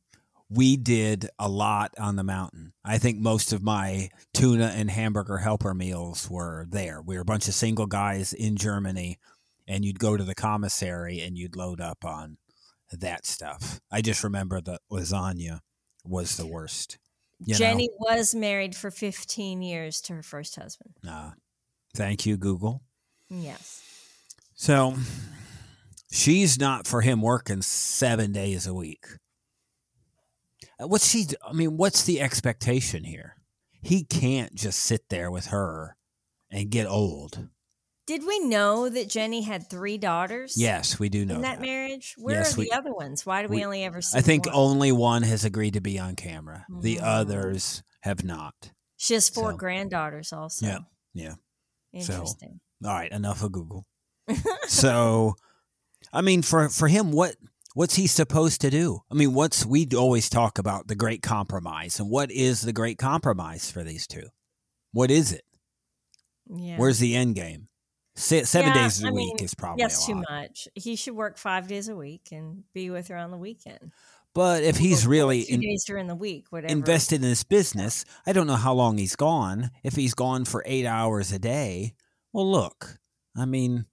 we 0.54 0.76
did 0.76 1.30
a 1.40 1.48
lot 1.48 1.94
on 1.98 2.18
the 2.18 2.24
mountain. 2.26 2.74
I 2.84 2.98
think 2.98 3.20
most 3.20 3.54
of 3.54 3.64
my 3.64 4.10
tuna 4.34 4.74
and 4.76 4.92
hamburger 4.92 5.38
helper 5.38 5.74
meals 5.74 6.30
were 6.30 6.66
there. 6.70 7.02
We 7.02 7.16
were 7.16 7.22
a 7.22 7.26
bunch 7.26 7.48
of 7.48 7.54
single 7.54 7.86
guys 7.86 8.34
in 8.34 8.58
Germany, 8.58 9.18
and 9.66 9.86
you'd 9.86 10.00
go 10.00 10.18
to 10.18 10.26
the 10.26 10.36
commissary 10.36 11.22
and 11.22 11.38
you'd 11.38 11.56
load 11.56 11.80
up 11.80 12.04
on 12.04 12.38
that 12.92 13.26
stuff. 13.26 13.80
I 13.90 14.02
just 14.02 14.26
remember 14.26 14.60
the 14.60 14.80
lasagna 14.92 15.60
was 16.04 16.36
the 16.36 16.46
worst. 16.48 16.98
You 17.46 17.54
know? 17.54 17.58
Jenny 17.58 17.90
was 18.00 18.36
married 18.36 18.76
for 18.76 18.92
15 18.92 19.62
years 19.62 20.02
to 20.02 20.14
her 20.14 20.24
first 20.24 20.56
husband. 20.56 20.94
Uh, 21.08 21.32
thank 21.96 22.26
you, 22.26 22.38
Google. 22.38 22.82
Yes. 23.30 23.82
So 24.54 24.96
she's 26.12 26.60
not 26.60 26.86
for 26.86 27.02
him 27.02 27.22
working 27.22 27.62
seven 27.62 28.32
days 28.32 28.68
a 28.68 28.74
week. 28.74 29.06
Uh, 30.80 30.88
What's 30.88 31.10
she? 31.10 31.28
I 31.44 31.54
mean, 31.54 31.78
what's 31.78 32.04
the 32.04 32.22
expectation 32.22 33.04
here? 33.04 33.36
He 33.82 34.04
can't 34.04 34.54
just 34.54 34.80
sit 34.80 35.10
there 35.10 35.32
with 35.32 35.48
her 35.48 35.96
and 36.52 36.70
get 36.70 36.86
old. 36.86 37.48
Did 38.12 38.26
we 38.28 38.40
know 38.40 38.90
that 38.90 39.08
Jenny 39.08 39.42
had 39.42 39.70
three 39.70 39.98
daughters? 39.98 40.56
Yes, 40.58 41.00
we 41.00 41.08
do 41.08 41.26
know 41.26 41.36
In 41.36 41.42
that, 41.44 41.60
that. 41.60 41.66
marriage? 41.66 42.14
Where 42.18 42.36
Yes, 42.36 42.58
are 42.58 42.62
the 42.62 42.74
other 42.74 42.94
ones? 42.94 43.26
Why 43.26 43.42
do 43.42 43.48
we, 43.48 43.56
we- 43.58 43.64
only 43.64 43.86
ever 43.86 44.02
see 44.02 44.18
I 44.18 44.22
think 44.22 44.48
one? 44.48 44.56
only 44.56 44.92
one 44.92 45.24
has 45.24 45.46
agreed 45.46 45.76
to 45.76 45.80
be 45.80 45.98
on 45.98 46.18
camera. 46.18 46.66
The 46.82 46.98
Mm. 46.98 47.04
others 47.04 47.84
have 48.02 48.26
not. 48.26 48.74
She 48.98 49.14
has 49.14 49.30
four 49.30 49.52
so- 49.52 49.58
granddaughters 49.58 50.34
also. 50.34 50.66
Yeah, 50.66 50.80
yeah. 51.14 51.36
So- 52.02 52.14
Interesting. 52.16 52.60
All 52.84 52.92
right, 52.94 53.10
enough 53.14 53.44
of 53.44 53.54
Google. 53.54 53.86
so, 54.68 55.36
I 56.12 56.20
mean, 56.22 56.42
for 56.42 56.68
for 56.68 56.90
him, 56.90 57.14
what 57.14 57.38
what's 57.76 57.96
he 57.96 58.08
supposed 58.08 58.60
to 58.60 58.70
do? 58.70 59.00
I 59.10 59.14
mean, 59.16 59.34
what's 59.34 59.66
we 59.66 59.88
always 59.96 60.30
talk 60.30 60.58
about 60.60 60.88
the 60.90 60.96
great 60.96 61.22
compromise, 61.22 61.98
and 61.98 62.10
what 62.10 62.30
is 62.30 62.60
the 62.60 62.74
great 62.74 62.98
compromise 62.98 63.72
for 63.72 63.86
these 63.86 64.06
two? 64.06 64.28
What 64.92 65.10
is 65.12 65.32
it? 65.32 65.46
yeah. 66.54 66.76
Where's 66.76 67.00
the 67.00 67.16
end 67.16 67.36
game? 67.36 67.70
Se- 68.22 68.44
seven 68.44 68.72
Yeah, 68.74 68.84
days 68.84 69.04
a 69.04 69.08
I 69.08 69.12
week 69.12 69.36
mean, 69.36 69.44
is 69.46 69.56
probably 69.56 69.84
That's 69.84 70.06
too 70.06 70.22
much. 70.30 70.68
He 70.76 70.96
should 70.96 71.16
work 71.16 71.38
five 71.38 71.68
days 71.68 71.90
a 71.90 71.96
week 71.96 72.30
and 72.32 72.64
be 72.74 72.90
with 72.92 73.08
her 73.08 73.18
on 73.18 73.32
the 73.32 73.38
weekend. 73.38 73.92
But 74.34 74.64
if 74.64 74.78
he's 74.78 75.06
Or 75.06 75.10
really 75.10 75.44
two 75.44 75.56
in, 75.56 75.62
days 75.62 75.84
during 75.86 76.08
the 76.08 76.16
week, 76.16 76.46
whatever. 76.52 76.72
invested 76.72 77.16
in 77.16 77.22
this 77.24 77.44
business, 77.44 78.06
I 78.26 78.32
don't 78.32 78.48
know 78.48 78.56
how 78.56 78.74
long 78.74 78.98
he's 78.98 79.16
gone. 79.16 79.72
If 79.84 79.96
he's 79.96 80.14
gone 80.14 80.46
for 80.46 80.64
eight 80.68 80.86
hours 80.86 81.32
a 81.32 81.40
day, 81.40 81.96
Well, 82.32 82.50
look, 82.50 83.00
I 83.36 83.46
mean, 83.46 83.86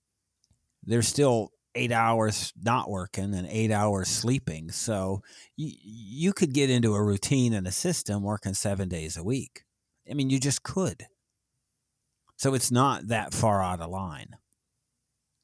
there's 0.84 1.08
still 1.08 1.52
eight 1.74 1.90
hours 1.92 2.52
not 2.60 2.90
working 2.90 3.34
and 3.34 3.46
eight 3.48 3.70
hours 3.72 4.08
sleeping. 4.08 4.70
So 4.70 5.22
you, 5.56 5.72
you 5.82 6.32
could 6.32 6.52
get 6.52 6.70
into 6.70 6.94
a 6.94 7.02
routine 7.02 7.52
and 7.54 7.66
a 7.66 7.72
system 7.72 8.22
working 8.22 8.54
seven 8.54 8.88
days 8.88 9.16
a 9.16 9.24
week. 9.24 9.64
I 10.08 10.14
mean, 10.14 10.30
you 10.30 10.38
just 10.38 10.62
could. 10.62 11.06
So 12.38 12.54
it's 12.54 12.70
not 12.70 13.08
that 13.08 13.34
far 13.34 13.62
out 13.62 13.80
of 13.80 13.90
line. 13.90 14.36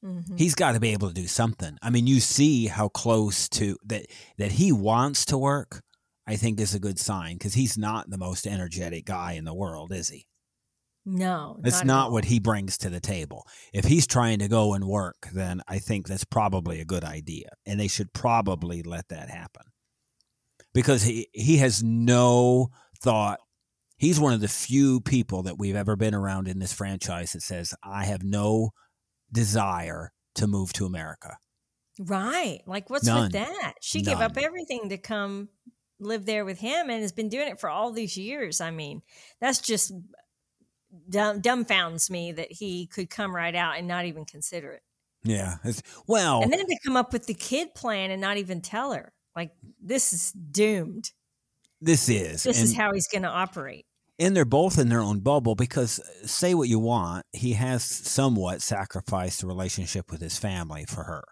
Mhm. 0.05 0.39
He's 0.39 0.55
got 0.55 0.73
to 0.73 0.81
be 0.81 0.91
able 0.91 1.09
to 1.09 1.15
do 1.15 1.27
something. 1.27 1.79
I 1.83 1.91
mean, 1.91 2.07
you 2.07 2.21
see 2.21 2.67
how 2.67 2.89
close 2.89 3.49
to 3.51 3.77
that 3.87 4.07
that 4.39 4.53
he 4.53 4.71
wants 4.73 5.25
to 5.27 5.39
work. 5.39 5.83
I 6.27 6.37
think 6.37 6.59
is 6.59 6.75
a 6.75 6.81
good 6.81 6.99
sign 6.99 7.37
because 7.37 7.53
he's 7.53 7.77
not 7.77 8.09
the 8.09 8.17
most 8.17 8.47
energetic 8.47 9.05
guy 9.05 9.33
in 9.33 9.45
the 9.45 9.53
world, 9.55 9.93
is 9.93 10.09
he? 10.09 10.27
No, 11.07 11.61
It's 11.63 11.81
at 11.81 11.87
not 11.87 12.13
what 12.13 12.25
he 12.25 12.39
brings 12.39 12.79
to 12.79 12.89
the 12.89 13.01
table. 13.01 13.47
If 13.75 13.85
he's 13.85 14.07
trying 14.07 14.39
to 14.39 14.49
go 14.49 14.73
and 14.73 14.87
work, 14.87 15.29
then 15.35 15.61
I 15.69 15.79
think 15.79 16.09
that's 16.09 16.25
probably 16.25 16.81
a 16.81 16.87
good 16.87 17.05
idea. 17.05 17.51
And 17.67 17.79
they 17.79 17.89
should 17.89 18.15
probably 18.15 18.83
let 18.83 19.09
that 19.09 19.29
happen. 19.29 19.65
Because 20.73 21.03
he, 21.03 21.29
he 21.35 21.59
has 21.59 21.83
no 21.83 22.69
thought. 23.03 23.41
He's 23.97 24.19
one 24.19 24.33
of 24.33 24.41
the 24.41 24.49
few 24.49 25.01
people 25.01 25.45
that 25.45 25.59
we've 25.59 25.77
ever 25.77 25.97
been 25.97 26.15
around 26.15 26.49
in 26.49 26.59
this 26.59 26.73
franchise 26.73 27.33
that 27.33 27.43
says, 27.43 27.75
I 27.83 28.05
have 28.05 28.23
no 28.23 28.71
desire 29.31 30.13
to 30.37 30.47
move 30.47 30.73
to 30.75 30.87
America. 30.87 31.37
Right. 31.99 32.61
Like, 32.67 32.91
what's 32.91 33.07
None. 33.07 33.25
with 33.25 33.33
that? 33.33 33.75
She 33.81 34.03
gave 34.03 34.19
up 34.21 34.37
everything 34.37 34.89
to 34.89 34.99
come 34.99 35.49
live 36.01 36.27
there 36.27 36.45
with 36.45 36.59
him 36.59 36.91
and 36.91 37.03
has 37.03 37.13
been 37.13 37.29
doing 37.29 37.47
it 37.47 37.61
for 37.61 37.71
all 37.71 37.93
these 37.93 38.17
years. 38.17 38.61
I 38.61 38.73
mean, 38.73 39.03
that's 39.41 39.61
just 39.61 39.93
dumb, 41.09 41.41
dumbfounds 41.41 42.11
me 42.11 42.33
that 42.33 42.51
he 42.51 42.89
could 42.89 43.11
come 43.11 43.35
right 43.35 43.55
out 43.55 43.79
and 43.79 43.87
not 43.87 44.07
even 44.07 44.25
consider 44.25 44.73
it. 44.73 44.83
Yeah. 45.23 45.57
It's, 45.63 45.83
well, 46.09 46.43
And 46.43 46.53
then 46.53 46.67
to 46.67 46.79
come 46.85 46.97
up 46.97 47.13
with 47.13 47.27
the 47.27 47.35
kid 47.35 47.75
plan 47.77 48.11
and 48.11 48.21
not 48.21 48.39
even 48.39 48.61
tell 48.61 48.93
her, 48.93 49.13
like, 49.37 49.53
this 49.81 50.13
is 50.13 50.33
doomed. 50.33 51.13
This 51.85 52.09
is. 52.09 52.43
This 52.43 52.61
is 52.63 52.75
how 52.77 52.93
he's 52.93 53.07
going 53.09 53.23
to 53.23 53.29
operate. 53.29 53.85
and 54.19 54.37
they're 54.37 54.45
both 54.45 54.79
in 54.79 54.89
their 54.89 55.01
own 55.01 55.21
bubble 55.21 55.55
because 55.57 55.99
uh, 55.99 56.27
say 56.27 56.55
what 56.55 56.69
you 56.69 56.79
want 56.79 57.27
he 57.33 57.55
has 57.55 57.83
somewhat 57.85 58.63
sacrificed 58.63 59.41
the 59.41 59.47
relationship 59.47 60.11
with 60.13 60.21
his 60.21 60.39
family 60.39 60.85
for 60.87 61.03
her 61.05 61.25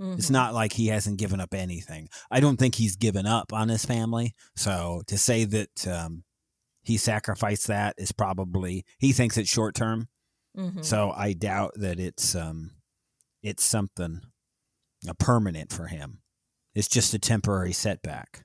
it's 0.00 0.28
Mhm. 0.28 0.30
not 0.32 0.54
like 0.54 0.74
he 0.74 0.88
hasn't 0.88 1.18
given 1.18 1.40
up 1.40 1.54
anything 1.54 2.08
i 2.30 2.38
don't 2.38 2.58
think 2.58 2.74
he's 2.74 2.96
given 2.96 3.26
up 3.26 3.52
on 3.54 3.68
his 3.70 3.84
family 3.86 4.34
so 4.56 5.02
to 5.06 5.16
say 5.16 5.44
that 5.46 5.88
um, 5.88 6.22
he 6.82 6.98
sacrificed 6.98 7.66
that 7.68 7.94
is 7.98 8.12
probably 8.12 8.84
he 8.98 9.12
thinks 9.12 9.36
it's 9.38 9.48
short 9.50 9.74
term 9.74 10.08
Mhm. 10.56 10.84
so 10.84 11.10
i 11.16 11.32
doubt 11.32 11.72
that 11.76 11.98
it's 11.98 12.34
um 12.34 12.72
it's 13.42 13.64
something 13.64 14.20
uh, 15.08 15.14
permanent 15.18 15.72
for 15.72 15.86
him 15.86 16.20
it's 16.74 16.88
just 16.88 17.14
a 17.14 17.18
temporary 17.18 17.72
setback 17.72 18.44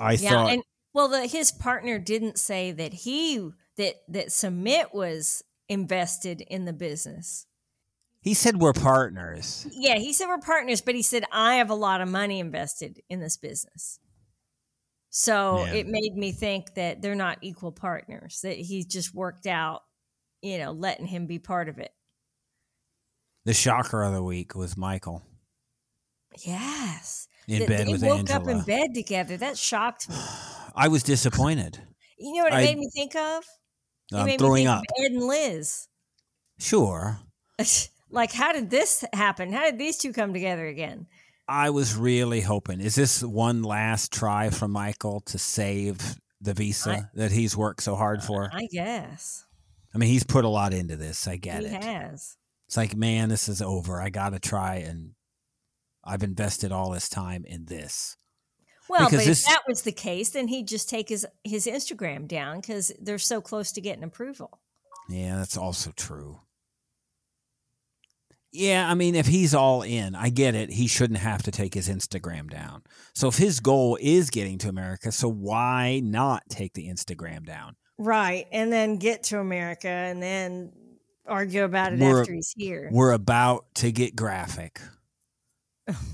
i 0.00 0.12
yeah, 0.12 0.30
thought 0.30 0.50
and 0.52 0.62
well, 0.92 1.08
the, 1.08 1.26
his 1.26 1.50
partner 1.50 1.98
didn't 1.98 2.38
say 2.38 2.70
that 2.70 2.92
he 2.94 3.50
that 3.76 3.96
that 4.08 4.28
Sumit 4.28 4.94
was 4.94 5.42
invested 5.68 6.40
in 6.42 6.66
the 6.66 6.72
business. 6.72 7.46
he 8.20 8.32
said 8.32 8.58
we're 8.60 8.72
partners 8.72 9.66
Yeah, 9.72 9.96
he 9.96 10.12
said 10.12 10.28
we're 10.28 10.38
partners, 10.38 10.80
but 10.82 10.94
he 10.94 11.02
said 11.02 11.24
I 11.32 11.56
have 11.56 11.70
a 11.70 11.74
lot 11.74 12.00
of 12.00 12.08
money 12.08 12.38
invested 12.38 13.00
in 13.10 13.18
this 13.20 13.36
business. 13.36 13.98
So 15.10 15.64
Yeah. 15.64 15.74
it 15.74 15.86
made 15.88 16.14
me 16.16 16.30
think 16.32 16.74
that 16.74 17.02
they're 17.02 17.14
not 17.16 17.38
equal 17.42 17.72
partners. 17.72 18.40
That 18.42 18.56
he 18.56 18.84
just 18.84 19.14
worked 19.14 19.46
out, 19.46 19.82
you 20.42 20.58
know, 20.58 20.70
letting 20.72 21.06
him 21.06 21.26
be 21.26 21.38
part 21.40 21.68
of 21.68 21.78
it. 21.78 21.92
The 23.44 23.54
shocker 23.54 24.02
of 24.02 24.12
the 24.12 24.22
week 24.22 24.54
was 24.54 24.76
Michael 24.76 25.22
Yes, 26.38 27.28
in 27.48 27.60
That 27.60 27.68
bed 27.68 27.86
they 27.86 27.92
with 27.92 28.02
woke 28.02 28.30
up 28.30 28.48
in 28.48 28.62
bed 28.62 28.94
together. 28.94 29.36
That 29.36 29.58
shocked 29.58 30.08
me. 30.08 30.16
I 30.76 30.88
was 30.88 31.02
disappointed. 31.02 31.80
You 32.18 32.34
know 32.34 32.44
what 32.44 32.52
it 32.52 32.56
I- 32.56 32.64
made 32.64 32.78
me 32.78 32.88
think 32.94 33.14
of? 33.14 33.44
It 34.12 34.16
I'm 34.16 34.38
throwing 34.38 34.66
up. 34.66 34.82
Ed 35.00 35.12
and 35.12 35.22
Liz. 35.22 35.88
Sure. 36.58 37.18
like, 38.10 38.32
how 38.32 38.52
did 38.52 38.70
this 38.70 39.04
happen? 39.12 39.52
How 39.52 39.64
did 39.64 39.78
these 39.78 39.96
two 39.96 40.12
come 40.12 40.32
together 40.32 40.66
again? 40.66 41.06
I 41.48 41.70
was 41.70 41.96
really 41.96 42.40
hoping. 42.40 42.80
Is 42.80 42.94
this 42.94 43.22
one 43.22 43.62
last 43.62 44.12
try 44.12 44.50
from 44.50 44.70
Michael 44.72 45.20
to 45.26 45.38
save 45.38 46.16
the 46.40 46.54
visa 46.54 46.90
I- 46.90 47.02
that 47.14 47.32
he's 47.32 47.56
worked 47.56 47.82
so 47.82 47.96
hard 47.96 48.20
uh, 48.20 48.22
for? 48.22 48.50
I 48.52 48.66
guess 48.70 49.44
I 49.94 49.98
mean, 49.98 50.08
he's 50.10 50.24
put 50.24 50.44
a 50.44 50.48
lot 50.48 50.74
into 50.74 50.96
this. 50.96 51.28
I 51.28 51.36
get 51.36 51.60
he 51.60 51.66
it. 51.66 51.84
has. 51.84 52.36
It's 52.66 52.76
like, 52.76 52.96
man, 52.96 53.28
this 53.28 53.48
is 53.48 53.62
over. 53.62 54.00
I 54.02 54.10
got 54.10 54.30
to 54.30 54.40
try 54.40 54.76
and 54.76 55.12
I've 56.06 56.22
invested 56.22 56.72
all 56.72 56.90
this 56.90 57.08
time 57.08 57.44
in 57.46 57.64
this. 57.66 58.16
Well, 58.88 59.06
Because 59.06 59.20
but 59.20 59.26
this- 59.26 59.40
if 59.42 59.48
that 59.48 59.62
was 59.66 59.82
the 59.82 59.92
case, 59.92 60.30
then 60.30 60.48
he'd 60.48 60.68
just 60.68 60.88
take 60.88 61.08
his 61.08 61.26
his 61.42 61.66
Instagram 61.66 62.28
down 62.28 62.60
because 62.60 62.92
they're 63.00 63.18
so 63.18 63.40
close 63.40 63.72
to 63.72 63.80
getting 63.80 64.04
approval. 64.04 64.60
Yeah, 65.08 65.36
that's 65.36 65.56
also 65.56 65.92
true. 65.96 66.40
Yeah, 68.52 68.88
I 68.88 68.94
mean, 68.94 69.16
if 69.16 69.26
he's 69.26 69.52
all 69.52 69.82
in, 69.82 70.14
I 70.14 70.28
get 70.30 70.54
it. 70.54 70.70
He 70.70 70.86
shouldn't 70.86 71.18
have 71.18 71.42
to 71.42 71.50
take 71.50 71.74
his 71.74 71.88
Instagram 71.88 72.48
down. 72.48 72.84
So 73.12 73.26
if 73.28 73.36
his 73.36 73.58
goal 73.58 73.98
is 74.00 74.30
getting 74.30 74.58
to 74.58 74.68
America, 74.68 75.10
so 75.10 75.28
why 75.28 76.00
not 76.04 76.44
take 76.48 76.72
the 76.74 76.88
Instagram 76.88 77.44
down? 77.44 77.74
Right, 77.98 78.46
and 78.52 78.72
then 78.72 78.96
get 78.98 79.24
to 79.24 79.40
America, 79.40 79.88
and 79.88 80.22
then 80.22 80.72
argue 81.26 81.64
about 81.64 81.94
it 81.94 81.98
We're- 82.00 82.20
after 82.20 82.32
he's 82.34 82.52
here. 82.56 82.90
We're 82.92 83.12
about 83.12 83.66
to 83.76 83.90
get 83.90 84.14
graphic. 84.14 84.80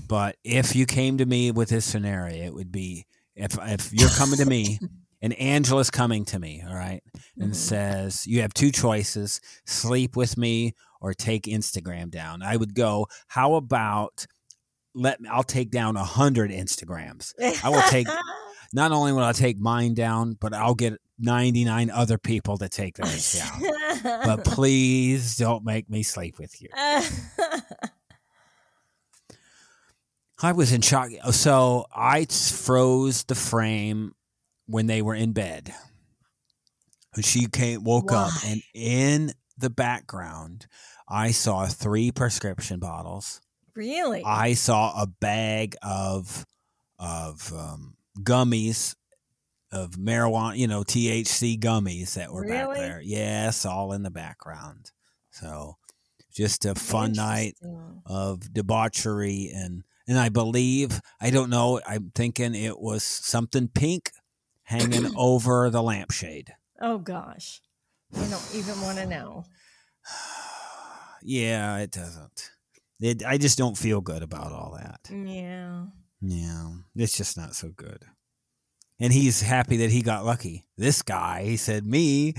But 0.07 0.35
if 0.43 0.75
you 0.75 0.85
came 0.85 1.17
to 1.17 1.25
me 1.25 1.51
with 1.51 1.69
this 1.69 1.85
scenario, 1.85 2.43
it 2.45 2.53
would 2.53 2.71
be 2.71 3.05
if 3.35 3.57
if 3.61 3.93
you're 3.93 4.09
coming 4.09 4.37
to 4.37 4.45
me 4.45 4.79
and 5.21 5.33
Angela's 5.33 5.89
coming 5.89 6.25
to 6.25 6.39
me, 6.39 6.63
all 6.67 6.75
right, 6.75 7.01
and 7.39 7.51
Mhm. 7.51 7.55
says 7.55 8.27
you 8.27 8.41
have 8.41 8.53
two 8.53 8.71
choices: 8.71 9.39
sleep 9.65 10.15
with 10.15 10.37
me 10.37 10.73
or 10.99 11.13
take 11.13 11.43
Instagram 11.43 12.09
down. 12.11 12.41
I 12.43 12.57
would 12.57 12.73
go. 12.75 13.07
How 13.27 13.53
about 13.55 14.25
let 14.93 15.21
me? 15.21 15.29
I'll 15.29 15.43
take 15.43 15.71
down 15.71 15.95
a 15.95 16.03
hundred 16.03 16.51
Instagrams. 16.51 17.33
I 17.63 17.69
will 17.69 17.81
take- 17.89 18.07
Not 18.73 18.93
only 18.93 19.11
will 19.11 19.23
I 19.23 19.33
take 19.33 19.57
mine 19.59 19.93
down, 19.95 20.37
but 20.39 20.53
I'll 20.53 20.75
get 20.75 20.93
ninety 21.19 21.65
nine 21.65 21.89
other 21.89 22.17
people 22.17 22.57
to 22.57 22.69
take 22.69 22.95
theirs 22.95 23.33
down. 23.33 23.61
But 24.25 24.43
please 24.45 25.35
don't 25.35 25.65
make 25.65 25.89
me 25.89 26.03
sleep 26.03 26.39
with 26.39 26.61
you. 26.61 26.69
I 30.41 30.51
was 30.53 30.71
in 30.71 30.81
shock. 30.81 31.11
So 31.31 31.85
I 31.95 32.25
froze 32.25 33.23
the 33.23 33.35
frame 33.35 34.13
when 34.65 34.87
they 34.87 35.01
were 35.01 35.15
in 35.15 35.33
bed. 35.33 35.73
She 37.21 37.47
came, 37.47 37.83
woke 37.83 38.11
up, 38.11 38.31
and 38.45 38.61
in 38.73 39.33
the 39.57 39.69
background, 39.69 40.65
I 41.09 41.31
saw 41.31 41.65
three 41.65 42.11
prescription 42.11 42.79
bottles. 42.79 43.41
really? 43.75 44.23
I 44.25 44.53
saw 44.53 45.01
a 45.01 45.07
bag 45.07 45.75
of 45.81 46.45
of 46.97 47.51
um, 47.53 47.95
gummies 48.19 48.95
of 49.71 49.91
marijuana, 49.91 50.57
you 50.57 50.67
know, 50.67 50.83
THC 50.83 51.59
gummies 51.59 52.13
that 52.13 52.31
were 52.31 52.47
back 52.47 52.75
there. 52.75 53.01
Yes, 53.03 53.65
all 53.65 53.93
in 53.93 54.03
the 54.03 54.11
background. 54.11 54.91
So 55.31 55.77
just 56.33 56.65
a 56.65 56.75
fun 56.75 57.13
night 57.13 57.55
of 58.05 58.53
debauchery 58.53 59.51
and 59.53 59.83
and 60.07 60.17
I 60.19 60.29
believe 60.29 61.01
I 61.19 61.29
don't 61.29 61.49
know 61.49 61.79
I'm 61.87 62.11
thinking 62.15 62.55
it 62.55 62.79
was 62.79 63.03
something 63.03 63.67
pink 63.67 64.11
hanging 64.63 65.11
over 65.17 65.69
the 65.69 65.83
lampshade. 65.83 66.53
Oh 66.79 66.97
gosh, 66.97 67.61
I 68.15 68.25
don't 68.25 68.55
even 68.55 68.81
want 68.81 68.97
to 68.97 69.05
know. 69.05 69.45
yeah, 71.21 71.77
it 71.77 71.91
doesn't. 71.91 72.51
It, 72.99 73.23
I 73.25 73.37
just 73.37 73.57
don't 73.57 73.77
feel 73.77 74.01
good 74.01 74.23
about 74.23 74.51
all 74.51 74.77
that. 74.77 75.09
Yeah. 75.11 75.85
Yeah, 76.21 76.69
it's 76.95 77.17
just 77.17 77.35
not 77.35 77.55
so 77.55 77.69
good. 77.75 78.03
And 78.99 79.11
he's 79.11 79.41
happy 79.41 79.77
that 79.77 79.89
he 79.89 80.03
got 80.03 80.23
lucky. 80.23 80.65
This 80.77 81.01
guy, 81.01 81.43
he 81.43 81.57
said, 81.57 81.83
"Me, 81.83 82.35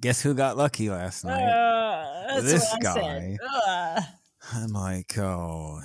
guess 0.00 0.22
who 0.22 0.32
got 0.32 0.56
lucky 0.56 0.88
last 0.88 1.24
night?" 1.26 1.42
Uh, 1.44 2.26
that's 2.28 2.50
This 2.50 2.74
what 2.80 2.86
I 2.86 2.94
said. 2.94 3.36
Ugh. 3.66 4.04
I'm 4.54 4.72
like, 4.72 5.18
oh, 5.18 5.80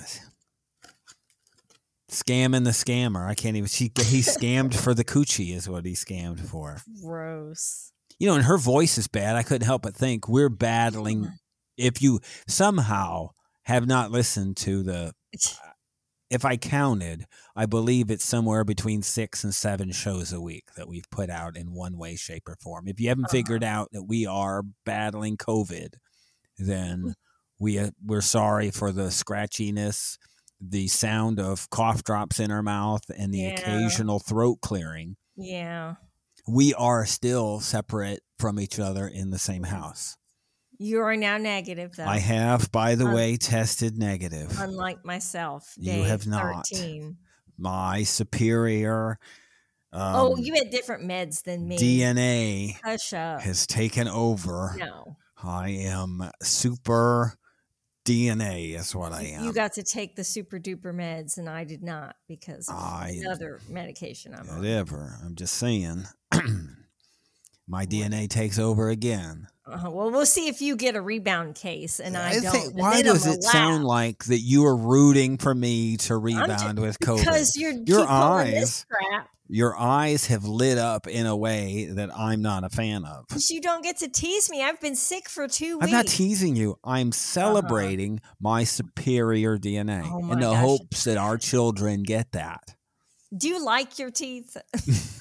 scamming 2.14 2.64
the 2.64 2.70
scammer. 2.70 3.26
I 3.26 3.34
can't 3.34 3.56
even. 3.56 3.68
She 3.68 3.84
he 3.96 4.20
scammed 4.20 4.74
for 4.74 4.94
the 4.94 5.04
coochie 5.04 5.54
is 5.54 5.68
what 5.68 5.84
he 5.84 5.92
scammed 5.92 6.40
for. 6.40 6.78
Gross. 7.02 7.92
You 8.18 8.28
know, 8.28 8.34
and 8.34 8.44
her 8.44 8.58
voice 8.58 8.96
is 8.96 9.08
bad. 9.08 9.36
I 9.36 9.42
couldn't 9.42 9.66
help 9.66 9.82
but 9.82 9.96
think 9.96 10.28
we're 10.28 10.48
battling. 10.48 11.30
If 11.76 12.00
you 12.00 12.20
somehow 12.46 13.30
have 13.62 13.86
not 13.86 14.10
listened 14.10 14.56
to 14.58 14.82
the 14.82 15.12
uh, 15.34 15.70
if 16.30 16.44
I 16.44 16.56
counted, 16.56 17.26
I 17.54 17.66
believe 17.66 18.10
it's 18.10 18.24
somewhere 18.24 18.64
between 18.64 19.02
six 19.02 19.44
and 19.44 19.54
seven 19.54 19.92
shows 19.92 20.32
a 20.32 20.40
week 20.40 20.64
that 20.76 20.88
we've 20.88 21.08
put 21.10 21.30
out 21.30 21.56
in 21.56 21.72
one 21.72 21.96
way, 21.96 22.16
shape, 22.16 22.48
or 22.48 22.56
form. 22.60 22.88
If 22.88 22.98
you 23.00 23.08
haven't 23.08 23.30
figured 23.30 23.62
uh-huh. 23.62 23.80
out 23.80 23.88
that 23.92 24.04
we 24.04 24.26
are 24.26 24.62
battling 24.84 25.36
COVID, 25.36 25.94
then 26.58 27.02
mm. 27.02 27.14
we 27.60 27.78
uh, 27.78 27.90
we're 28.04 28.20
sorry 28.20 28.70
for 28.70 28.90
the 28.90 29.08
scratchiness, 29.08 30.16
the 30.70 30.86
sound 30.88 31.38
of 31.40 31.68
cough 31.70 32.02
drops 32.04 32.40
in 32.40 32.50
our 32.50 32.62
mouth, 32.62 33.02
and 33.16 33.32
the 33.32 33.38
Yeah. 33.40 33.50
occasional 33.60 34.18
throat 34.18 34.60
clearing. 34.62 35.16
Yeah. 35.36 35.94
We 36.46 36.74
are 36.74 37.06
still 37.06 37.60
separate 37.60 38.22
from 38.38 38.58
each 38.60 38.78
other 38.78 39.06
in 39.08 39.30
the 39.30 39.38
same 39.38 39.64
house. 39.64 40.16
You 40.78 41.00
are 41.02 41.16
now 41.16 41.38
negative, 41.38 41.96
though. 41.96 42.04
I 42.04 42.18
have, 42.18 42.70
by 42.72 42.94
the 42.96 43.06
Un- 43.06 43.14
way, 43.14 43.36
tested 43.36 43.96
negative. 43.96 44.58
unlike 44.60 45.04
myself. 45.04 45.72
You 45.76 46.02
have 46.02 46.26
not. 46.26 46.66
13. 46.68 47.16
My 47.56 48.02
superior 48.02 49.18
um, 49.92 50.16
oh, 50.16 50.36
you 50.36 50.54
had 50.54 50.70
different 50.70 51.04
meds 51.08 51.44
than 51.44 51.68
me. 51.68 51.78
DNA 51.78 52.76
Hush 52.82 53.12
up. 53.12 53.42
has 53.42 53.64
taken 53.64 54.08
over. 54.08 54.74
No. 54.76 55.16
I 55.40 55.68
am 55.68 56.30
super 56.42 57.34
DNA, 58.04 58.74
is 58.78 58.94
what 58.94 59.12
I 59.12 59.22
am. 59.24 59.44
You 59.44 59.52
got 59.52 59.72
to 59.74 59.82
take 59.82 60.14
the 60.16 60.24
super 60.24 60.58
duper 60.58 60.94
meds, 60.94 61.38
and 61.38 61.48
I 61.48 61.64
did 61.64 61.82
not 61.82 62.16
because 62.28 62.68
of 62.68 62.74
I- 62.76 63.16
another 63.20 63.60
medication 63.68 64.34
I'm 64.34 64.48
on. 64.50 64.56
Whatever. 64.58 65.18
I'm 65.24 65.34
just 65.34 65.54
saying. 65.54 66.04
My 67.66 67.86
DNA 67.86 68.28
takes 68.28 68.58
over 68.58 68.90
again. 68.90 69.48
Uh-huh. 69.66 69.90
Well, 69.90 70.10
we'll 70.10 70.26
see 70.26 70.48
if 70.48 70.60
you 70.60 70.76
get 70.76 70.96
a 70.96 71.00
rebound 71.00 71.54
case, 71.54 71.98
and 71.98 72.14
I, 72.14 72.38
don't. 72.38 72.52
think- 72.52 72.74
why 72.76 73.00
does 73.00 73.26
it 73.26 73.42
sound 73.42 73.84
like 73.84 74.24
that 74.24 74.40
you 74.40 74.66
are 74.66 74.76
rooting 74.76 75.38
for 75.38 75.54
me 75.54 75.96
to 75.98 76.18
rebound 76.18 76.78
with 76.78 76.98
COVID? 77.00 77.20
Because 77.24 77.56
you're 77.56 77.72
Your 77.72 78.06
pulling 78.06 78.50
this 78.50 78.84
eyes- 78.84 78.86
crap. 78.90 79.28
Your 79.48 79.76
eyes 79.76 80.26
have 80.26 80.44
lit 80.44 80.78
up 80.78 81.06
in 81.06 81.26
a 81.26 81.36
way 81.36 81.86
that 81.86 82.10
I'm 82.16 82.40
not 82.40 82.64
a 82.64 82.70
fan 82.70 83.04
of. 83.04 83.26
You 83.50 83.60
don't 83.60 83.82
get 83.82 83.98
to 83.98 84.08
tease 84.08 84.50
me. 84.50 84.62
I've 84.62 84.80
been 84.80 84.96
sick 84.96 85.28
for 85.28 85.46
two 85.46 85.76
weeks. 85.78 85.86
I'm 85.86 85.92
not 85.92 86.06
teasing 86.06 86.56
you. 86.56 86.78
I'm 86.82 87.08
uh-huh. 87.08 87.12
celebrating 87.12 88.20
my 88.40 88.64
superior 88.64 89.58
DNA 89.58 90.08
Oh 90.10 90.22
my 90.22 90.32
in 90.32 90.40
the 90.40 90.50
gosh. 90.50 90.60
hopes 90.60 91.04
that 91.04 91.18
our 91.18 91.36
children 91.36 92.04
get 92.04 92.32
that. 92.32 92.74
Do 93.36 93.48
you 93.48 93.62
like 93.64 93.98
your 93.98 94.10
teeth? 94.10 94.56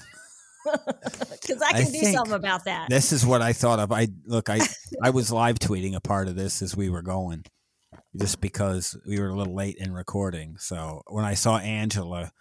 Because 0.64 1.62
I 1.62 1.68
I 1.74 1.84
can 1.84 1.92
do 1.92 2.12
something 2.14 2.34
about 2.34 2.66
that. 2.66 2.90
This 2.90 3.12
is 3.12 3.26
what 3.26 3.42
I 3.42 3.54
thought 3.54 3.80
of. 3.80 3.92
I 3.92 4.08
look, 4.26 4.50
I 4.50 4.62
I 5.02 5.10
was 5.10 5.32
live 5.32 5.60
tweeting 5.60 5.96
a 5.96 6.02
part 6.02 6.28
of 6.28 6.36
this 6.36 6.62
as 6.62 6.76
we 6.76 6.90
were 6.90 7.02
going, 7.02 7.44
just 8.16 8.42
because 8.42 8.98
we 9.08 9.20
were 9.20 9.30
a 9.30 9.36
little 9.36 9.56
late 9.56 9.78
in 9.78 9.92
recording. 9.92 10.56
So 10.58 11.02
when 11.08 11.26
I 11.26 11.34
saw 11.34 11.58
Angela 11.58 12.32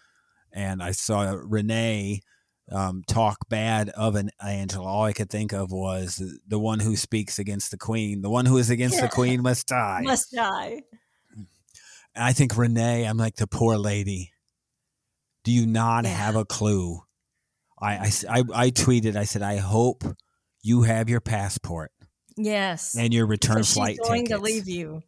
and 0.53 0.83
I 0.83 0.93
saw 0.93 1.35
Renee 1.43 2.21
um, 2.71 3.03
talk 3.07 3.49
bad 3.49 3.89
of 3.91 4.15
an 4.15 4.31
Angela, 4.43 4.87
all 4.87 5.05
I 5.05 5.13
could 5.13 5.29
think 5.31 5.53
of 5.53 5.73
was 5.73 6.23
the 6.47 6.59
one 6.59 6.81
who 6.81 6.97
speaks 6.97 7.39
against 7.39 7.71
the 7.71 7.77
queen. 7.79 8.23
The 8.23 8.31
one 8.31 8.47
who 8.47 8.57
is 8.59 8.71
against 8.71 9.01
the 9.01 9.09
queen 9.13 9.43
must 9.43 9.67
die. 9.67 10.01
Must 10.05 10.31
die. 10.33 10.83
And 12.15 12.25
I 12.25 12.33
think 12.33 12.57
Renee, 12.57 13.05
I'm 13.05 13.17
like 13.19 13.37
the 13.37 13.47
poor 13.47 13.77
lady. 13.77 14.33
Do 15.45 15.51
you 15.53 15.67
not 15.67 16.05
Yeah. 16.05 16.11
have 16.11 16.37
a 16.37 16.45
clue? 16.45 17.01
I 17.81 18.13
I 18.31 18.45
I 18.55 18.71
tweeted, 18.71 19.17
I 19.17 19.25
said, 19.25 19.43
I 19.43 19.57
hope 19.57 20.05
you 20.63 20.83
have 20.83 21.09
your 21.09 21.21
passport 21.21 21.91
Yes. 22.37 22.95
and 22.97 23.13
your 23.13 23.27
return 23.27 23.57
Because 23.57 23.73
flight 23.75 23.97
she's 24.01 24.07
going 24.09 24.25
tickets. 24.27 24.39
to 24.39 24.45
leave 24.45 24.69
you. 24.69 25.03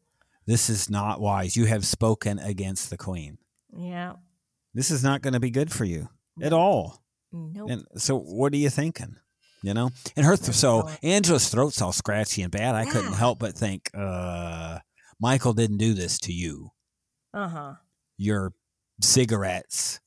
This 0.47 0.69
is 0.69 0.91
not 0.91 1.21
wise. 1.21 1.57
You 1.57 1.67
have 1.67 1.87
spoken 1.87 2.39
against 2.41 2.91
the 2.91 2.97
queen. 2.97 3.39
Yeah. 3.75 4.15
This 4.75 4.91
is 4.91 5.03
not 5.05 5.23
going 5.23 5.35
to 5.35 5.41
be 5.41 5.51
good 5.51 5.73
for 5.73 5.85
you 5.85 6.09
at 6.43 6.53
all. 6.53 7.03
Nope. 7.33 7.71
And 7.71 7.85
so, 7.97 8.19
what 8.19 8.53
are 8.53 8.57
you 8.57 8.71
thinking? 8.71 9.17
You 9.63 9.73
know, 9.75 9.91
and 10.17 10.27
her. 10.27 10.37
Th- 10.37 10.53
so 10.53 10.89
Angela's 11.03 11.49
throat's 11.49 11.81
all 11.81 11.93
scratchy 11.93 12.43
and 12.43 12.53
bad. 12.53 12.75
I 12.75 12.85
couldn't 12.85 13.15
help 13.15 13.39
but 13.39 13.55
think, 13.57 13.91
uh, 13.95 14.79
Michael 15.21 15.55
didn't 15.55 15.79
do 15.79 15.95
this 15.95 16.19
to 16.21 16.33
you. 16.33 16.71
Uh 17.33 17.49
huh. 17.49 17.75
Your 18.19 18.53
cigarettes. 19.01 20.01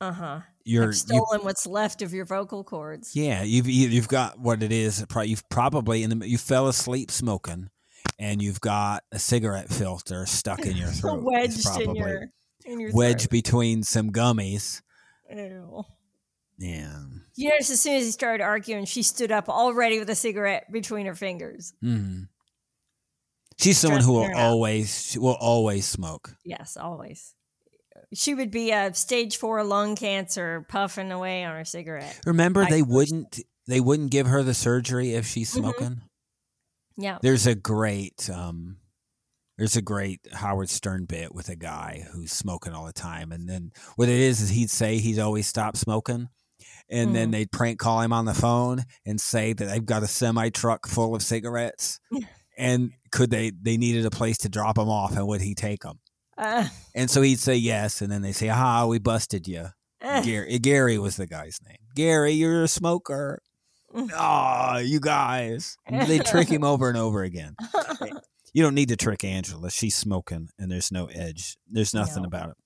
Uh 0.00 0.12
huh. 0.12 0.40
Your 0.64 0.84
I've 0.84 0.88
you 0.88 0.92
stolen 0.94 1.40
what's 1.42 1.66
left 1.66 2.02
of 2.02 2.12
your 2.12 2.24
vocal 2.24 2.64
cords. 2.64 3.14
Yeah, 3.14 3.42
you've 3.42 3.68
you- 3.68 3.88
you've 3.88 4.08
got 4.08 4.38
what 4.38 4.62
it 4.62 4.72
is. 4.72 5.04
You've 5.24 5.48
probably 5.48 6.02
in 6.02 6.18
the 6.18 6.28
you 6.28 6.38
fell 6.38 6.68
asleep 6.68 7.10
smoking, 7.10 7.68
and 8.18 8.40
you've 8.42 8.60
got 8.60 9.04
a 9.12 9.18
cigarette 9.18 9.68
filter 9.68 10.24
stuck 10.26 10.60
in 10.60 10.76
your 10.76 10.88
throat. 10.90 11.22
Wedged 11.22 11.62
probably 11.64 11.84
in 11.84 11.94
your 11.96 12.26
wedged 12.66 13.20
throat. 13.22 13.30
between 13.30 13.82
some 13.82 14.10
gummies. 14.10 14.82
Ew. 15.34 15.84
Yeah. 16.58 17.02
You 17.34 17.48
notice 17.50 17.70
as 17.70 17.80
soon 17.80 17.94
as 17.96 18.04
he 18.04 18.10
started 18.12 18.42
arguing, 18.44 18.84
she 18.84 19.02
stood 19.02 19.32
up 19.32 19.48
already 19.48 19.98
with 19.98 20.08
a 20.10 20.14
cigarette 20.14 20.70
between 20.70 21.06
her 21.06 21.14
fingers. 21.14 21.72
hmm 21.80 22.22
She's 23.58 23.78
someone 23.78 24.02
who 24.02 24.12
will 24.12 24.20
Stressing 24.24 24.36
her 24.38 24.42
out. 24.44 24.50
always 24.50 25.10
she 25.10 25.18
will 25.18 25.36
always 25.38 25.86
smoke. 25.86 26.34
Yes, 26.44 26.76
always. 26.76 27.34
She 28.14 28.34
would 28.34 28.50
be 28.50 28.72
a 28.72 28.92
stage 28.94 29.36
four 29.36 29.62
lung 29.64 29.94
cancer 29.96 30.66
puffing 30.68 31.12
away 31.12 31.44
on 31.44 31.54
her 31.56 31.64
cigarette. 31.64 32.18
Remember, 32.26 32.62
I 32.64 32.70
they 32.70 32.82
wouldn't 32.82 33.40
they 33.68 33.80
wouldn't 33.80 34.10
give 34.10 34.26
her 34.26 34.42
the 34.42 34.54
surgery 34.54 35.12
if 35.14 35.26
she's 35.26 35.50
Mhm. 35.52 35.56
smoking. 35.58 36.00
Yeah. 36.96 37.18
There's 37.22 37.46
a 37.46 37.54
great 37.54 38.28
um 38.30 38.78
there's 39.58 39.76
a 39.76 39.82
great 39.82 40.20
Howard 40.32 40.68
Stern 40.70 41.04
bit 41.04 41.34
with 41.34 41.48
a 41.48 41.56
guy 41.56 42.06
who's 42.12 42.32
smoking 42.32 42.72
all 42.72 42.86
the 42.86 42.92
time 42.92 43.32
and 43.32 43.48
then 43.48 43.70
what 43.96 44.08
it 44.08 44.18
is 44.20 44.40
is 44.40 44.50
he'd 44.50 44.70
say 44.70 44.98
he'd 44.98 45.18
always 45.18 45.46
stopped 45.46 45.76
smoking 45.76 46.28
and 46.88 47.14
then 47.14 47.28
Mhm. 47.28 47.32
they'd 47.32 47.52
prank 47.52 47.78
call 47.78 48.00
him 48.00 48.12
on 48.12 48.24
the 48.24 48.34
phone 48.34 48.84
and 49.06 49.20
say 49.20 49.52
that 49.52 49.64
they've 49.66 49.84
got 49.84 50.02
a 50.02 50.06
semi 50.08 50.48
truck 50.50 50.86
full 50.88 51.14
of 51.14 51.22
cigarettes 51.22 52.00
and 52.58 52.92
could 53.10 53.30
they 53.30 53.50
they 53.50 53.76
needed 53.76 54.04
a 54.06 54.10
place 54.10 54.38
to 54.38 54.48
drop 54.48 54.76
them 54.76 54.88
off 54.88 55.16
and 55.16 55.26
would 55.26 55.40
he 55.40 55.54
take 55.54 55.82
them 55.82 55.98
Uh, 56.38 56.66
and 56.94 57.10
so 57.10 57.20
he'd 57.22 57.38
say 57.40 57.54
yes 57.56 58.00
and 58.00 58.10
then 58.10 58.22
they 58.22 58.32
say 58.32 58.48
ah 58.48 58.86
we 58.86 58.98
busted 58.98 59.46
you 59.46 59.66
eh, 60.00 60.22
Gary 60.22 60.58
Gary 60.58 60.98
was 60.98 61.16
the 61.16 61.26
guy's 61.26 61.58
name. 61.66 61.76
Gary 61.94 62.32
you're 62.32 62.62
a 62.64 62.68
smoker. 62.68 63.42
Oh 63.94 64.78
you 64.78 64.98
guys. 65.00 65.76
They 65.90 66.18
trick 66.20 66.48
him 66.48 66.64
over 66.64 66.88
and 66.88 66.96
over 66.96 67.22
again 67.22 67.54
you 68.52 68.62
don't 68.62 68.74
need 68.74 68.88
to 68.90 68.96
trick 68.96 69.24
Angela. 69.24 69.70
She's 69.70 69.94
smoking, 69.96 70.48
and 70.58 70.70
there's 70.70 70.92
no 70.92 71.06
edge. 71.06 71.56
There's 71.70 71.94
nothing 71.94 72.22
No. 72.22 72.26
about 72.26 72.50
it. 72.50 72.56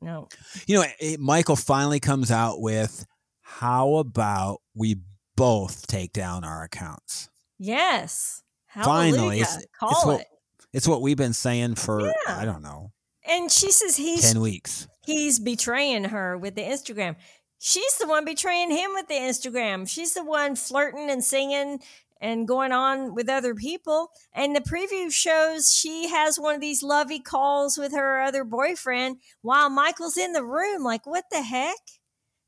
no. 0.00 0.28
You 0.66 0.76
know, 0.76 0.84
it, 1.00 1.20
Michael 1.20 1.56
finally 1.56 2.00
comes 2.00 2.30
out 2.30 2.60
with, 2.60 3.04
"How 3.42 3.96
about 3.96 4.60
we 4.74 5.00
both 5.36 5.86
take 5.86 6.12
down 6.12 6.44
our 6.44 6.62
accounts?" 6.62 7.28
Yes. 7.58 8.42
Finally, 8.82 9.40
it's- 9.40 9.64
Call 9.78 9.90
it's 9.90 10.04
what- 10.04 10.20
it. 10.22 10.26
It's 10.72 10.88
what 10.88 11.02
we've 11.02 11.16
been 11.16 11.34
saying 11.34 11.76
for 11.76 12.00
Yeah. 12.00 12.12
I 12.26 12.44
don't 12.44 12.62
know 12.62 12.90
And 13.24 13.50
she 13.52 13.70
says 13.70 13.94
he's 13.96 14.22
ten 14.32 14.40
weeks. 14.40 14.88
he's 15.04 15.38
betraying 15.38 16.04
her 16.04 16.36
with 16.36 16.56
the 16.56 16.62
Instagram. 16.62 17.14
She's 17.60 17.96
the 17.98 18.08
one 18.08 18.24
betraying 18.24 18.70
him 18.72 18.90
with 18.92 19.06
the 19.06 19.14
Instagram. 19.14 19.88
She's 19.88 20.14
the 20.14 20.24
one 20.24 20.56
flirting 20.56 21.08
and 21.10 21.22
singing 21.24 21.80
and 22.24 22.48
going 22.48 22.72
on 22.72 23.14
with 23.14 23.28
other 23.28 23.54
people. 23.54 24.08
And 24.34 24.56
the 24.56 24.60
preview 24.60 25.12
shows 25.12 25.70
she 25.72 26.08
has 26.08 26.40
one 26.40 26.54
of 26.54 26.60
these 26.62 26.82
lovey 26.82 27.20
calls 27.20 27.76
with 27.76 27.92
her 27.92 28.22
other 28.22 28.44
boyfriend 28.44 29.18
while 29.42 29.68
Michael's 29.68 30.16
in 30.16 30.32
the 30.32 30.42
room. 30.44 30.82
Like, 30.82 31.06
what 31.06 31.24
the 31.30 31.42
heck? 31.42 31.76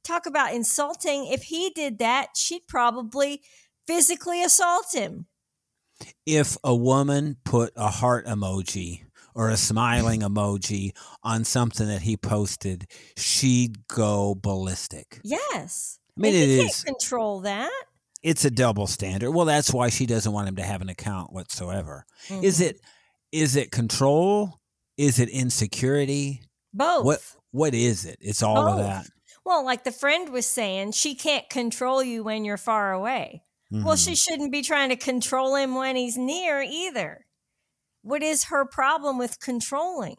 Talk 0.03 0.25
about 0.27 0.55
insulting. 0.55 1.27
If 1.27 1.45
he 1.45 1.71
did 1.71 1.99
that, 1.99 2.29
she'd 2.37 2.67
probably 2.67 3.43
physically 3.87 4.43
assault 4.43 4.87
him. 4.95 5.27
If 6.25 6.57
a 6.65 6.75
woman 6.75 7.37
put 7.45 7.73
a 7.77 7.89
heart 7.91 8.27
emoji 8.27 9.03
or 9.35 9.51
a 9.51 9.57
smiling 9.57 10.21
emoji 10.23 10.93
on 11.23 11.45
something 11.45 11.87
that 11.89 12.03
he 12.03 12.17
posted, 12.17 12.87
she'd 13.17 13.87
go 13.89 14.35
ballistic. 14.35 15.21
Yes. 15.23 15.99
I 16.17 16.21
mean, 16.23 16.35
And 16.35 16.43
it 16.43 16.49
is. 16.49 16.83
can't 16.85 16.99
control 16.99 17.41
that. 17.41 17.71
It's 18.23 18.45
a 18.45 18.51
double 18.51 18.87
standard. 18.87 19.31
Well, 19.33 19.47
that's 19.47 19.73
why 19.73 19.89
she 19.89 20.07
doesn't 20.07 20.33
want 20.33 20.49
him 20.49 20.57
to 20.57 20.63
have 20.63 20.81
an 20.83 20.89
account 20.89 21.33
whatsoever. 21.33 22.05
Is 22.31 22.59
Mhm. 22.61 22.67
it 22.71 22.81
is 23.33 23.57
it 23.57 23.71
control? 23.73 24.61
Is 24.97 25.19
it 25.19 25.29
insecurity? 25.29 26.43
both? 26.73 27.05
What 27.05 27.21
what 27.53 27.75
is 27.75 28.05
it? 28.05 28.19
It's 28.21 28.43
all 28.43 28.59
of 28.69 28.79
that. 28.79 29.07
Well, 29.45 29.65
like 29.65 29.85
the 29.85 29.93
friend 29.93 30.29
was 30.31 30.47
saying, 30.47 30.93
she 30.93 31.15
can't 31.15 31.49
control 31.49 32.03
you 32.03 32.23
when 32.25 32.45
you're 32.45 32.57
far 32.59 32.93
away. 32.93 33.43
Well, 33.71 33.97
Mhm. 33.97 34.05
she 34.05 34.15
shouldn't 34.15 34.53
be 34.53 34.63
trying 34.63 34.91
to 34.91 34.97
control 34.97 35.55
him 35.55 35.75
when 35.75 35.97
he's 35.97 36.17
near 36.17 36.61
either. 36.63 37.27
What 38.03 38.23
is 38.23 38.45
her 38.45 38.65
problem 38.67 39.19
with 39.19 39.41
controlling? 39.41 40.17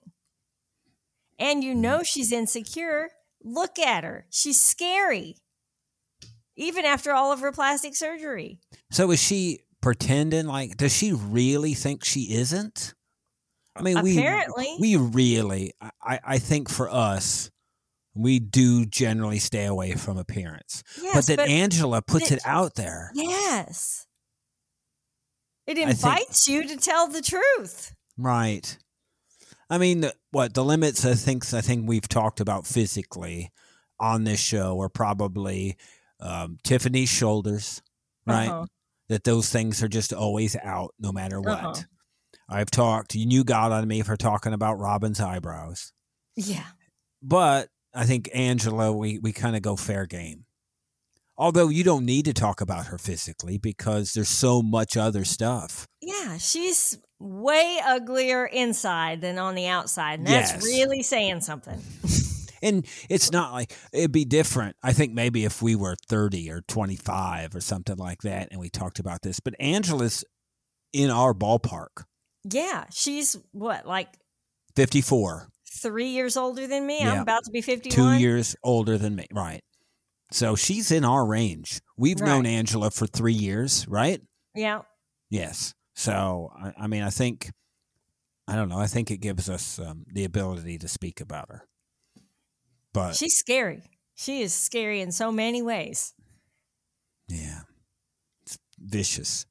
And 1.40 1.64
you 1.64 1.76
know 1.76 2.04
she's 2.04 2.32
insecure. 2.32 3.10
Look 3.44 3.78
at 3.80 4.04
her. 4.04 4.26
She's 4.32 4.60
scary. 4.60 5.38
Even 6.58 6.86
after 6.86 7.14
all 7.14 7.32
of 7.32 7.40
her 7.40 7.52
plastic 7.52 7.96
surgery. 7.96 8.60
So 8.92 9.12
is 9.12 9.22
she 9.22 9.60
pretending 9.82 10.48
like 10.48 10.76
does 10.78 10.92
she 10.96 11.14
really 11.14 11.74
think 11.76 12.04
she 12.04 12.34
isn't? 12.34 12.94
I 13.76 13.84
mean, 13.84 13.98
Apparently. 13.98 14.76
we 14.80 14.98
we 14.98 15.10
really, 15.12 15.74
I 16.02 16.20
I 16.26 16.38
think 16.40 16.68
for 16.68 16.90
us, 16.92 17.52
we 18.16 18.40
do 18.40 18.88
generally 18.88 19.38
stay 19.38 19.66
away 19.66 19.94
from 19.94 20.18
appearance. 20.18 20.82
Yes, 21.00 21.14
but 21.28 21.38
that 21.38 21.48
Angela 21.48 22.02
puts 22.02 22.32
it- 22.32 22.38
it 22.38 22.42
out 22.46 22.74
there. 22.74 23.12
yes. 23.14 24.08
It 25.68 25.76
think- 25.76 25.90
invites 25.92 26.48
you 26.48 26.68
to 26.68 26.78
tell 26.78 27.08
the 27.08 27.22
truth. 27.22 27.94
Right. 28.18 28.78
I 29.70 29.78
mean, 29.78 30.02
the- 30.02 30.16
what 30.32 30.54
the 30.56 30.64
limits 30.64 31.06
I 31.06 31.14
think 31.14 31.54
I 31.54 31.62
think 31.62 31.88
we've 31.88 32.08
talked 32.08 32.40
about 32.40 32.66
physically 32.66 33.52
on 34.00 34.24
this 34.24 34.40
show 34.40 34.80
are 34.82 34.90
probably 34.90 35.76
um, 36.20 36.58
Tiffany's 36.64 37.10
shoulders, 37.10 37.82
right? 38.26 38.50
Uh-huh. 38.50 38.66
That 39.10 39.24
those 39.24 39.50
things 39.50 39.82
are 39.84 39.88
just 39.88 40.12
always 40.12 40.56
out 40.58 40.94
no 41.00 41.12
matter 41.14 41.40
what. 41.40 41.60
Uh-huh. 41.64 41.74
I've 42.50 42.72
talked. 42.72 43.16
You 43.16 43.26
knew 43.26 43.44
God 43.44 43.72
on 43.72 43.88
me 43.88 44.02
for 44.02 44.18
talking 44.18 44.54
about 44.54 44.80
Robin's 44.80 45.20
eyebrows, 45.20 45.92
Yeah. 46.36 46.64
but 47.22 47.70
I 47.94 48.06
think 48.06 48.30
Angela, 48.34 48.92
we 48.92 49.20
we 49.20 49.32
kind 49.34 49.56
of 49.56 49.62
go 49.62 49.76
fair 49.76 50.06
game. 50.06 50.46
Although 51.38 51.70
you 51.70 51.84
don't 51.84 52.06
need 52.06 52.26
to 52.26 52.34
talk 52.34 52.62
about 52.62 52.88
her 52.88 52.98
physically 52.98 53.58
because 53.60 54.14
there's 54.14 54.28
so 54.30 54.62
much 54.64 54.98
other 54.98 55.24
stuff. 55.24 55.88
Yeah, 56.02 56.38
she's 56.40 56.98
way 57.20 57.80
uglier 57.86 58.46
inside 58.46 59.22
than 59.22 59.38
on 59.38 59.54
the 59.56 59.68
outside. 59.68 60.20
And 60.20 60.28
Yes. 60.28 60.52
that's 60.52 60.66
really 60.66 61.04
saying 61.04 61.42
something. 61.42 61.80
And 62.62 62.86
it's 63.10 63.32
not 63.32 63.54
like 63.54 63.74
it'd 63.94 64.12
be 64.12 64.26
different. 64.26 64.76
I 64.84 64.94
think 64.94 65.14
maybe 65.14 65.46
if 65.46 65.62
we 65.62 65.76
were 65.76 65.96
30 66.08 66.50
or 66.52 66.62
25 66.62 67.56
or 67.56 67.62
something 67.62 67.98
like 67.98 68.22
that 68.22 68.50
and 68.52 68.60
we 68.60 68.70
talked 68.70 69.00
about 69.00 69.22
this, 69.22 69.40
but 69.40 69.54
Angela's 69.60 70.24
in 70.94 71.10
our 71.10 71.34
ballpark, 71.34 72.04
Yeah, 72.50 72.86
she's 72.92 73.38
what, 73.52 73.86
like 73.86 74.10
54, 74.76 75.50
three 75.82 76.10
years 76.10 76.38
older 76.38 76.68
than 76.68 76.86
me? 76.86 77.00
Yeah. 77.00 77.14
I'm 77.14 77.22
about 77.22 77.44
to 77.46 77.52
be 77.52 77.62
51. 77.62 77.94
two 77.94 78.22
years 78.22 78.56
older 78.64 78.98
than 78.98 79.16
me. 79.16 79.28
Right. 79.34 79.62
So 80.32 80.56
she's 80.56 80.92
in 80.92 81.06
our 81.06 81.26
range. 81.26 81.80
We've 81.98 82.20
known 82.20 82.46
Angela 82.46 82.92
for 82.92 83.08
three 83.08 83.34
years, 83.34 83.86
right? 83.88 84.22
Yeah. 84.56 84.82
Yes. 85.30 85.74
So, 85.96 86.52
I, 86.56 86.84
I 86.84 86.88
mean, 86.88 87.02
I 87.04 87.10
think, 87.10 87.52
I 88.48 88.56
don't 88.56 88.70
know, 88.70 88.78
I 88.78 88.88
think 88.88 89.10
it 89.10 89.18
gives 89.18 89.50
us 89.50 89.80
um, 89.80 90.04
the 90.12 90.26
ability 90.26 90.78
to 90.80 90.88
speak 90.88 91.22
about 91.22 91.50
her. 91.50 91.64
But 92.94 93.16
She's 93.16 93.38
scary. 93.38 93.84
She 94.16 94.42
is 94.42 94.54
scary 94.54 95.02
in 95.02 95.12
so 95.12 95.32
many 95.32 95.62
ways. 95.62 96.14
Yeah. 97.28 97.62
It's 98.46 98.58
vicious. 98.80 99.46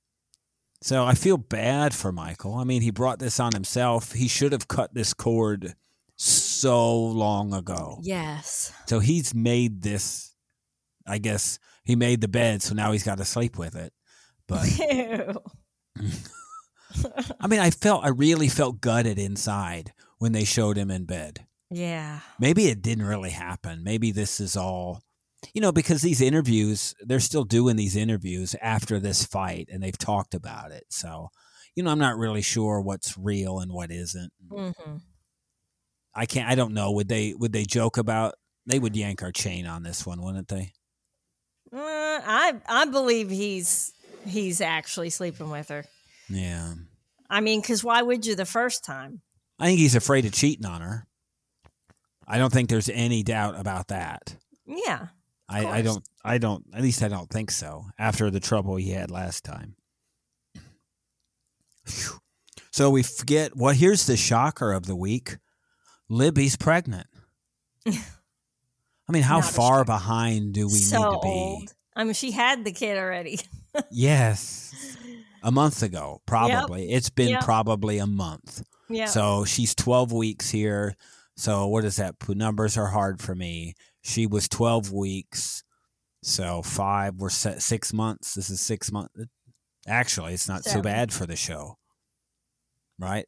So 0.83 1.05
I 1.05 1.15
feel 1.15 1.37
bad 1.37 1.95
for 1.95 2.13
Michael. 2.13 2.55
I 2.55 2.65
mean, 2.65 2.83
he 2.83 2.91
brought 2.91 3.19
this 3.19 3.41
on 3.41 3.53
himself. 3.53 4.13
He 4.13 4.29
should 4.29 4.53
have 4.53 4.69
cut 4.69 4.95
this 4.95 5.15
cord 5.15 5.75
so 6.17 6.97
long 6.99 7.55
ago. 7.55 7.99
Yes. 8.03 8.73
So 8.87 8.99
he's 8.99 9.35
made 9.35 9.83
this, 9.83 10.35
I 11.07 11.19
guess, 11.19 11.59
he 11.85 11.97
made 11.97 12.21
the 12.21 12.29
bed, 12.29 12.63
so 12.63 12.75
now 12.75 12.93
he's 12.93 13.05
got 13.05 13.19
to 13.19 13.25
sleep 13.25 13.59
with 13.59 13.77
it. 13.77 13.93
But. 14.49 14.67
I 17.41 17.47
mean, 17.47 17.61
I 17.61 17.71
felt, 17.71 18.05
I 18.05 18.09
really 18.09 18.49
felt 18.49 18.81
gutted 18.81 19.19
inside 19.19 19.93
when 20.19 20.33
they 20.33 20.45
showed 20.45 20.77
him 20.77 20.91
in 20.91 21.05
bed. 21.05 21.46
Yeah. 21.71 22.21
maybe 22.39 22.67
it 22.69 22.83
didn't 22.83 23.07
really 23.07 23.31
happen. 23.31 23.83
Maybe 23.83 24.13
this 24.13 24.39
is 24.41 24.57
all, 24.57 25.03
you 25.53 25.61
know, 25.61 25.73
because 25.73 26.03
these 26.03 26.21
interviews, 26.21 26.95
they're 27.01 27.21
still 27.21 27.45
doing 27.45 27.77
these 27.77 27.97
interviews 27.97 28.55
after 28.63 29.01
this 29.01 29.25
fight 29.25 29.69
and 29.73 29.83
they've 29.83 29.99
talked 29.99 30.35
about 30.35 30.71
it. 30.71 30.85
So, 30.91 31.29
you 31.75 31.83
know, 31.83 31.91
I'm 31.91 31.99
not 31.99 32.17
really 32.19 32.43
sure 32.43 32.81
what's 32.81 33.19
real 33.19 33.59
and 33.59 33.73
what 33.73 33.91
isn't. 33.91 34.33
hmm 34.51 34.97
I 36.15 36.25
can't, 36.25 36.49
I 36.49 36.55
don't 36.55 36.73
know. 36.73 36.93
Would 36.93 37.09
they, 37.09 37.35
would 37.35 37.53
they 37.53 37.65
joke 37.65 37.99
about, 37.99 38.37
they 38.65 38.79
would 38.79 38.97
yank 38.97 39.23
our 39.23 39.33
chain 39.33 39.67
on 39.67 39.83
this 39.83 40.07
one, 40.07 40.23
wouldn't 40.23 40.49
they? 40.49 40.73
Uh, 41.73 41.79
I 41.79 42.55
I 42.67 42.85
believe 42.87 43.29
he's 43.29 43.93
he's 44.25 44.61
actually 44.61 45.11
sleeping 45.11 45.51
with 45.51 45.69
her. 45.69 45.85
Yeah. 46.31 46.75
I 47.29 47.41
mean, 47.41 47.61
because 47.61 47.83
why 47.85 48.01
would 48.03 48.25
you 48.25 48.35
the 48.37 48.47
first 48.47 48.85
time? 48.85 49.21
I 49.59 49.67
think 49.67 49.79
he's 49.81 49.95
afraid 49.97 50.25
of 50.25 50.33
cheating 50.33 50.65
on 50.65 50.81
her. 50.81 51.07
I 52.27 52.39
don't 52.39 52.53
think 52.53 52.69
there's 52.69 52.89
any 52.89 53.23
doubt 53.23 53.59
about 53.59 53.89
that. 53.89 54.37
Yeah. 54.67 55.09
I, 55.49 55.65
I 55.67 55.83
don't 55.83 56.03
I 56.25 56.39
don't 56.39 56.65
at 56.75 56.83
least 56.83 57.03
I 57.03 57.09
don't 57.09 57.31
think 57.31 57.53
so 57.53 57.85
after 57.99 58.31
the 58.31 58.41
trouble 58.41 58.75
he 58.77 58.91
had 58.91 59.11
last 59.13 59.45
time. 59.45 59.77
Phew. 61.85 62.19
So 62.73 62.91
we 62.91 63.03
forget 63.03 63.57
well 63.57 63.73
here's 63.75 64.07
the 64.07 64.17
shocker 64.17 64.73
of 64.73 64.87
the 64.87 64.97
week. 64.97 65.37
Libby's 66.09 66.57
pregnant. 66.57 67.07
I 67.87 69.13
mean, 69.13 69.23
how 69.23 69.39
Not 69.39 69.51
far 69.51 69.85
behind 69.85 70.55
do 70.55 70.67
we 70.67 70.73
so 70.75 70.97
need 70.99 71.05
to 71.05 71.21
be? 71.23 71.29
old. 71.29 71.75
I 71.95 72.05
mean, 72.05 72.15
she 72.15 72.33
had 72.33 72.65
the 72.65 72.73
kid 72.73 72.99
already. 72.99 73.41
Yes. 73.91 74.97
A 75.43 75.53
month 75.53 75.83
ago, 75.83 76.23
probably. 76.25 76.91
It's 76.91 77.11
been 77.11 77.29
Yep. 77.29 77.45
probably 77.45 77.99
a 77.99 78.07
month. 78.07 78.63
yeah. 78.89 79.05
So 79.05 79.45
she's 79.45 79.75
12 79.75 80.13
weeks 80.13 80.49
here. 80.49 80.97
So 81.37 81.67
what 81.67 81.85
is 81.85 81.97
that? 81.97 82.15
Numbers 82.29 82.77
are 82.79 82.87
hard 82.89 83.21
for 83.21 83.35
me. 83.35 83.75
She 84.03 84.27
was 84.27 84.49
12 84.49 84.93
weeks. 84.93 85.63
So 86.23 86.63
five, 86.63 87.17
we're 87.17 87.29
set 87.31 87.63
six 87.63 87.93
months. 87.93 88.35
This 88.35 88.51
is 88.51 88.61
six 88.61 88.91
months. 88.91 89.15
Actually, 89.87 90.33
it's 90.35 90.49
not 90.49 90.65
so 90.65 90.71
Seven. 90.71 90.83
bad 90.83 91.13
for 91.13 91.27
the 91.27 91.37
show. 91.37 91.77
Right? 92.99 93.27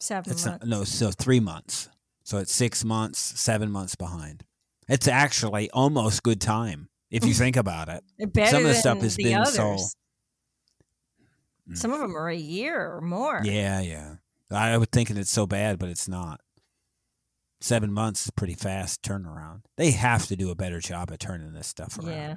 Seven 0.00 0.32
It's 0.32 0.44
months. 0.44 0.64
not, 0.64 0.68
no, 0.68 0.84
so 0.84 1.10
three 1.10 1.40
months. 1.40 1.88
So 2.24 2.38
it's 2.38 2.52
six 2.54 2.84
months, 2.84 3.18
seven 3.40 3.70
months 3.70 3.94
behind. 3.94 4.44
It's 4.88 5.08
actually 5.08 5.70
almost 5.70 6.22
good 6.22 6.40
time 6.40 6.88
if 7.10 7.24
you 7.24 7.32
think 7.34 7.56
about 7.56 7.88
it. 7.88 8.02
Better 8.32 8.50
some 8.50 8.62
of 8.64 8.68
the 8.68 8.74
stuff 8.74 9.00
has 9.00 9.16
the 9.16 9.24
been 9.24 9.34
others. 9.38 9.54
so- 9.54 9.76
Mm. 11.70 11.76
Some 11.78 11.92
of 11.92 12.00
them 12.00 12.16
are 12.16 12.28
a 12.28 12.34
year 12.36 12.92
or 12.96 13.00
more. 13.00 13.40
Yeah, 13.44 13.80
yeah. 13.80 14.14
I 14.50 14.76
was 14.78 14.88
thinking 14.90 15.16
it's 15.16 15.30
so 15.30 15.46
bad, 15.46 15.78
but 15.78 15.88
it's 15.88 16.08
not. 16.08 16.40
Seven 17.62 17.92
months 17.92 18.24
is 18.24 18.30
pretty 18.32 18.54
fast 18.54 19.02
turnaround. 19.02 19.62
They 19.76 19.92
have 19.92 20.26
to 20.26 20.36
do 20.36 20.50
a 20.50 20.54
better 20.56 20.80
job 20.80 21.12
at 21.12 21.20
turning 21.20 21.52
this 21.52 21.68
stuff 21.68 21.96
around. 21.98 22.08
Yeah. 22.08 22.36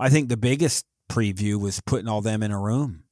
I 0.00 0.08
think 0.08 0.28
the 0.28 0.36
biggest 0.36 0.84
preview 1.08 1.60
was 1.60 1.80
putting 1.80 2.08
all 2.08 2.20
them 2.20 2.42
in 2.42 2.50
a 2.50 2.60
room. 2.60 3.04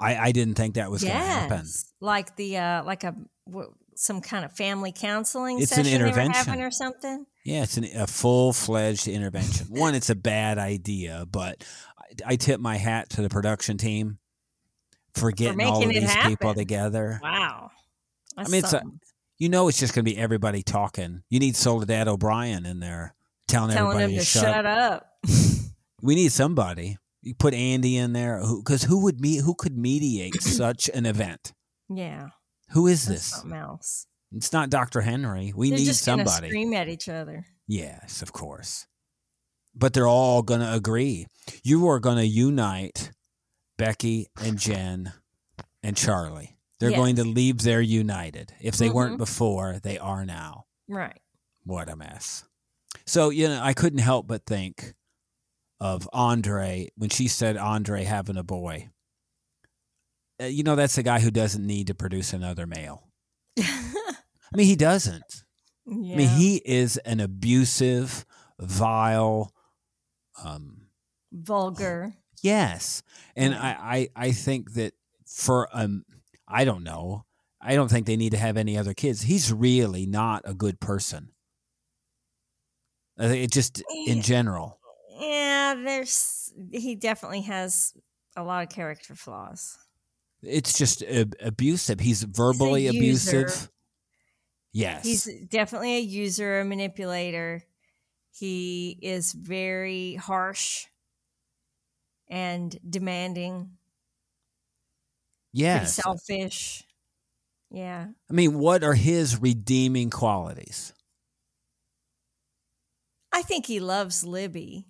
I, 0.00 0.16
I 0.16 0.32
didn't 0.32 0.54
think 0.54 0.74
that 0.74 0.90
was 0.90 1.02
going 1.04 1.14
to 1.14 1.20
happen. 1.20 1.66
Like 2.00 2.34
the 2.36 2.56
uh 2.56 2.84
like 2.84 3.04
a 3.04 3.14
some 3.94 4.20
kind 4.22 4.44
of 4.44 4.52
family 4.52 4.92
counseling 4.96 5.60
It's 5.60 5.70
an 5.76 5.84
session 5.84 6.00
were 6.00 6.08
intervention. 6.08 6.60
or 6.60 6.70
something. 6.70 7.26
Yeah, 7.44 7.62
it's 7.64 7.76
an, 7.76 7.84
a 7.94 8.06
full 8.06 8.52
fledged 8.52 9.08
intervention. 9.08 9.66
One, 9.70 9.94
it's 9.94 10.10
a 10.10 10.14
bad 10.14 10.58
idea, 10.58 11.26
but 11.30 11.62
I, 11.98 12.32
I 12.32 12.36
tip 12.36 12.58
my 12.58 12.76
hat 12.76 13.10
to 13.10 13.22
the 13.22 13.28
production 13.28 13.76
team 13.76 14.18
for 15.14 15.30
getting 15.30 15.60
all 15.60 15.82
of 15.82 15.88
these 15.90 16.16
people 16.24 16.54
together. 16.54 17.20
Wow. 17.22 17.70
That's 18.36 18.50
mean, 18.50 18.58
it's 18.60 18.68
a- 18.68 18.78
something. 18.78 18.98
You 19.42 19.48
know, 19.48 19.66
it's 19.66 19.80
just 19.80 19.92
going 19.92 20.04
to 20.04 20.08
be 20.08 20.16
everybody 20.16 20.62
talking. 20.62 21.24
You 21.28 21.40
need 21.40 21.56
Soledad 21.56 22.06
O'Brien 22.06 22.64
in 22.64 22.78
there 22.78 23.16
telling, 23.48 23.74
telling 23.74 24.00
everybody 24.00 24.18
to 24.20 24.24
shut 24.24 24.44
shut 24.44 24.66
up. 24.66 25.08
We 26.00 26.14
need 26.14 26.30
somebody. 26.30 26.96
You 27.22 27.34
put 27.34 27.52
Andy 27.52 27.96
in 27.96 28.12
there 28.12 28.40
because 28.58 28.84
who, 28.84 29.02
would 29.02 29.20
me 29.20 29.38
who 29.38 29.56
could 29.56 29.76
mediate 29.76 30.34
such 30.42 30.88
an 30.94 31.06
event? 31.06 31.54
Yeah. 31.88 32.28
Who 32.70 32.86
is 32.86 33.04
That's 33.04 33.20
this? 33.20 33.30
something 33.40 33.58
else. 33.58 34.06
It's 34.30 34.52
not 34.52 34.70
Dr. 34.70 35.00
Henry. 35.00 35.52
We 35.56 35.70
They're 35.70 35.78
need 35.80 35.86
just 35.86 36.04
somebody. 36.04 36.48
scream 36.48 36.72
at 36.74 36.88
each 36.88 37.08
other. 37.08 37.44
Yes, 37.66 38.22
of 38.22 38.32
course. 38.32 38.86
But 39.74 39.92
they're 39.92 40.06
all 40.06 40.42
going 40.42 40.60
to 40.60 40.72
agree. 40.72 41.26
You 41.64 41.88
are 41.88 41.98
going 41.98 42.18
to 42.18 42.26
unite 42.26 43.10
Becky 43.76 44.28
and 44.40 44.56
Jen 44.56 45.12
and 45.82 45.96
Charlie. 45.96 46.58
They're 46.82 46.90
Yes. 46.90 46.98
going 46.98 47.16
to 47.16 47.24
leave 47.24 47.58
there 47.62 47.80
united. 47.80 48.52
If 48.60 48.76
they 48.76 48.88
Mhm. 48.88 48.94
weren't 48.94 49.18
before, 49.18 49.78
they 49.78 49.98
are 49.98 50.26
now. 50.26 50.66
Right. 50.88 51.20
What 51.64 51.88
a 51.88 51.94
mess. 51.94 52.44
So, 53.06 53.30
you 53.30 53.46
know, 53.48 53.62
I 53.62 53.72
couldn't 53.72 54.00
help 54.00 54.26
but 54.26 54.44
think 54.46 54.94
of 55.78 56.08
Andre 56.12 56.88
when 56.96 57.08
she 57.10 57.28
said 57.28 57.56
Andre 57.56 58.02
having 58.04 58.36
a 58.36 58.42
boy. 58.42 58.90
Uh, 60.40 60.46
you 60.46 60.64
know, 60.64 60.74
that's 60.74 60.98
a 60.98 61.02
guy 61.04 61.20
who 61.20 61.30
doesn't 61.30 61.64
need 61.64 61.86
to 61.86 61.94
produce 61.94 62.32
another 62.32 62.66
male. 62.66 63.08
I 63.58 64.56
mean, 64.56 64.66
he 64.66 64.76
doesn't. 64.76 65.44
yeah. 65.86 66.14
I 66.14 66.16
mean, 66.16 66.28
he 66.30 66.56
is 66.64 66.96
an 66.98 67.20
abusive, 67.20 68.24
vile, 68.58 69.54
um, 70.42 70.88
vulgar. 71.32 72.14
yes. 72.42 73.02
And 73.36 73.54
I, 73.54 74.08
I, 74.16 74.26
I 74.28 74.32
think 74.32 74.72
that 74.74 74.94
for, 75.26 75.68
um, 75.72 76.04
I 76.52 76.64
don't 76.64 76.84
know. 76.84 77.24
I 77.60 77.74
don't 77.74 77.88
think 77.88 78.06
they 78.06 78.16
need 78.16 78.32
to 78.32 78.38
have 78.38 78.56
any 78.56 78.76
other 78.76 78.94
kids. 78.94 79.22
He's 79.22 79.52
really 79.52 80.06
not 80.06 80.42
a 80.44 80.54
good 80.54 80.80
person. 80.80 81.30
Uh, 83.20 83.26
it 83.26 83.52
just 83.52 83.82
in 84.06 84.22
general. 84.22 84.78
Yeah, 85.20 85.74
there's 85.74 86.52
he 86.72 86.96
definitely 86.96 87.42
has 87.42 87.94
a 88.36 88.42
lot 88.42 88.64
of 88.64 88.70
character 88.70 89.14
flaws. 89.14 89.78
It's 90.42 90.76
just 90.76 91.02
ab- 91.04 91.36
abusive. 91.40 92.00
He's 92.00 92.22
verbally 92.24 92.86
user. 92.86 92.98
abusive. 92.98 93.70
Yes. 94.72 95.04
He's 95.04 95.28
definitely 95.48 95.96
a 95.96 96.00
user, 96.00 96.60
a 96.60 96.64
manipulator. 96.64 97.62
He 98.32 98.98
is 99.02 99.32
very 99.32 100.14
harsh 100.14 100.86
and 102.28 102.76
demanding, 102.88 103.72
yes. 105.52 105.94
selfish. 105.94 106.84
Yeah. 107.70 108.08
I 108.30 108.32
mean, 108.32 108.58
what 108.58 108.84
are 108.84 108.94
his 108.94 109.40
redeeming 109.40 110.10
qualities 110.10 110.92
I 113.32 113.42
think 113.42 113.64
he 113.66 113.80
loves 113.80 114.24
Libby. 114.24 114.86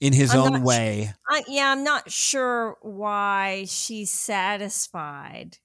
in 0.00 0.12
his 0.12 0.32
I'm 0.32 0.54
own 0.54 0.62
way? 0.62 1.12
I, 1.28 1.42
yeah, 1.48 1.72
I'm 1.72 1.82
not 1.82 2.10
sure 2.12 2.76
why 2.80 3.64
she's 3.68 4.10
satisfied 4.10 5.58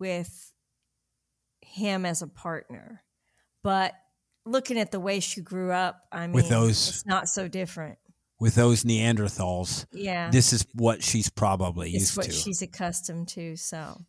with 0.00 0.52
him 1.60 2.04
as 2.04 2.20
a 2.20 2.26
partner, 2.26 3.04
but 3.62 3.94
looking 4.44 4.76
at 4.78 4.90
the 4.90 4.98
way 4.98 5.20
she 5.20 5.40
grew 5.40 5.70
up, 5.70 6.02
I 6.10 6.26
mean, 6.26 6.32
With 6.34 6.48
those- 6.48 6.88
it's 6.88 7.06
not 7.06 7.28
so 7.28 7.46
different. 7.46 7.98
With 8.40 8.54
those 8.54 8.84
Neanderthals, 8.84 9.86
Yeah, 9.92 10.30
this 10.30 10.52
is 10.52 10.66
what 10.74 11.02
she's 11.02 11.28
probably 11.30 11.90
it's 11.90 12.00
used 12.00 12.16
what 12.16 12.26
to. 12.26 12.32
she's 12.32 12.62
accustomed 12.62 13.28
to. 13.28 13.56
So 13.56 14.00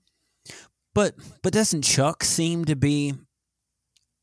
But 0.94 1.16
but 1.44 1.54
doesn't 1.54 1.84
Chuck 1.84 2.24
seem 2.24 2.66
to 2.66 2.76
be 2.76 3.14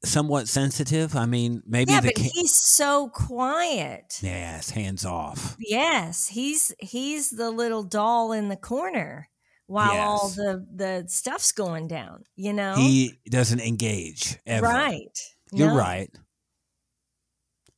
somewhat 0.05 0.47
sensitive? 0.49 1.17
I 1.17 1.27
mean, 1.27 1.63
maybe 1.67 1.93
yeah, 1.93 2.01
the 2.01 2.09
but 2.09 2.17
ca- 2.17 2.31
he's 2.35 2.55
so 2.55 3.09
quiet. 3.09 4.19
yes, 4.23 4.71
hands 4.71 5.05
off. 5.05 5.57
Yes, 5.59 6.29
he's 6.29 6.73
he's 6.79 7.31
the 7.31 7.51
little 7.51 7.83
doll 7.83 8.33
in 8.33 8.49
the 8.49 8.57
corner 8.57 9.29
while 9.67 9.99
all 9.99 10.29
the 10.29 10.65
the 10.73 11.05
stuff's 11.09 11.51
going 11.51 11.89
down. 11.89 12.23
You 12.37 12.53
know, 12.53 12.75
He 12.77 13.15
doesn't 13.29 13.61
engage 13.61 14.39
ever. 14.47 14.67
right? 14.67 15.19
You're 15.53 15.71
No. 15.71 15.77
right. 15.77 16.11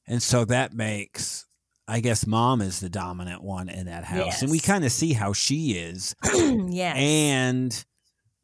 And 0.07 0.23
so 0.23 0.45
that 0.47 0.73
makes 0.75 1.47
I 1.89 2.01
guess 2.01 2.27
mom 2.27 2.61
is 2.61 2.81
the 2.81 2.91
dominant 2.91 3.43
one 3.43 3.69
in 3.71 3.87
that 3.87 4.05
house. 4.05 4.43
And 4.43 4.51
we 4.51 4.61
kind 4.61 4.85
of 4.85 4.93
see 4.93 5.15
how 5.15 5.33
she 5.33 5.73
is. 5.73 6.15
yes. 6.25 6.97
And 6.97 7.85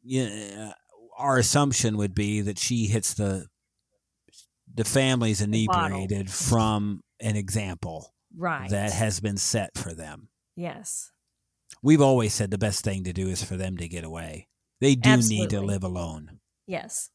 yeah, 0.03 0.71
our 1.17 1.37
assumption 1.37 1.97
would 1.97 2.15
be 2.15 2.41
that 2.41 2.57
she 2.57 2.87
hits 2.87 3.13
the 3.13 3.45
the 4.73 4.83
family's 4.83 5.39
The 5.39 5.45
inebriated 5.45 6.29
from 6.29 7.01
an 7.21 7.35
example 7.37 8.13
right. 8.35 8.69
that 8.71 8.91
has 8.91 9.19
been 9.19 9.37
set 9.37 9.77
for 9.77 9.93
them. 9.93 10.29
yes. 10.55 11.11
We've 11.81 12.01
always 12.01 12.33
said 12.33 12.49
the 12.49 12.57
best 12.57 12.83
thing 12.83 13.03
to 13.03 13.13
do 13.13 13.27
is 13.27 13.43
for 13.43 13.57
them 13.57 13.77
to 13.77 13.87
get 13.87 14.03
away. 14.03 14.47
They 14.81 14.95
do 14.95 15.17
need 15.17 15.51
to 15.51 15.61
live 15.61 15.83
alone. 15.83 16.39
Yes. 16.65 17.11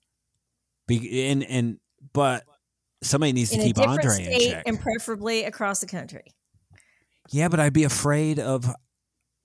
Be, 0.87 1.29
and 1.29 1.43
and 1.43 1.79
but 2.13 2.45
somebody 3.03 3.33
needs 3.33 3.53
In 3.53 3.59
to 3.59 3.63
a 3.63 3.67
keep 3.67 3.77
different 3.77 4.05
Andre 4.05 4.25
in 4.25 4.51
check. 4.51 4.63
and 4.67 4.81
preferably 4.81 5.45
across 5.45 5.81
the 5.81 5.87
country. 5.87 6.35
yeah, 7.31 7.49
but 7.49 7.61
I'd 7.61 7.73
be 7.73 7.85
afraid 7.85 8.39
of 8.39 8.67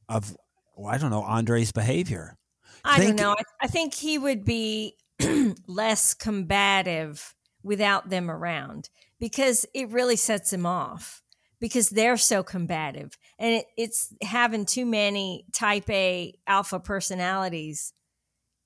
of 0.09 0.35
well, 0.77 0.93
I 0.93 0.97
don't 0.97 1.09
know 1.11 1.23
Andre's 1.23 1.71
behavior. 1.71 2.37
I 2.83 2.97
Think- 2.99 3.17
don't 3.17 3.25
know. 3.25 3.31
I, 3.31 3.43
I 3.63 3.67
think 3.67 3.93
he 3.93 4.17
would 4.17 4.43
be 4.45 4.95
less 5.67 6.13
combative 6.13 7.33
without 7.63 8.09
them 8.09 8.29
around 8.29 8.89
because 9.19 9.65
it 9.73 9.89
really 9.89 10.15
sets 10.17 10.51
him 10.53 10.65
off 10.65 11.23
because 11.59 11.89
they're 11.89 12.17
so 12.17 12.43
combative 12.43 13.17
and 13.39 13.55
it, 13.55 13.65
it's 13.77 14.13
having 14.21 14.65
too 14.65 14.85
many 14.85 15.45
type 15.53 15.89
A 15.89 16.33
alpha 16.45 16.79
personalities 16.79 17.93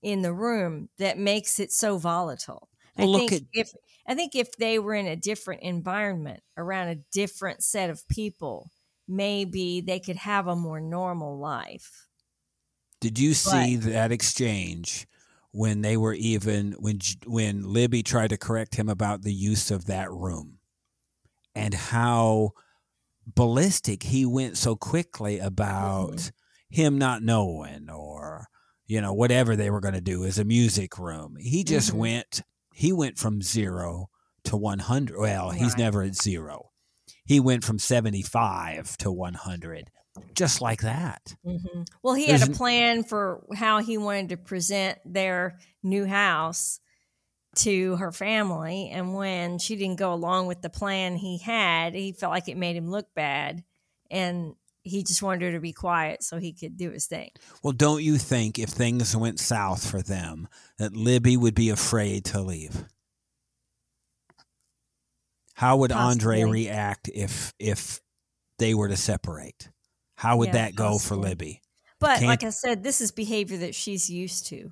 in 0.01 0.21
the 0.21 0.33
room 0.33 0.89
that 0.97 1.17
makes 1.17 1.59
it 1.59 1.71
so 1.71 1.97
volatile. 1.97 2.67
Well, 2.97 3.07
I 3.07 3.11
look 3.11 3.29
think 3.29 3.43
at- 3.43 3.47
if 3.53 3.71
I 4.09 4.15
think 4.15 4.35
if 4.35 4.57
they 4.57 4.79
were 4.79 4.95
in 4.95 5.05
a 5.05 5.15
different 5.15 5.61
environment 5.61 6.41
around 6.57 6.87
a 6.89 6.95
different 7.13 7.63
set 7.63 7.91
of 7.91 8.07
people, 8.09 8.71
maybe 9.07 9.81
they 9.81 9.99
could 9.99 10.17
have 10.17 10.47
a 10.47 10.55
more 10.55 10.81
normal 10.81 11.37
life. 11.37 12.07
Did 13.01 13.17
you 13.19 13.33
see 13.33 13.75
that 13.77 14.11
exchange 14.11 15.07
when 15.51 15.81
they 15.81 15.95
were 15.95 16.13
even 16.13 16.73
when 16.73 16.99
when 17.25 17.63
Libby 17.63 18.03
tried 18.03 18.29
to 18.29 18.37
correct 18.37 18.75
him 18.75 18.89
about 18.89 19.21
the 19.21 19.33
use 19.33 19.71
of 19.71 19.85
that 19.85 20.11
room 20.11 20.59
and 21.55 21.73
how 21.73 22.51
ballistic 23.27 24.03
he 24.03 24.25
went 24.25 24.57
so 24.57 24.75
quickly 24.75 25.39
about 25.39 26.17
Mhm. 26.17 26.31
him 26.69 26.97
not 26.97 27.23
knowing 27.23 27.89
or 27.89 28.47
you 28.87 29.01
know 29.01 29.13
whatever 29.13 29.55
they 29.55 29.69
were 29.69 29.81
going 29.81 29.95
to 29.95 30.01
do 30.01 30.25
as 30.25 30.39
a 30.39 30.45
music 30.45 30.97
room. 30.99 31.35
He 31.39 31.63
just 31.63 31.93
Mhm. 31.93 31.95
went 31.95 32.41
he 32.79 32.93
went 32.93 33.17
from 33.17 33.41
0 33.41 34.09
to 34.45 34.55
100. 34.55 35.17
Well, 35.19 35.51
he's 35.51 35.73
Right. 35.73 35.79
never 35.79 36.01
at 36.01 36.15
0. 36.15 36.71
He 37.25 37.39
went 37.41 37.65
from 37.65 37.77
75 37.77 38.95
to 38.97 39.11
100 39.11 39.91
just 40.33 40.61
like 40.61 40.81
that. 40.81 41.35
hmm 41.43 41.83
Well, 42.01 42.13
he 42.13 42.27
There's 42.27 42.39
had 42.41 42.49
a 42.51 42.53
plan 42.53 43.03
for 43.03 43.45
how 43.53 43.79
he 43.79 43.97
wanted 43.97 44.29
to 44.29 44.37
present 44.37 44.97
their 45.05 45.59
new 45.83 46.05
house 46.05 46.79
to 47.57 47.97
her 47.97 48.11
family. 48.13 48.89
And 48.89 49.13
when 49.13 49.59
she 49.59 49.75
didn't 49.75 49.99
go 49.99 50.13
along 50.13 50.47
with 50.47 50.61
the 50.61 50.69
plan 50.69 51.17
he 51.17 51.37
had, 51.37 51.93
he 51.93 52.13
felt 52.13 52.31
like 52.31 52.47
it 52.47 52.57
made 52.57 52.77
him 52.77 52.89
look 52.89 53.13
bad. 53.13 53.63
And 54.09 54.55
he 54.89 55.03
just 55.03 55.21
wanted 55.23 55.41
her 55.43 55.51
to 55.53 55.59
be 55.59 55.71
quiet 55.73 56.23
so 56.23 56.37
he 56.37 56.51
could 56.53 56.75
do 56.77 56.91
his 56.91 57.05
thing. 57.07 57.29
Well, 57.63 57.73
don't 57.73 58.03
you 58.03 58.17
think 58.17 58.59
if 58.59 58.69
things 58.69 59.15
went 59.15 59.39
south 59.39 59.89
for 59.89 60.01
them, 60.01 60.47
that 60.77 60.95
Libby 60.95 61.37
would 61.37 61.55
be 61.55 61.69
afraid 61.69 62.25
to 62.25 62.41
leave? 62.41 62.85
How 65.53 65.77
would 65.77 65.91
Andre 65.91 66.43
react 66.43 67.09
if 67.13 67.53
if 67.59 67.99
they 68.57 68.73
were 68.73 68.87
to 68.87 68.97
separate? 68.97 69.69
How 70.15 70.37
would 70.37 70.47
Yeah, 70.47 70.53
that 70.53 70.75
go 70.75 70.97
for. 70.99 71.15
Libby? 71.15 71.61
But 71.99 72.15
Can't- 72.19 72.27
like 72.27 72.43
I 72.43 72.49
said, 72.49 72.83
this 72.83 73.01
is 73.01 73.11
behavior 73.11 73.57
that 73.57 73.75
she's 73.75 74.09
used 74.09 74.45
to. 74.47 74.71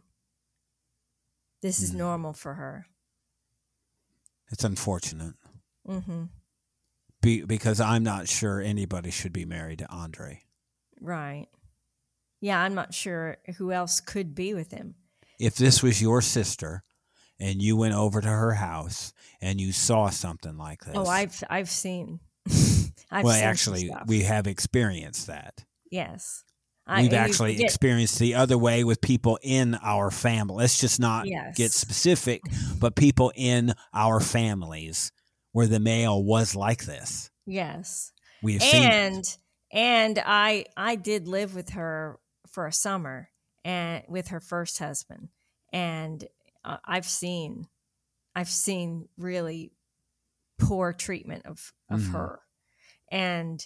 This 1.61 1.82
is 1.82 1.91
Mm. 1.91 1.95
normal 1.97 2.34
for 2.34 2.53
her. 2.53 2.88
It's 4.49 4.63
unfortunate 4.63 5.36
hmm 5.86 6.26
be, 7.28 7.41
because 7.43 7.80
I'm 7.82 8.03
not 8.03 8.28
sure 8.30 8.61
anybody 8.61 9.11
should 9.11 9.34
be 9.34 9.43
married 9.45 9.80
to 9.80 9.89
Andre. 9.91 10.41
Right. 11.01 11.47
Yeah, 12.39 12.59
I'm 12.61 12.73
not 12.75 12.93
sure 12.93 13.38
who 13.57 13.71
else 13.71 13.99
could 13.99 14.34
be 14.34 14.53
with 14.53 14.71
him. 14.71 14.95
If 15.39 15.55
this 15.55 15.84
was 15.84 16.01
your 16.01 16.21
sister 16.21 16.84
and 17.39 17.61
you 17.61 17.75
went 17.75 17.93
over 17.95 18.21
to 18.21 18.28
her 18.28 18.53
house 18.53 19.11
and 19.41 19.59
you 19.59 19.71
saw 19.71 20.09
something 20.09 20.57
like 20.57 20.86
this, 20.86 20.95
Oh, 20.95 21.05
I've 21.05 21.43
I've 21.49 21.69
seen. 21.69 22.19
I've 23.11 23.23
well, 23.25 23.34
seen 23.36 23.43
actually, 23.43 23.91
we 24.07 24.21
have 24.23 24.47
experienced 24.47 25.28
that. 25.28 25.65
yes. 25.91 26.43
We've 26.89 27.11
you 27.11 27.17
actually 27.17 27.53
forget- 27.55 27.65
experienced 27.65 28.17
the 28.17 28.36
other 28.36 28.57
way 28.57 28.86
with 28.86 29.01
people 29.01 29.38
in 29.43 29.75
our 29.84 30.09
family. 30.09 30.55
Let's 30.63 30.80
just 30.80 31.01
not 31.01 31.28
get 31.53 31.73
specific, 31.73 32.41
but 32.80 32.95
people 32.95 33.34
in 33.36 33.73
our 33.93 34.21
families 34.21 35.11
where 35.52 35.68
the 35.68 35.80
male 35.80 36.24
was 36.24 36.56
like 36.56 36.86
this. 36.86 37.30
Yes, 37.45 38.12
seen 38.60 38.91
it. 38.93 39.06
and 39.06 39.38
and 39.72 40.20
I 40.26 40.66
I 40.76 40.95
did 40.95 41.28
live 41.28 41.56
with 41.56 41.70
her 41.72 42.20
for 42.50 42.68
a 42.68 42.74
summer 42.74 43.30
and 43.64 44.04
with 44.08 44.28
her 44.30 44.39
first 44.39 44.80
husband, 44.80 45.30
and 45.74 46.28
uh, 46.64 46.78
I've 46.86 47.06
seen 47.06 47.68
I've 48.36 48.50
seen 48.50 49.10
really 49.18 49.74
poor 50.60 50.93
treatment 50.93 51.45
of 51.45 51.74
of 51.89 52.02
Mhm. 52.02 52.12
her, 52.14 52.41
and 53.12 53.66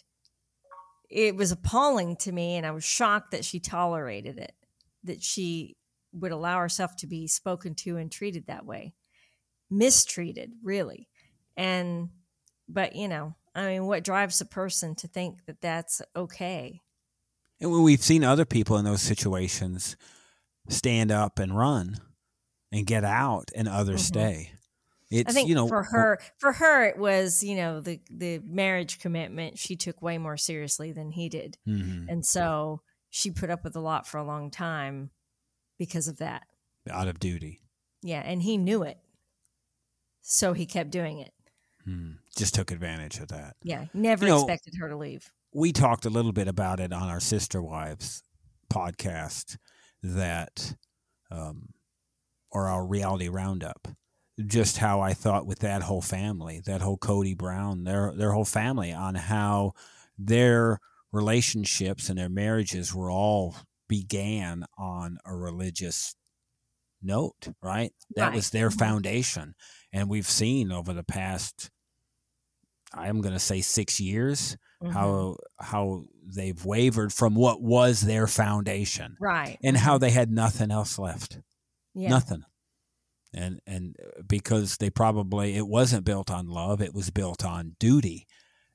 it 1.09 1.35
was 1.35 1.51
appalling 1.51 2.15
to 2.17 2.31
me, 2.31 2.55
and 2.55 2.65
I 2.65 2.71
was 2.71 2.83
shocked 2.83 3.31
that 3.31 3.43
she 3.45 3.59
tolerated 3.59 4.37
it, 4.37 4.55
that 5.03 5.21
she 5.21 5.77
would 6.13 6.31
allow 6.31 6.59
herself 6.59 6.95
to 6.97 7.07
be 7.07 7.27
spoken 7.27 7.75
to 7.75 7.97
and 7.97 8.11
treated 8.11 8.47
that 8.47 8.65
way, 8.65 8.93
mistreated, 9.69 10.53
really, 10.63 11.09
and 11.57 12.09
but 12.67 12.95
you 12.95 13.07
know, 13.07 13.35
I 13.53 13.67
mean, 13.67 13.85
what 13.85 14.03
drives 14.03 14.39
a 14.41 14.45
person 14.45 14.95
to 14.95 15.07
think 15.07 15.45
that 15.45 15.61
that's 15.61 16.01
okay? 16.15 16.81
And 17.59 17.71
when 17.71 17.83
we've 17.83 18.01
seen 18.01 18.23
other 18.23 18.45
people 18.45 18.77
in 18.77 18.85
those 18.85 19.01
situations 19.01 19.95
stand 20.69 21.11
up 21.11 21.37
and 21.39 21.55
run 21.57 21.97
and 22.71 22.85
get 22.85 23.03
out 23.03 23.49
and 23.55 23.67
others 23.67 24.01
Mhm. 24.01 24.05
stay. 24.07 24.51
It's 25.09 25.29
I 25.29 25.33
think 25.33 25.49
you 25.49 25.55
know 25.55 25.67
for 25.67 25.83
her, 25.83 26.19
for 26.37 26.53
her, 26.53 26.85
it 26.85 26.97
was 26.97 27.43
you 27.43 27.57
know 27.57 27.81
the 27.81 27.99
the 28.09 28.39
marriage 28.39 28.97
commitment 28.99 29.59
she 29.59 29.75
took 29.75 30.01
way 30.01 30.17
more 30.17 30.37
seriously 30.37 30.93
than 30.93 31.11
he 31.11 31.27
did, 31.27 31.57
mhm, 31.67 32.07
and 32.07 32.25
so 32.25 32.81
she 33.09 33.29
put 33.29 33.49
up 33.49 33.65
with 33.65 33.75
a 33.75 33.81
lot 33.81 34.07
for 34.07 34.17
a 34.19 34.23
long 34.23 34.49
time 34.49 35.11
because 35.77 36.07
of 36.07 36.17
that. 36.19 36.47
out 36.89 37.09
of 37.09 37.19
duty. 37.19 37.61
Yeah, 38.01 38.21
and 38.21 38.41
he 38.41 38.57
knew 38.57 38.83
it, 38.83 38.97
so 40.21 40.53
he 40.53 40.65
kept 40.65 40.91
doing 40.91 41.19
it. 41.19 41.33
Hmm, 41.85 42.11
Just 42.37 42.53
took 42.55 42.71
advantage 42.71 43.19
of 43.19 43.29
that. 43.29 43.55
Yeah, 43.63 43.85
never 43.93 44.25
You 44.25 44.31
know- 44.31 44.37
expected 44.43 44.75
her 44.79 44.89
to 44.89 44.97
leave. 44.97 45.31
we 45.53 45.71
talked 45.71 46.05
a 46.05 46.09
little 46.09 46.31
bit 46.31 46.47
about 46.47 46.79
it 46.79 46.93
on 46.93 47.09
our 47.09 47.19
sister 47.19 47.61
wives 47.61 48.23
podcast 48.71 49.57
that, 50.03 50.75
um, 51.29 51.73
or 52.51 52.67
our 52.67 52.85
reality 52.85 53.27
roundup. 53.29 53.87
Just 54.45 54.77
how 54.77 55.01
I 55.01 55.13
thought 55.13 55.45
with 55.45 55.59
that 55.59 55.83
whole 55.83 56.01
family, 56.01 56.61
that 56.65 56.81
whole 56.81 56.97
Cody 56.97 57.33
Brown, 57.33 57.83
their 57.83 58.13
their 58.15 58.31
whole 58.31 58.45
family, 58.45 58.91
on 58.93 59.15
how 59.15 59.73
their 60.17 60.79
relationships 61.11 62.09
and 62.09 62.17
their 62.17 62.29
marriages 62.29 62.93
were 62.95 63.11
all 63.11 63.55
began 63.87 64.65
on 64.77 65.17
a 65.25 65.35
religious 65.35 66.15
note, 67.01 67.49
right? 67.61 67.93
That 68.15 68.27
Right. 68.27 68.35
was 68.35 68.49
their 68.51 68.71
foundation. 68.71 69.53
And 69.93 70.09
we've 70.09 70.27
seen 70.29 70.71
over 70.71 70.93
the 70.93 71.03
past 71.03 71.69
I'm 72.93 73.21
going 73.21 73.33
to 73.33 73.39
say 73.39 73.61
6 73.61 73.99
years 73.99 74.57
Mhm. 74.83 74.91
how 74.93 75.37
how 75.59 76.05
they've 76.25 76.65
wavered 76.65 77.13
from 77.13 77.35
what 77.35 77.61
was 77.61 78.01
their 78.01 78.25
foundation 78.25 79.15
right 79.19 79.59
and 79.63 79.77
how 79.77 79.99
they 79.99 80.09
had 80.09 80.31
nothing 80.31 80.71
else 80.71 80.97
left. 80.97 81.39
yeah. 81.93 82.09
Nothing. 82.09 82.43
And 83.33 83.61
and 83.67 83.95
uh, 84.03 84.23
because 84.27 84.77
they 84.77 84.89
probably 84.89 85.55
it 85.55 85.67
wasn't 85.67 86.03
built 86.03 86.31
on 86.31 86.47
love, 86.47 86.81
it 86.81 86.93
was 86.95 87.11
built 87.11 87.45
on 87.45 87.75
duty. 87.79 88.25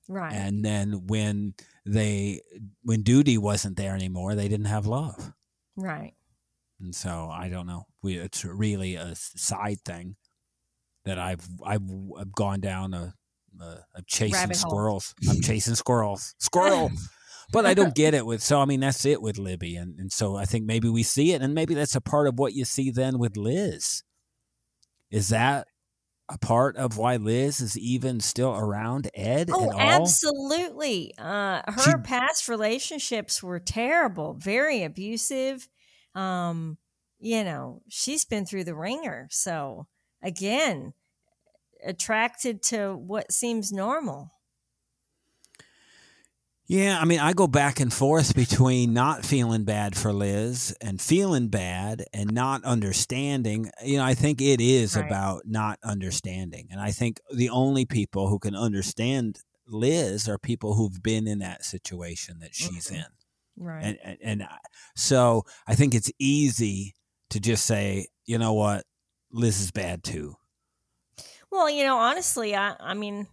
right 0.09 0.33
And 0.33 0.65
then 0.65 1.07
when 1.09 1.55
they 1.85 2.41
when 2.83 3.03
duty 3.03 3.37
wasn't 3.37 3.77
there 3.77 3.95
anymore, 3.95 4.35
they 4.37 4.47
didn't 4.49 4.67
have 4.67 4.87
love. 4.87 5.33
right 5.77 6.15
And 6.81 6.95
so 6.95 7.29
I 7.31 7.49
don't 7.49 7.67
know. 7.67 7.87
We 8.01 8.17
it's 8.17 8.45
really 8.45 8.95
a 8.95 9.15
side 9.17 9.81
thing 9.85 10.15
that 11.07 11.19
I've 11.19 11.47
I've, 11.65 11.83
I've 12.19 12.33
gone 12.33 12.61
down 12.61 12.93
a, 12.95 13.15
a 13.61 13.65
I'm 13.97 14.05
chasing 14.07 14.35
Rabbit 14.35 14.57
hole. 14.59 14.71
squirrels. 14.71 15.15
I'm 15.31 15.41
chasing 15.41 15.75
squirrels. 15.75 16.35
Squirrel. 16.41 16.91
but 17.53 17.65
I 17.65 17.73
don't 17.75 17.95
get 17.95 18.13
it 18.19 18.27
with 18.27 18.43
so 18.43 18.61
I 18.61 18.65
mean 18.67 18.81
that's 18.81 19.07
it 19.07 19.23
with 19.23 19.39
Libby 19.39 19.77
and, 19.77 19.99
and 19.99 20.13
so 20.13 20.37
I 20.37 20.45
think 20.45 20.67
maybe 20.67 20.89
we 20.91 21.03
see 21.03 21.33
it 21.33 21.41
and 21.43 21.55
maybe 21.55 21.73
that's 21.75 21.95
a 21.97 22.01
part 22.03 22.27
of 22.29 22.39
what 22.39 22.53
you 22.53 22.65
see 22.67 22.91
then 22.91 23.19
with 23.19 23.37
Liz. 23.37 24.03
Is 25.11 25.29
that 25.31 25.69
a 26.29 26.37
part 26.39 26.77
of 26.77 26.99
why 26.99 27.15
Liz 27.17 27.61
is 27.61 27.79
even 27.79 28.19
still 28.19 28.53
around 28.53 29.09
Ed 29.15 29.49
Oh, 29.53 29.71
at 29.71 29.75
all? 29.75 29.81
absolutely. 30.03 31.15
Uh, 31.17 31.63
her 31.71 31.93
She- 31.93 32.03
past 32.03 32.49
relationships 32.49 33.43
were 33.45 33.61
terrible, 33.61 34.35
very 34.35 34.83
abusive. 34.83 35.69
Um, 36.17 36.79
you 37.21 37.45
know, 37.45 37.83
she's 37.89 38.25
been 38.25 38.45
through 38.45 38.65
the 38.65 38.75
ringer. 38.75 39.29
So, 39.31 39.87
again, 40.27 40.93
attracted 41.85 42.63
to 42.65 42.97
what 42.97 43.31
seems 43.33 43.71
normal. 43.73 44.33
Yeah, 46.69 46.99
I 47.01 47.05
mean, 47.05 47.21
I 47.21 47.33
go 47.33 47.47
back 47.47 47.79
and 47.79 47.93
forth 47.93 48.35
between 48.35 48.93
not 48.93 49.25
feeling 49.25 49.63
bad 49.63 49.97
for 49.97 50.13
Liz 50.13 50.75
and 50.81 51.01
feeling 51.01 51.47
bad 51.47 52.05
and 52.13 52.33
not 52.33 52.65
understanding. 52.65 53.71
You 53.85 53.99
know, 53.99 54.05
I 54.05 54.15
think 54.15 54.41
it 54.41 54.61
is 54.61 54.97
Right. 54.97 55.07
about 55.07 55.43
not 55.47 55.79
understanding. 55.85 56.67
And 56.73 56.81
I 56.81 56.91
think 56.91 57.21
the 57.33 57.51
only 57.51 57.85
people 57.87 58.29
who 58.29 58.41
can 58.41 58.57
understand 58.57 59.39
Liz 59.69 60.29
are 60.29 60.39
people 60.39 60.75
who've 60.75 61.01
been 61.05 61.29
in 61.29 61.39
that 61.39 61.65
situation 61.65 62.41
that 62.41 62.55
she's 62.55 62.89
Mhm. 62.89 62.97
in. 62.97 63.05
Right. 63.59 63.85
And, 63.85 63.99
and, 64.03 64.19
and 64.23 64.43
I- 64.43 64.59
so 64.97 65.45
I 65.69 65.77
think 65.77 65.95
it's 65.95 66.11
easy 66.19 66.95
to 67.31 67.39
just 67.39 67.65
say, 67.65 68.09
you 68.27 68.39
know 68.39 68.55
what, 68.55 68.85
Liz 69.31 69.61
is 69.61 69.71
bad 69.71 70.03
too. 70.05 70.37
Well, 71.51 71.71
you 71.71 71.85
know, 71.85 71.99
honestly, 71.99 72.55
I, 72.55 72.77
I 72.79 72.95
mean, 72.95 73.27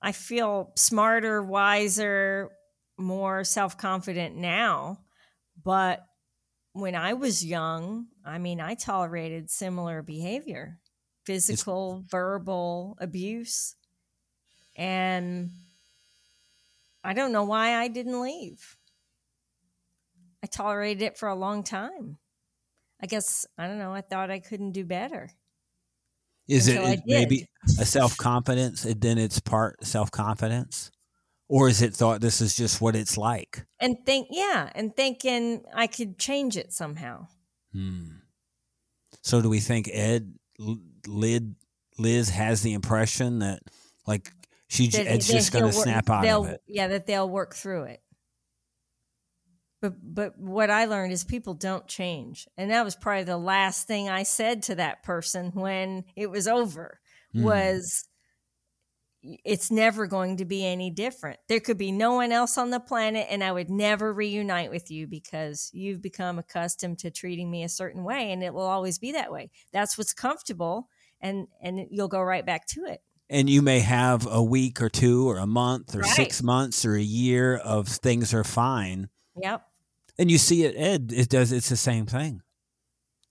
I 0.00 0.12
feel 0.12 0.72
smarter, 0.76 1.42
wiser, 1.42 2.50
more 2.98 3.44
self 3.44 3.76
confident 3.78 4.36
now. 4.36 4.98
But 5.62 6.04
when 6.72 6.94
I 6.94 7.14
was 7.14 7.44
young, 7.44 8.06
I 8.24 8.38
mean, 8.38 8.60
I 8.60 8.74
tolerated 8.74 9.50
similar 9.50 10.02
behavior 10.02 10.78
physical, 11.24 12.04
verbal 12.08 12.96
abuse. 13.00 13.76
And 14.76 15.50
I 17.04 17.12
don't 17.14 17.32
know 17.32 17.44
why 17.44 17.76
I 17.76 17.88
didn't 17.88 18.20
leave. 18.20 18.76
I 20.42 20.46
tolerated 20.46 21.02
it 21.02 21.18
for 21.18 21.28
a 21.28 21.34
long 21.34 21.62
time. 21.62 22.18
I 23.02 23.06
guess, 23.06 23.46
I 23.58 23.66
don't 23.66 23.78
know, 23.78 23.92
I 23.92 24.00
thought 24.00 24.30
I 24.30 24.38
couldn't 24.38 24.72
do 24.72 24.84
better. 24.84 25.30
Is 26.48 26.68
it 26.68 27.00
maybe 27.06 27.46
a 27.80 27.84
self 27.84 28.16
confidence? 28.16 28.84
and 28.84 29.00
Then 29.00 29.18
it's 29.18 29.40
part 29.40 29.84
self 29.84 30.10
confidence, 30.10 30.90
or 31.48 31.68
is 31.68 31.82
it 31.82 31.94
thought 31.94 32.20
this 32.20 32.40
is 32.40 32.54
just 32.56 32.80
what 32.80 32.94
it's 32.96 33.16
like? 33.16 33.64
and 33.80 33.96
think 34.06 34.28
yeah 34.30 34.70
and 34.74 34.94
thinking 34.96 35.62
i 35.74 35.86
could 35.86 36.18
change 36.18 36.56
it 36.56 36.72
somehow 36.72 37.26
Hmm. 37.72 38.08
So 39.22 39.40
do 39.40 39.48
we 39.48 39.60
think 39.60 39.88
Ed 39.90 40.34
Lid 41.06 41.54
Liz 41.98 42.28
has 42.28 42.60
the 42.62 42.74
impression 42.74 43.38
that 43.38 43.60
like 44.06 44.30
she 44.68 44.88
That- 44.88 45.06
Ed's 45.06 45.26
that 45.28 45.32
just 45.32 45.52
going 45.52 45.64
to 45.64 45.72
snap 45.72 46.10
out 46.10 46.26
of 46.26 46.48
it? 46.48 46.60
yeah 46.66 46.88
that 46.88 47.06
they'll 47.06 47.28
work 47.30 47.54
through 47.54 47.84
it 47.84 48.01
but 49.82 49.94
but 50.02 50.38
what 50.38 50.70
i 50.70 50.86
learned 50.86 51.12
is 51.12 51.24
people 51.24 51.54
don't 51.54 51.86
change 51.88 52.48
and 52.56 52.70
that 52.70 52.84
was 52.86 52.96
probably 52.96 53.24
the 53.24 53.36
last 53.36 53.86
thing 53.86 54.08
i 54.08 54.22
said 54.22 54.62
to 54.62 54.76
that 54.76 55.02
person 55.02 55.50
when 55.52 56.04
it 56.16 56.30
was 56.30 56.48
over 56.48 57.00
Hmm. 57.34 57.42
was 57.44 58.08
it's 59.22 59.70
never 59.70 60.08
going 60.08 60.38
to 60.38 60.44
be 60.44 60.66
any 60.66 60.90
different. 60.90 61.38
There 61.48 61.60
could 61.60 61.78
be 61.78 61.92
no 61.92 62.14
one 62.14 62.32
else 62.32 62.58
on 62.58 62.70
the 62.70 62.80
planet, 62.80 63.28
and 63.30 63.44
I 63.44 63.52
would 63.52 63.70
never 63.70 64.12
reunite 64.12 64.70
with 64.70 64.90
you 64.90 65.06
because 65.06 65.70
you've 65.72 66.02
become 66.02 66.40
accustomed 66.40 66.98
to 67.00 67.10
treating 67.12 67.48
me 67.48 67.62
a 67.62 67.68
certain 67.68 68.02
way, 68.02 68.32
and 68.32 68.42
it 68.42 68.52
will 68.52 68.62
always 68.66 68.98
be 68.98 69.12
that 69.12 69.30
way. 69.30 69.50
That's 69.72 69.96
what's 69.96 70.12
comfortable, 70.12 70.88
and 71.20 71.46
and 71.60 71.86
you'll 71.90 72.08
go 72.08 72.20
right 72.20 72.44
back 72.44 72.66
to 72.68 72.84
it. 72.86 73.00
and 73.30 73.48
you 73.48 73.62
may 73.62 73.78
have 73.80 74.26
a 74.26 74.42
week 74.42 74.82
or 74.82 74.88
two 74.90 75.28
or 75.30 75.38
a 75.38 75.46
month 75.46 75.94
or 75.94 76.02
Right. 76.02 76.16
six 76.16 76.42
months 76.42 76.84
or 76.84 76.96
a 76.96 77.00
year 77.02 77.56
of 77.56 77.86
things 77.88 78.34
are 78.34 78.44
fine, 78.44 79.08
Yep. 79.36 79.71
And 80.18 80.30
you 80.30 80.38
see 80.38 80.64
it. 80.64 80.74
Ed 80.76 81.12
it 81.14 81.28
does 81.28 81.52
it's 81.52 81.68
the 81.68 81.76
same 81.76 82.06
thing. 82.06 82.42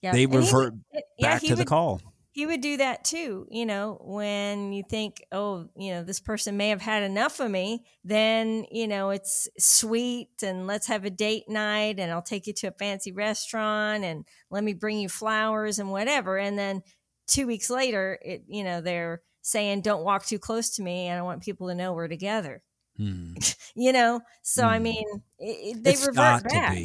Yeah. 0.02 0.14
They 0.14 0.24
And 0.24 0.34
he 0.34 0.40
revert 0.40 0.74
yeah, 0.94 1.02
back 1.34 1.42
he 1.42 1.48
to 1.50 1.56
the 1.56 1.62
would- 1.62 1.68
call. 1.68 2.02
he 2.32 2.46
would 2.46 2.62
do 2.62 2.78
that 2.78 3.04
too 3.04 3.46
you 3.52 3.66
know 3.66 4.00
when 4.02 4.72
you 4.74 4.84
think 4.90 5.22
oh 5.34 5.68
you 5.76 5.92
know 5.92 6.02
this 6.04 6.20
person 6.22 6.56
may 6.58 6.70
have 6.70 6.82
had 6.82 7.04
enough 7.04 7.40
of 7.42 7.52
me 7.52 7.84
then 8.06 8.66
you 8.72 8.88
know 8.88 9.10
it's 9.12 9.48
sweet 9.60 10.30
and 10.42 10.66
let's 10.66 10.88
have 10.88 11.04
a 11.06 11.10
date 11.10 11.44
night 11.50 12.00
and 12.00 12.10
i'll 12.12 12.22
take 12.22 12.48
you 12.48 12.54
to 12.54 12.68
a 12.68 12.72
fancy 12.72 13.12
restaurant 13.12 14.04
and 14.06 14.24
let 14.50 14.64
me 14.64 14.74
bring 14.74 14.98
you 14.98 15.10
flowers 15.10 15.78
and 15.78 15.92
whatever 15.92 16.38
and 16.38 16.58
then 16.58 16.82
two 17.28 17.46
weeks 17.46 17.70
later 17.70 18.18
it 18.24 18.44
you 18.48 18.64
know 18.64 18.80
they're 18.82 19.22
saying 19.42 19.82
don't 19.82 20.04
walk 20.06 20.26
too 20.26 20.40
close 20.40 20.70
to 20.72 20.82
me 20.82 21.08
and 21.08 21.20
i 21.20 21.22
want 21.22 21.44
people 21.44 21.68
to 21.68 21.76
know 21.76 21.92
we're 21.94 22.08
together 22.08 22.64
Hmm. 22.98 23.34
you 23.76 23.92
know? 23.94 24.22
So 24.42 24.66
i 24.66 24.78
Hmm. 24.78 24.84
mean 24.84 25.06
it, 25.40 25.84
they 25.84 25.94
it's 25.94 26.06
revert 26.06 26.44
back. 26.44 26.78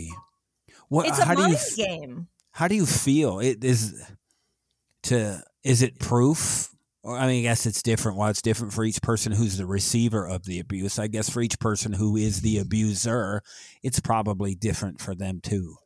What? 0.88 1.06
it's 1.08 1.18
a 1.18 1.24
how 1.24 1.34
do 1.34 1.48
you 1.50 1.56
game. 1.76 2.28
how 2.52 2.68
do 2.68 2.74
you 2.74 2.86
feel? 2.86 3.40
It 3.40 3.64
is 3.64 4.00
to 5.04 5.42
is 5.64 5.82
it 5.82 5.98
proof? 5.98 6.70
Or 7.02 7.16
i 7.16 7.26
mean 7.28 7.40
i 7.40 7.42
guess 7.42 7.66
it's 7.66 7.82
different. 7.82 8.18
Well 8.18 8.28
it's 8.28 8.42
different 8.42 8.72
for 8.72 8.84
each 8.84 9.00
person 9.02 9.32
who's 9.32 9.58
the 9.58 9.66
receiver 9.66 10.26
of 10.26 10.44
the 10.44 10.58
abuse 10.58 10.98
i 10.98 11.06
guess 11.06 11.30
for 11.30 11.40
each 11.40 11.58
person 11.60 11.92
who 11.92 12.16
is 12.16 12.40
the 12.40 12.58
abuser 12.58 13.42
it's 13.82 14.00
probably 14.00 14.56
different 14.56 15.00
for 15.00 15.14
them 15.14 15.40
too 15.40 15.76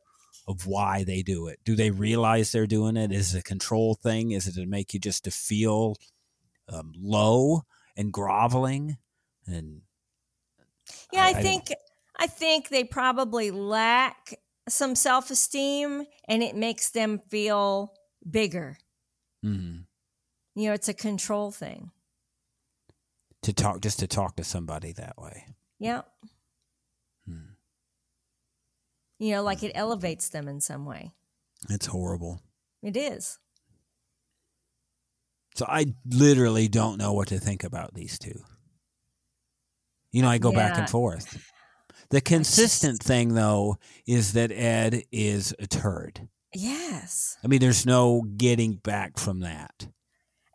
of 0.47 0.65
why 0.65 1.03
they 1.03 1.21
do 1.21 1.47
it. 1.47 1.59
Do 1.63 1.75
they 1.75 1.91
realize 1.91 2.51
they're 2.51 2.65
doing 2.65 2.97
it? 2.97 3.11
Is 3.11 3.35
it 3.35 3.39
a 3.39 3.43
control 3.43 3.93
thing? 3.93 4.31
Is 4.31 4.47
it 4.47 4.55
to 4.55 4.65
make 4.65 4.93
you 4.93 4.99
just 4.99 5.23
to 5.25 5.31
feel 5.31 5.95
um, 6.67 6.93
low 6.97 7.61
and 7.95 8.11
groveling? 8.11 8.97
And 9.45 9.81
Yeah, 11.11 11.23
I- 11.23 11.27
I, 11.27 11.29
I 11.29 11.41
think 11.41 11.71
I 12.17 12.27
think 12.27 12.69
they 12.69 12.83
probably 12.83 13.51
lack 13.51 14.35
some 14.69 14.95
self-esteem 14.95 16.05
and 16.27 16.43
it 16.43 16.55
makes 16.55 16.91
them 16.91 17.19
feel 17.29 17.93
bigger. 18.29 18.77
mm, 19.43 19.85
You 20.55 20.67
know, 20.67 20.73
it's 20.73 20.87
a 20.89 20.93
control 20.93 21.51
thing. 21.51 21.91
to 23.41 23.53
talk 23.53 23.81
just 23.81 23.99
to 23.99 24.07
talk 24.07 24.35
to 24.35 24.43
somebody 24.43 24.91
that 24.93 25.17
way 25.17 25.47
Yeah. 25.79 26.01
Hmm. 27.25 27.53
You 29.17 29.31
know, 29.35 29.43
like 29.43 29.63
it 29.63 29.71
elevates 29.73 30.29
them 30.29 30.47
in 30.47 30.59
some 30.61 30.85
way. 30.85 31.11
it's 31.69 31.87
horrible 31.87 32.41
It 32.83 32.95
is. 32.97 33.39
So 35.55 35.65
I 35.67 35.93
literally 36.05 36.67
don't 36.67 36.97
know 36.97 37.13
what 37.13 37.27
to 37.29 37.39
think 37.39 37.63
about 37.63 37.93
these 37.93 38.17
two. 38.19 38.43
You 40.11 40.21
know, 40.21 40.29
I 40.29 40.37
go 40.37 40.51
back 40.51 40.77
and 40.77 40.89
forth. 40.89 41.41
The 42.09 42.21
consistent 42.21 43.01
thing, 43.01 43.33
though, 43.33 43.77
is 44.05 44.33
that 44.33 44.51
Ed 44.51 45.03
is 45.11 45.55
a 45.59 45.67
turd. 45.67 46.27
Yes. 46.53 47.37
I 47.43 47.47
mean, 47.47 47.61
there's 47.61 47.85
no 47.85 48.21
getting 48.35 48.73
back 48.73 49.17
from 49.17 49.39
that. 49.39 49.87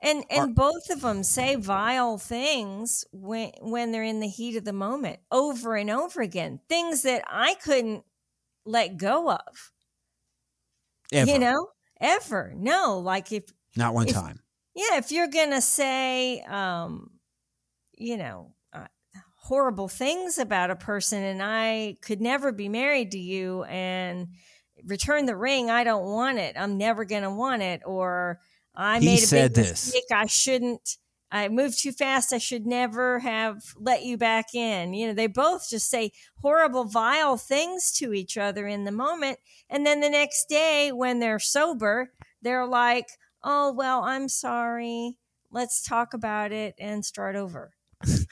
And 0.02 0.24
Are- 0.30 0.44
and 0.44 0.54
both 0.54 0.90
of 0.90 1.00
them 1.00 1.22
say 1.22 1.54
vile 1.56 2.18
things 2.18 3.06
when 3.12 3.52
when 3.62 3.92
they're 3.92 4.02
in 4.02 4.20
the 4.20 4.28
heat 4.28 4.56
of 4.56 4.64
the 4.66 4.74
moment 4.74 5.20
over 5.32 5.74
and 5.74 5.88
over 5.88 6.20
again. 6.20 6.60
Things 6.68 7.00
that 7.02 7.24
I 7.26 7.54
couldn't 7.54 8.04
let 8.66 8.98
go 8.98 9.30
of. 9.30 9.72
Ever. 11.12 11.30
You 11.30 11.38
know, 11.38 11.68
ever. 11.98 12.52
No, 12.54 12.98
like 12.98 13.32
if 13.32 13.44
Not 13.74 13.94
one 13.94 14.08
if- 14.08 14.12
time. 14.14 14.40
yeah, 14.74 14.98
if 14.98 15.10
you're 15.10 15.28
gonna 15.28 15.62
say, 15.62 16.40
um, 16.42 17.10
you 17.96 18.18
know, 18.18 18.52
horrible 19.46 19.88
things 19.88 20.38
about 20.38 20.70
a 20.70 20.76
person, 20.76 21.22
and 21.22 21.42
I 21.42 21.96
could 22.02 22.20
never 22.20 22.52
be 22.52 22.68
married 22.68 23.12
to 23.12 23.18
you, 23.18 23.64
and 23.64 24.28
return 24.84 25.26
the 25.26 25.36
ring, 25.36 25.70
I 25.70 25.84
don't 25.84 26.04
want 26.04 26.38
it. 26.38 26.56
I'm 26.58 26.76
never 26.76 27.04
gonna 27.04 27.34
want 27.34 27.62
it, 27.62 27.82
or 27.86 28.40
I 28.74 29.00
He 29.00 29.06
made 29.06 29.24
a 29.24 29.30
big 29.30 29.54
this. 29.54 29.86
mistake. 29.86 30.04
I 30.12 30.26
shouldn't. 30.26 30.98
I 31.30 31.48
moved 31.48 31.80
too 31.80 31.92
fast. 31.92 32.32
I 32.32 32.38
should 32.38 32.66
never 32.66 33.18
have 33.20 33.62
let 33.76 34.04
you 34.04 34.16
back 34.16 34.54
in. 34.54 34.94
You 34.94 35.08
know, 35.08 35.14
they 35.14 35.26
both 35.26 35.68
just 35.68 35.90
say 35.90 36.12
horrible, 36.40 36.84
vile 36.84 37.36
things 37.36 37.92
to 37.98 38.12
each 38.12 38.36
other 38.38 38.66
in 38.66 38.84
the 38.84 38.92
moment. 38.92 39.38
And 39.68 39.84
then 39.84 40.00
the 40.00 40.10
next 40.10 40.48
day, 40.48 40.92
when 40.92 41.18
they're 41.18 41.40
sober, 41.40 42.12
they're 42.42 42.66
like, 42.66 43.08
oh, 43.42 43.72
well, 43.72 44.02
I'm 44.04 44.28
sorry. 44.28 45.18
Let's 45.50 45.82
talk 45.82 46.14
about 46.14 46.52
it 46.52 46.74
and 46.78 47.04
start 47.04 47.34
over. 47.36 47.75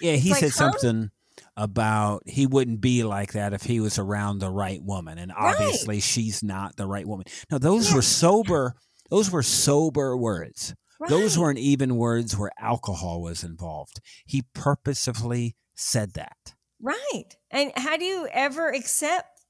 Yeah, 0.01 0.17
he 0.17 0.31
like, 0.31 0.41
said 0.41 0.53
something 0.53 1.11
about 1.57 2.23
he 2.27 2.47
wouldn't 2.47 2.81
be 2.81 3.03
like 3.05 3.33
that 3.33 3.53
if 3.53 3.63
he 3.63 3.81
was 3.81 3.99
around 3.99 4.39
the 4.39 4.51
right 4.51 4.83
woman, 4.83 5.19
and 5.19 5.33
Right. 5.33 5.55
obviously 5.55 6.01
she's 6.01 6.43
not 6.43 6.77
the 6.77 6.87
right 6.87 7.07
woman. 7.07 7.27
Now, 7.51 7.59
those 7.59 7.91
Yeah. 7.91 7.97
were 7.97 8.03
sober. 8.03 8.75
Those 9.11 9.31
were 9.31 9.43
sober 9.43 10.17
words. 10.17 10.75
Those 11.09 11.37
weren't 11.39 11.59
even 11.59 11.97
words 11.97 12.37
where 12.37 12.51
alcohol 12.59 13.21
was 13.21 13.45
involved. 13.45 14.01
He 14.25 14.43
purposefully 14.55 15.55
said 15.75 16.15
that. 16.15 16.55
Right. 16.81 17.37
And 17.51 17.73
how 17.77 17.97
do 17.99 18.05
you 18.07 18.27
ever 18.33 18.71
accept 18.71 19.43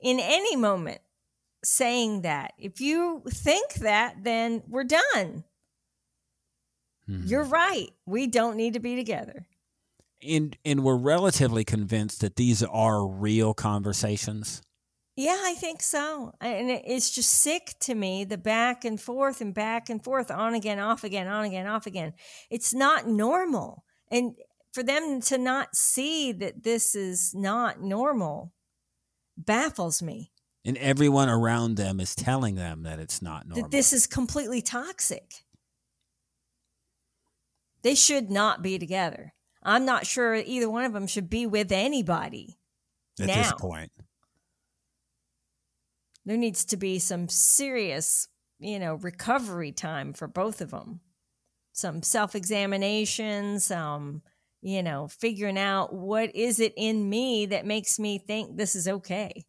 in 0.00 0.18
any 0.18 0.56
moment 0.56 1.00
saying 1.62 2.22
that? 2.22 2.52
If 2.58 2.80
you 2.80 3.22
think 3.28 3.74
that, 3.74 4.24
then 4.24 4.62
we're 4.66 4.84
done. 4.84 5.44
Mhm. 7.08 7.28
You're 7.28 7.44
right. 7.44 7.90
We 8.06 8.26
don't 8.26 8.56
need 8.56 8.72
to 8.74 8.80
be 8.80 8.96
together. 8.96 9.46
And 10.26 10.56
and 10.64 10.84
we're 10.84 10.96
relatively 10.96 11.64
convinced 11.64 12.20
that 12.20 12.36
these 12.36 12.62
are 12.62 13.06
real 13.06 13.54
conversations. 13.54 14.62
Yeah, 15.16 15.38
I 15.42 15.54
think 15.54 15.82
so. 15.82 16.32
And 16.40 16.70
it's 16.70 17.10
just 17.10 17.30
sick 17.30 17.74
to 17.80 17.94
me 17.94 18.24
the 18.24 18.38
back 18.38 18.84
and 18.84 18.98
forth 18.98 19.42
and 19.42 19.52
back 19.52 19.90
and 19.90 20.02
forth, 20.02 20.30
on 20.30 20.54
again, 20.54 20.78
off 20.78 21.04
again, 21.04 21.28
on 21.28 21.44
again, 21.44 21.66
off 21.66 21.86
again. 21.86 22.14
It's 22.50 22.72
not 22.72 23.06
normal. 23.06 23.84
And 24.10 24.34
for 24.72 24.82
them 24.82 25.20
to 25.22 25.36
not 25.36 25.76
see 25.76 26.32
that 26.32 26.62
this 26.62 26.94
is 26.94 27.34
not 27.34 27.82
normal 27.82 28.54
baffles 29.36 30.02
me. 30.02 30.32
And 30.64 30.78
everyone 30.78 31.28
around 31.28 31.76
them 31.76 32.00
is 32.00 32.14
telling 32.14 32.54
them 32.54 32.84
that 32.84 32.98
it's 32.98 33.20
not 33.20 33.46
normal. 33.46 33.64
that 33.64 33.70
this 33.70 33.92
is 33.92 34.06
completely 34.06 34.62
toxic. 34.62 35.44
They 37.82 37.96
should 37.96 38.30
not 38.30 38.62
be 38.62 38.78
together. 38.78 39.34
I'm 39.62 39.84
not 39.84 40.06
sure 40.06 40.34
either 40.34 40.68
one 40.70 40.84
of 40.84 40.92
them 40.92 41.06
should 41.06 41.30
be 41.30 41.46
with 41.46 41.70
anybody. 41.72 42.58
at 43.20 43.26
now. 43.28 43.34
this 43.36 43.52
point. 43.52 43.92
There 46.24 46.36
needs 46.36 46.64
to 46.66 46.76
be 46.76 46.98
some 46.98 47.28
serious, 47.28 48.28
you 48.60 48.78
know, 48.78 48.94
recovery 48.94 49.72
time 49.72 50.12
for 50.12 50.28
both 50.28 50.60
of 50.60 50.70
them. 50.70 51.00
Some 51.72 52.02
self-examination, 52.02 53.58
some, 53.60 54.22
you 54.60 54.82
know, 54.82 55.08
figuring 55.08 55.58
out 55.58 55.92
what 55.92 56.34
is 56.36 56.60
it 56.60 56.74
in 56.76 57.08
me 57.08 57.46
that 57.46 57.66
makes 57.66 57.98
me 57.98 58.18
think 58.18 58.56
this 58.56 58.74
is 58.76 58.86
okay 58.88 59.44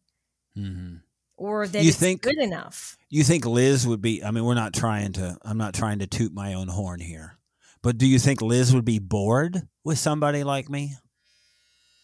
hmm 0.56 0.96
or 1.36 1.66
that 1.66 1.82
You 1.82 1.88
it's 1.88 1.98
think- 1.98 2.22
good 2.22 2.38
enough. 2.38 2.96
You 3.10 3.24
think 3.24 3.44
Liz 3.44 3.86
would 3.88 4.00
be? 4.00 4.22
I 4.22 4.30
mean, 4.30 4.44
we're 4.44 4.54
not 4.54 4.72
trying 4.72 5.12
to. 5.14 5.36
I'm 5.42 5.58
not 5.58 5.74
trying 5.74 5.98
to 5.98 6.06
toot 6.06 6.32
my 6.32 6.54
own 6.54 6.68
horn 6.68 7.00
here, 7.00 7.38
but 7.82 7.98
do 7.98 8.06
you 8.06 8.18
think 8.20 8.40
Liz 8.40 8.72
would 8.74 8.84
be 8.84 8.98
bored 9.00 9.62
with 9.84 9.98
somebody 9.98 10.44
like 10.44 10.68
me? 10.68 10.94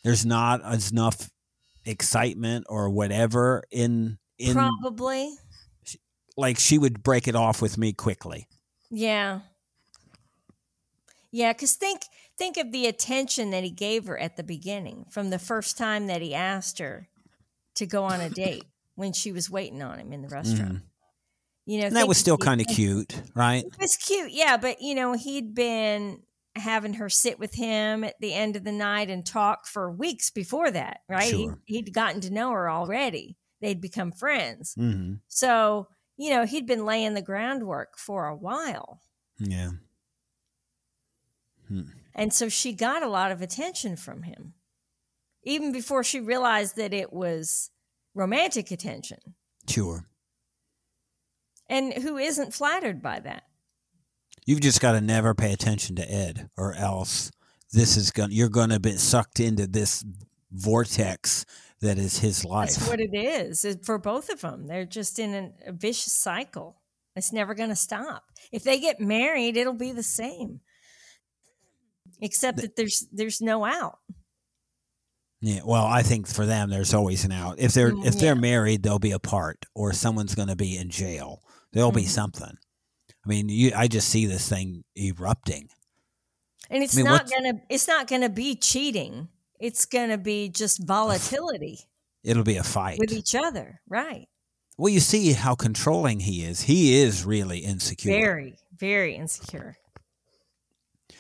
There's 0.05 0.25
not 0.25 0.61
enough 0.93 1.31
excitement 1.85 2.67
or 2.69 2.91
whatever 2.91 3.65
in 3.71 4.19
in 4.39 4.55
Probably. 4.55 5.31
like 6.37 6.59
she 6.59 6.79
would 6.79 7.03
break 7.03 7.29
it 7.29 7.35
off 7.35 7.61
with 7.61 7.77
me 7.79 7.93
quickly. 7.93 8.47
Yeah. 8.91 9.41
Yeah, 11.33 11.53
because 11.53 11.75
think 11.75 12.03
think 12.37 12.57
of 12.57 12.73
the 12.73 12.87
attention 12.87 13.51
that 13.51 13.63
he 13.63 13.71
gave 13.71 14.07
her 14.07 14.19
at 14.19 14.37
the 14.37 14.43
beginning, 14.43 15.05
from 15.11 15.31
the 15.31 15.39
first 15.39 15.77
time 15.79 16.07
that 16.09 16.23
he 16.23 16.35
asked 16.35 16.79
her 16.79 17.09
to 17.77 17.87
go 17.87 18.05
on 18.05 18.21
a 18.21 18.31
date 18.45 18.65
when 18.97 19.13
she 19.13 19.31
was 19.33 19.49
waiting 19.51 19.83
on 19.83 19.99
him 19.99 20.13
in 20.13 20.23
the 20.23 20.29
restaurant. 20.29 20.75
Mhm. 20.77 20.83
You 21.67 21.81
know, 21.81 21.87
And 21.87 21.97
that 21.97 22.09
was 22.09 22.19
still 22.19 22.39
kind 22.39 22.61
of 22.61 22.67
cute, 22.67 23.15
right? 23.35 23.65
It 23.65 23.79
was 23.79 23.97
cute, 23.97 24.33
yeah, 24.33 24.57
but 24.57 24.81
you 24.81 24.95
know, 24.95 25.13
he'd 25.13 25.55
been 25.55 26.23
having 26.57 26.95
her 26.95 27.09
sit 27.09 27.39
with 27.39 27.55
him 27.55 28.05
at 28.05 28.19
the 28.21 28.35
end 28.35 28.57
of 28.57 28.65
the 28.65 28.73
night 28.73 29.09
and 29.09 29.25
talk 29.25 29.67
for 29.67 29.91
weeks 29.91 30.31
before 30.31 30.71
that, 30.71 31.01
right? 31.09 31.31
Sure. 31.31 31.59
He, 31.65 31.77
he'd 31.77 31.95
gotten 31.95 32.21
to 32.23 32.33
know 32.33 32.51
her 32.51 32.69
already. 32.71 33.37
They'd 33.61 33.81
become 33.81 34.13
friends. 34.13 34.75
hmm 34.75 35.15
So, 35.29 35.89
you 36.17 36.31
know, 36.31 36.45
he'd 36.45 36.67
been 36.67 36.85
laying 36.85 37.15
the 37.15 37.23
groundwork 37.23 37.97
for 37.99 38.27
a 38.27 38.37
while. 38.37 39.01
Yeah. 39.39 39.71
Hmm. 41.69 41.83
And 42.15 42.33
so 42.33 42.49
she 42.49 42.73
got 42.73 43.03
a 43.03 43.09
lot 43.09 43.31
of 43.31 43.41
attention 43.43 43.97
from 43.97 44.25
him, 44.25 44.55
even 45.45 45.73
before 45.73 46.03
she 46.03 46.21
realized 46.21 46.77
that 46.77 46.93
it 46.93 47.13
was 47.13 47.71
romantic 48.15 48.71
attention. 48.71 49.19
Sure. 49.69 50.05
And 51.69 51.95
who 51.95 52.19
isn't 52.19 52.53
flattered 52.53 53.01
by 53.01 53.21
that? 53.21 53.45
You've 54.47 54.61
just 54.61 54.81
got 54.81 54.93
to 54.93 55.01
never 55.01 55.35
pay 55.35 55.53
attention 55.53 55.97
to 55.97 56.11
Ed, 56.13 56.49
or 56.57 56.75
else 56.75 57.31
this 57.73 57.97
is 57.97 58.11
going. 58.11 58.33
You're 58.33 58.49
going 58.49 58.71
to 58.71 58.81
be 58.81 58.93
sucked 58.97 59.41
into 59.41 59.67
this 59.67 60.05
vortex 60.53 61.45
that 61.81 61.99
is 61.99 62.19
his 62.19 62.45
life. 62.45 62.75
That's 62.75 62.89
what 62.89 63.01
it 63.01 63.15
is 63.15 63.65
for 63.85 63.99
both 63.99 64.29
of 64.31 64.41
them. 64.41 64.67
They're 64.67 64.85
just 64.85 65.19
in 65.19 65.35
an, 65.35 65.55
a 65.67 65.73
vicious 65.73 66.13
cycle. 66.13 66.77
It's 67.17 67.33
never 67.33 67.55
going 67.55 67.71
to 67.71 67.77
stop. 67.77 68.25
If 68.53 68.65
they 68.65 68.81
get 68.81 69.01
married, 69.01 69.57
it'll 69.57 69.73
be 69.75 69.93
the 69.93 70.03
same, 70.03 70.61
except 72.21 72.59
that 72.59 72.77
there's 72.77 73.07
there's 73.13 73.41
no 73.41 73.65
out. 73.65 73.99
Yeah, 75.43 75.61
well, 75.65 75.87
I 75.87 76.03
think 76.03 76.27
for 76.29 76.45
them, 76.45 76.69
there's 76.69 76.93
always 76.93 77.25
an 77.25 77.33
out. 77.33 77.59
If 77.59 77.73
they're 77.73 77.93
Mm, 77.93 78.05
if 78.07 78.19
they're 78.19 78.35
married, 78.37 78.83
they'll 78.83 78.99
be 78.99 79.13
apart, 79.13 79.65
or 79.75 79.93
someone's 79.93 80.35
going 80.35 80.49
to 80.49 80.57
be 80.57 80.77
in 80.77 80.91
jail. 80.91 81.43
There'll 81.73 81.93
be 81.93 82.03
Mhm. 82.05 82.09
something. 82.09 82.59
I 83.25 83.29
mean, 83.29 83.49
you, 83.49 83.73
I 83.77 83.89
just 83.89 84.09
see 84.09 84.27
this 84.27 84.49
thing 84.49 84.85
erupting. 84.97 85.69
And 86.71 86.83
it's 86.83 86.97
I 86.97 86.99
mean, 86.99 87.07
not 87.07 87.31
gonna 87.31 87.61
it's 87.69 87.89
not 87.89 88.07
gonna 88.07 88.29
be 88.29 88.55
cheating. 88.55 89.29
It's 89.59 89.85
gonna 89.85 90.19
be 90.19 90.49
just 90.49 90.83
volatility 90.87 91.81
It'll 92.23 92.45
be 92.45 92.57
a 92.57 92.63
fight. 92.63 92.99
with 92.99 93.13
each 93.13 93.35
other, 93.35 93.81
right? 93.89 94.29
Well, 94.79 94.93
you 94.93 95.01
see 95.01 95.33
how 95.33 95.55
controlling 95.55 96.21
he 96.21 96.43
is. 96.45 96.63
He 96.63 97.01
is 97.03 97.25
really 97.25 97.59
insecure. 97.59 98.13
Very, 98.19 98.55
very 98.75 99.15
insecure. 99.15 99.77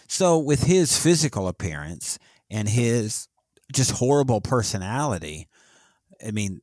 So, 0.09 0.39
with 0.39 0.65
his 0.65 0.99
physical 0.99 1.47
appearance 1.47 2.19
and 2.51 2.69
his 2.69 3.29
just 3.73 3.93
horrible 3.93 4.41
personality, 4.41 5.47
I 6.27 6.31
mean, 6.31 6.63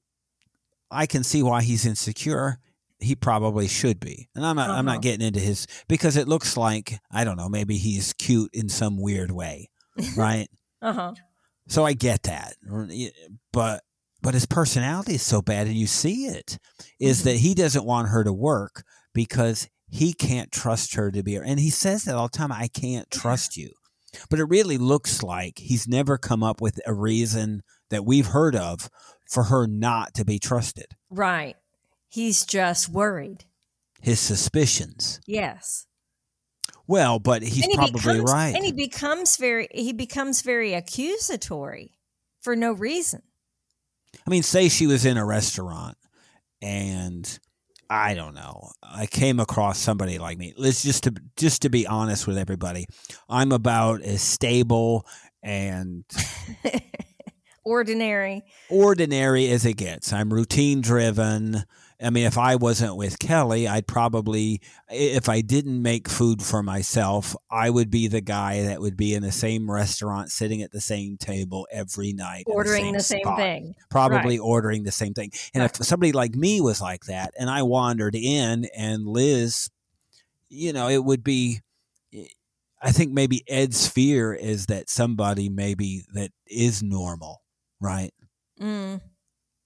I 0.90 1.06
can 1.06 1.24
see 1.24 1.44
why 1.44 1.62
he's 1.62 1.86
insecure. 1.86 2.60
He 3.00 3.16
probably 3.16 3.68
should 3.68 4.00
be, 4.00 4.28
and 4.36 4.46
I'm 4.46 4.56
not. 4.56 4.70
I'm 4.70 4.88
Uh-huh. 4.88 4.94
not 4.96 5.02
getting 5.02 5.26
into 5.26 5.40
his 5.40 5.68
because 5.88 6.18
it 6.18 6.28
looks 6.28 6.58
like 6.58 7.00
I 7.12 7.24
don't 7.24 7.38
know. 7.38 7.50
Maybe 7.50 7.78
he's 7.78 8.14
cute 8.14 8.50
in 8.54 8.70
some 8.70 9.00
weird 9.02 9.32
way, 9.32 9.70
right? 10.18 10.48
Uh 10.82 10.94
huh. 10.94 11.14
so 11.68 11.86
I 11.86 11.94
get 11.94 12.24
that, 12.24 12.56
but 13.54 13.84
but 14.22 14.34
his 14.34 14.46
personality 14.46 15.16
is 15.16 15.22
so 15.22 15.42
bad, 15.42 15.68
and 15.68 15.76
you 15.76 15.88
see 15.88 16.26
it 16.26 16.58
is 17.00 17.22
Mhm. 17.22 17.24
that 17.26 17.38
he 17.38 17.54
doesn't 17.54 17.86
want 17.86 18.10
her 18.10 18.24
to 18.24 18.34
work 18.34 18.84
because 19.14 19.70
he 19.90 20.14
can't 20.14 20.52
trust 20.52 20.96
her 20.96 21.12
to 21.12 21.24
be 21.24 21.36
and 21.36 21.60
he 21.60 21.70
says 21.70 22.04
that 22.04 22.16
all 22.16 22.28
the 22.28 22.38
time 22.38 22.52
i 22.52 22.68
can't 22.68 23.10
trust 23.10 23.56
you 23.56 23.70
but 24.30 24.38
it 24.38 24.44
really 24.44 24.78
looks 24.78 25.24
like 25.24 25.54
he's 25.60 25.88
never 25.88 26.18
come 26.18 26.44
up 26.44 26.60
with 26.60 26.78
a 26.86 26.94
reason 26.94 27.62
that 27.90 28.04
we've 28.06 28.28
heard 28.28 28.54
of 28.54 28.90
for 29.32 29.44
her 29.46 29.66
not 29.66 30.14
to 30.14 30.26
be 30.26 30.40
trusted 30.40 30.88
Right. 31.10 31.56
He's 32.10 32.46
just 32.46 32.90
worried. 32.90 33.46
his 34.02 34.20
suspicions 34.20 35.20
Yes. 35.28 35.86
well 36.88 37.20
but 37.20 37.42
he's 37.44 37.66
he 37.66 37.76
probably 37.76 38.00
becomes, 38.20 38.32
right 38.32 38.56
And 38.56 38.64
he 38.66 38.72
becomes 38.72 39.38
very 39.38 39.68
he 39.74 39.92
becomes 39.94 40.42
very 40.42 40.74
accusatory 40.74 41.98
for 42.42 42.56
no 42.56 42.72
reason. 42.74 43.22
i 44.26 44.30
mean 44.30 44.44
say 44.44 44.70
she 44.70 44.88
was 44.88 45.06
in 45.06 45.18
a 45.18 45.26
restaurant 45.26 45.98
and 46.62 47.40
i 47.90 48.14
don't 48.14 48.34
know 48.36 48.70
i 48.84 49.06
came 49.06 49.40
across 49.40 49.78
somebody 49.80 50.18
like 50.20 50.38
me 50.38 50.54
let's 50.58 50.84
just 50.84 51.04
to 51.04 51.14
just 51.36 51.62
to 51.64 51.70
be 51.70 51.86
honest 51.88 52.26
with 52.28 52.38
everybody 52.38 52.86
i'm 53.30 53.52
about 53.52 54.02
as 54.02 54.22
stable 54.22 55.06
and 55.44 56.04
Ordinary. 57.64 58.44
ordinary 58.70 59.50
as 59.50 59.66
it 59.66 59.74
gets. 59.76 60.14
I'm 60.14 60.32
routine 60.34 60.80
driven 60.80 61.66
I 62.02 62.12
mean, 62.12 62.26
if 62.26 62.38
I 62.38 62.56
wasn't 62.58 62.96
with 62.96 63.18
Kelly, 63.18 63.68
I'd 63.68 63.88
probably, 63.88 64.62
if 64.88 65.28
I 65.30 65.42
didn't 65.42 65.82
make 65.82 66.08
food 66.08 66.44
for 66.44 66.62
myself, 66.62 67.36
I 67.50 67.72
would 67.72 67.90
be 67.90 68.08
the 68.08 68.22
guy 68.22 68.64
that 68.64 68.80
would 68.82 68.96
be 68.96 69.16
in 69.16 69.24
the 69.24 69.32
same 69.32 69.70
restaurant, 69.70 70.30
sitting 70.32 70.62
at 70.62 70.72
the 70.72 70.80
same 70.80 71.18
table 71.18 71.68
every 71.72 72.14
night, 72.14 72.44
Ordering 72.46 72.94
the 72.94 73.00
same 73.00 73.24
spot, 73.24 73.40
thing. 73.40 73.74
probably 73.90 74.38
ordering 74.38 74.84
the 74.84 74.92
same 74.92 75.16
thing. 75.16 75.32
And 75.56 75.64
if 75.64 75.76
somebody 75.78 76.12
like 76.12 76.36
me 76.36 76.62
was 76.62 76.80
like 76.82 77.06
that, 77.06 77.34
and 77.40 77.50
I 77.50 77.64
wandered 77.64 78.16
in, 78.16 78.68
and 78.78 79.08
Liz, 79.08 79.72
you 80.50 80.74
know, 80.74 80.90
it 80.90 81.04
would 81.04 81.24
be. 81.24 81.62
I 82.80 82.92
think 82.92 83.12
maybe 83.12 83.42
Ed's 83.48 83.88
fear 83.88 84.36
is 84.36 84.68
that 84.68 84.88
somebody 84.88 85.50
maybe 85.50 86.04
that 86.14 86.30
is 86.46 86.84
normal, 86.84 87.42
right? 87.82 88.12
Mm. 88.62 89.02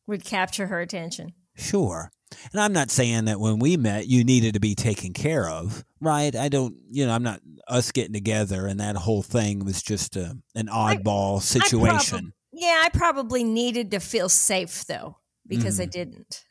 Would 0.07 0.23
capture 0.23 0.67
her 0.67 0.79
attention. 0.79 1.34
Sure. 1.53 2.09
And 2.51 2.61
I'm 2.61 2.73
not 2.73 2.89
saying 2.91 3.25
that 3.25 3.39
when 3.39 3.59
we 3.59 3.77
met 3.77 4.07
you 4.07 4.23
needed 4.23 4.53
to 4.53 4.59
be 4.59 4.75
taken 4.75 5.13
care 5.13 5.47
of, 5.49 5.84
right? 5.99 6.36
I 6.36 6.49
don't, 6.49 6.75
you 6.89 7.05
know, 7.05 7.13
I'm 7.13 7.23
not 7.23 7.41
us 7.67 7.91
getting 7.91 8.13
together 8.13 8.67
and 8.67 8.79
that 8.79 8.95
whole 8.95 9.21
thing 9.21 9.63
was 9.65 9.82
just 9.82 10.15
a, 10.17 10.38
an 10.55 10.67
oddball 10.67 11.41
situation. 11.41 12.34
Yeah, 12.53 12.82
I 12.84 12.89
probably 12.89 13.43
needed 13.43 13.91
to 13.91 13.99
feel 13.99 14.27
safe 14.29 14.86
though, 14.86 15.17
because 15.47 15.79
I 15.79 15.86
Mhm. 15.88 15.91
didn't. 15.91 16.45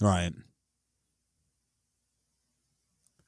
right. 0.00 0.32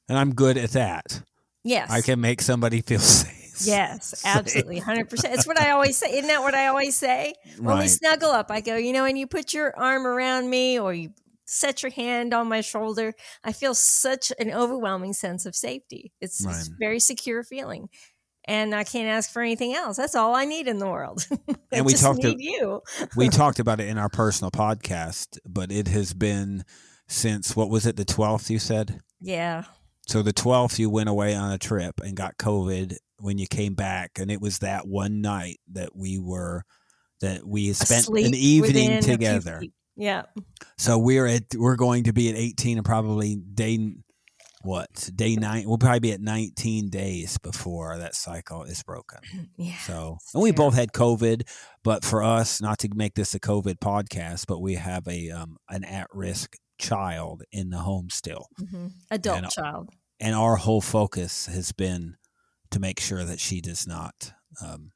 And 0.07 0.17
I'm 0.19 0.33
good 0.35 0.57
at 0.57 0.71
that. 0.71 1.21
Yes. 1.63 1.89
I 1.89 2.01
can 2.01 2.21
make 2.21 2.41
somebody 2.41 2.81
feel 2.81 2.99
safe. 2.99 3.31
Yes, 3.63 4.21
absolutely, 4.25 4.79
hundred 4.79 5.09
percent. 5.09 5.33
It's 5.33 5.47
what 5.47 5.59
I 5.59 5.71
always 5.71 5.97
say. 5.97 6.11
Isn't 6.11 6.27
that 6.27 6.41
what 6.41 6.53
I 6.53 6.67
always 6.67 6.95
say 6.95 7.33
when 7.57 7.77
we 7.79 7.87
snuggle 7.87 8.29
up? 8.29 8.51
I 8.51 8.59
go, 8.59 8.75
you 8.75 8.91
know, 8.91 9.03
when 9.03 9.15
you 9.15 9.27
put 9.27 9.53
your 9.53 9.73
arm 9.79 10.05
around 10.05 10.49
me 10.49 10.77
or 10.77 10.93
you 10.93 11.11
set 11.45 11.83
your 11.83 11.91
hand 11.91 12.33
on 12.33 12.47
my 12.47 12.61
shoulder, 12.61 13.13
I 13.43 13.51
feel 13.51 13.73
such 13.75 14.31
an 14.39 14.51
overwhelming 14.51 15.13
sense 15.13 15.45
of 15.45 15.55
safety. 15.55 16.11
It's, 16.21 16.43
it's 16.45 16.67
a 16.67 16.71
very 16.79 16.99
secure 16.99 17.43
feeling, 17.43 17.89
and 18.47 18.73
I 18.75 18.83
can't 18.83 19.07
ask 19.07 19.31
for 19.31 19.41
anything 19.41 19.73
else. 19.73 19.97
That's 19.97 20.15
all 20.15 20.35
I 20.35 20.45
need 20.45 20.67
in 20.67 20.79
the 20.79 20.87
world. 20.87 21.25
And 21.71 21.85
we 21.85 21.91
talked 21.93 22.21
to- 22.21 22.35
you. 22.37 22.81
we 23.17 23.27
talked 23.41 23.59
about 23.59 23.81
it 23.81 23.89
in 23.89 23.97
our 23.97 24.07
personal 24.07 24.49
podcast, 24.49 25.37
but 25.45 25.73
it 25.73 25.89
has 25.89 26.13
been 26.13 26.63
since 27.07 27.53
what 27.53 27.69
was 27.69 27.85
it, 27.85 27.97
the 27.97 28.05
12th 28.05 28.49
you 28.49 28.59
said? 28.59 29.01
Yeah, 29.19 29.63
So 30.07 30.21
the 30.21 30.31
12th, 30.31 30.79
you 30.79 30.89
went 30.89 31.09
away 31.09 31.35
on 31.35 31.51
a 31.51 31.57
trip 31.57 31.99
and 32.01 32.15
got 32.15 32.37
COVID 32.37 32.95
when 33.19 33.37
you 33.37 33.47
came 33.47 33.73
back. 33.73 34.11
And 34.19 34.31
it 34.31 34.39
was 34.39 34.59
that 34.59 34.87
one 34.87 35.19
night 35.21 35.59
that 35.73 35.95
we 35.95 36.17
were, 36.17 36.63
that 37.19 37.45
we 37.45 37.73
spent 37.73 38.03
Asleep 38.03 38.27
an 38.27 38.35
evening 38.35 39.01
together. 39.01 39.61
Yeah, 39.95 40.23
So 40.77 40.97
we're 40.97 41.25
at, 41.25 41.43
we're 41.55 41.75
going 41.77 42.03
to 42.05 42.13
be 42.13 42.29
at 42.29 42.35
18 42.35 42.77
and 42.77 42.85
probably 42.85 43.35
day, 43.35 43.77
what, 44.61 45.09
day 45.15 45.35
nine? 45.35 45.63
We'll 45.67 45.77
probably 45.77 45.99
be 46.01 46.11
at 46.11 46.19
19 46.21 46.89
days 46.89 47.37
before 47.37 47.97
that 47.97 48.13
cycle 48.15 48.63
is 48.63 48.83
broken. 48.83 49.19
yeah. 49.57 49.77
So, 49.85 50.17
and 50.33 50.43
we 50.43 50.49
terrible. 50.51 50.65
both 50.71 50.75
had 50.75 50.91
COVID, 50.91 51.43
but 51.83 52.03
for 52.03 52.23
us, 52.23 52.61
not 52.61 52.79
to 52.79 52.89
make 52.93 53.13
this 53.15 53.33
a 53.35 53.39
COVID 53.39 53.75
podcast, 53.79 54.45
but 54.47 54.59
we 54.59 54.73
have 54.75 55.07
a, 55.07 55.29
um, 55.31 55.57
an 55.69 55.83
at 55.85 56.07
risk 56.11 56.55
child 56.77 57.43
in 57.53 57.69
the 57.69 57.77
home 57.79 58.09
still. 58.09 58.47
Mhm. 58.59 58.91
adult 59.11 59.37
And- 59.43 59.49
child. 59.51 59.89
and 60.19 60.35
our 60.35 60.57
whole 60.57 60.81
focus 60.81 61.45
has 61.45 61.71
been 61.71 62.15
to 62.71 62.79
make 62.79 62.99
sure 62.99 63.23
that 63.23 63.39
she 63.39 63.61
does 63.61 63.87
not 63.87 64.33
um, 64.61 64.91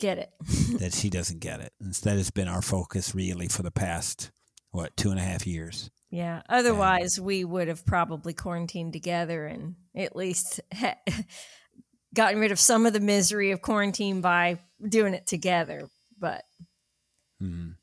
Get 0.00 0.18
it? 0.18 0.30
that 0.78 0.94
she 0.94 1.10
doesn't 1.10 1.40
get 1.40 1.60
it 1.60 1.72
and 1.80 1.92
that 1.94 2.16
has 2.16 2.30
been 2.30 2.48
our 2.48 2.62
focus 2.62 3.14
really 3.14 3.48
for 3.48 3.62
the 3.62 3.70
past 3.70 4.30
what 4.70 4.96
two 4.96 5.10
and 5.10 5.18
a 5.18 5.22
half 5.22 5.46
years 5.46 5.90
Yeah. 6.10 6.42
Otherwise, 6.48 7.18
we 7.20 7.44
would 7.44 7.68
have 7.68 7.84
probably 7.84 8.32
quarantined 8.32 8.92
together 8.92 9.46
and 9.46 9.74
at 9.96 10.14
least 10.16 10.60
ha- 10.72 10.98
gotten 12.14 12.38
rid 12.40 12.52
of 12.52 12.58
some 12.58 12.86
of 12.86 12.92
the 12.92 13.00
misery 13.00 13.50
of 13.50 13.60
quarantine 13.60 14.20
by 14.20 14.58
doing 14.88 15.14
it 15.14 15.26
together. 15.26 15.88
But 16.18 16.44
Mhm. 17.42 17.74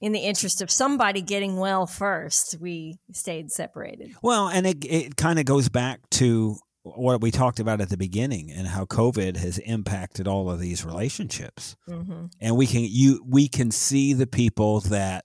in 0.00 0.12
the 0.12 0.20
interest 0.20 0.60
of 0.62 0.70
somebody 0.70 1.20
getting 1.22 1.56
well 1.58 1.86
first, 1.86 2.56
we 2.60 2.98
stayed 3.12 3.50
separated. 3.50 4.12
well 4.22 4.48
and 4.48 4.66
it, 4.66 4.84
it 4.84 5.16
kind 5.16 5.38
of 5.38 5.44
goes 5.44 5.68
back 5.68 6.00
to 6.10 6.56
what 6.96 7.20
we 7.20 7.30
talked 7.30 7.60
about 7.60 7.80
at 7.80 7.88
the 7.88 7.96
beginning 7.96 8.50
and 8.50 8.66
how 8.66 8.84
covid 8.84 9.36
has 9.36 9.58
impacted 9.58 10.26
all 10.26 10.50
of 10.50 10.60
these 10.60 10.84
relationships 10.84 11.76
hmm 11.86 12.26
and 12.40 12.56
we 12.56 12.66
can 12.66 12.86
you 12.88 13.24
we 13.26 13.48
can 13.48 13.70
see 13.70 14.12
the 14.12 14.26
people 14.26 14.80
that 14.80 15.24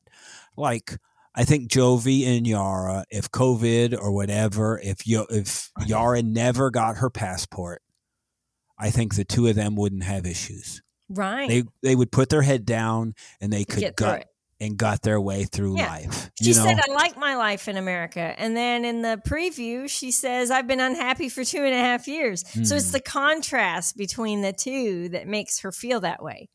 like 0.56 0.98
I 1.36 1.46
think 1.46 1.70
Jovi 1.72 2.28
and 2.28 2.46
Yara, 2.46 3.06
if 3.10 3.32
COVID 3.32 4.00
or 4.00 4.12
whatever, 4.12 4.80
if 4.84 5.08
you 5.08 5.26
if 5.30 5.72
Yara 5.86 6.22
never 6.22 6.70
got 6.70 6.98
her 6.98 7.10
passport, 7.10 7.82
I 8.78 8.92
think 8.92 9.16
the 9.16 9.26
two 9.26 9.48
of 9.48 9.56
them 9.56 9.76
wouldn't 9.76 10.04
have 10.04 10.26
issues. 10.26 10.82
Right. 11.10 11.50
They 11.50 11.64
they 11.82 11.96
would 11.96 12.12
put 12.12 12.30
their 12.30 12.42
head 12.44 12.66
down 12.66 13.16
and 13.42 13.52
they 13.52 13.66
could 13.66 13.80
Get 13.80 13.98
through 13.98 14.08
gut 14.08 14.22
it. 14.22 14.28
And 14.64 14.78
got 14.78 15.02
their 15.02 15.20
way 15.22 15.44
through 15.46 15.78
Yeah. 15.78 15.88
life. 15.90 16.32
She 16.42 16.50
you 16.50 16.56
know, 16.56 16.64
said, 16.66 16.80
I 16.88 16.92
like 16.94 17.18
my 17.18 17.36
life 17.36 17.68
in 17.68 17.78
America. 17.78 18.34
And 18.38 18.56
then 18.56 18.86
in 18.86 19.02
the 19.02 19.22
preview, 19.28 19.90
she 19.90 20.12
says, 20.12 20.50
I've 20.52 20.68
been 20.68 20.80
unhappy 20.80 21.30
for 21.30 21.44
two 21.44 21.64
and 21.64 21.74
a 21.74 21.80
half 21.80 22.08
years. 22.08 22.44
So 22.68 22.76
it's 22.76 22.88
Hmm. 22.88 22.94
the 22.94 23.02
contrast 23.02 23.98
between 23.98 24.42
the 24.42 24.54
two 24.54 25.10
that 25.10 25.28
makes 25.28 25.60
her 25.60 25.72
feel 25.72 26.00
that 26.02 26.24
way. 26.24 26.50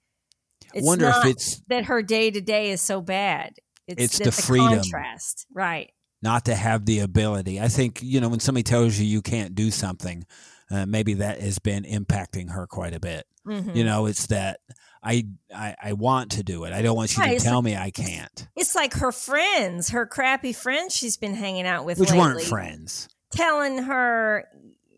I 0.74 0.78
It's 0.78 0.86
wonder 0.86 1.06
not 1.09 1.26
if 1.26 1.32
it's 1.32 1.62
that 1.68 1.84
her 1.86 2.02
day 2.02 2.30
to 2.30 2.40
day 2.40 2.70
is 2.70 2.80
so 2.82 3.00
bad. 3.00 3.54
It's, 3.86 4.02
It's 4.02 4.18
that 4.18 4.24
the 4.24 4.32
freedom. 4.32 4.68
contrast. 4.80 5.46
Right. 5.54 5.90
not 6.20 6.44
to 6.46 6.54
have 6.56 6.84
the 6.84 6.98
ability. 6.98 7.61
I 7.61 7.68
think 7.68 8.00
you 8.02 8.20
know 8.20 8.28
when 8.28 8.40
somebody 8.40 8.64
tells 8.64 8.98
you 8.98 9.06
you 9.06 9.22
can't 9.22 9.54
do 9.54 9.70
something, 9.70 10.26
uh, 10.68 10.84
maybe 10.84 11.14
that 11.14 11.40
has 11.40 11.61
been 11.61 11.84
impacting 11.84 12.50
her 12.50 12.66
quite 12.66 12.92
a 12.92 12.98
bit. 12.98 13.24
Mhm. 13.46 13.76
You 13.76 13.84
know, 13.84 14.06
it's 14.06 14.26
that 14.26 14.59
I, 15.03 15.26
I 15.55 15.74
I 15.82 15.92
want 15.94 16.32
to 16.32 16.42
do 16.42 16.64
it. 16.64 16.72
I 16.72 16.82
don't 16.82 16.96
want 16.96 17.16
you 17.16 17.22
Right, 17.22 17.38
to 17.38 17.44
tell 17.44 17.62
me 17.62 17.76
I 17.76 17.90
can't. 17.90 18.49
It's 18.57 18.74
like 18.74 18.94
her 18.94 19.12
friends, 19.12 19.90
her 19.90 20.07
crappy 20.07 20.53
friends 20.53 20.94
she's 20.96 21.16
been 21.16 21.34
hanging 21.34 21.66
out 21.66 21.84
with 21.84 21.99
Which 21.99 22.11
lately, 22.11 22.20
weren't 22.20 22.42
friends. 22.42 23.09
telling 23.32 23.78
her, 23.84 24.49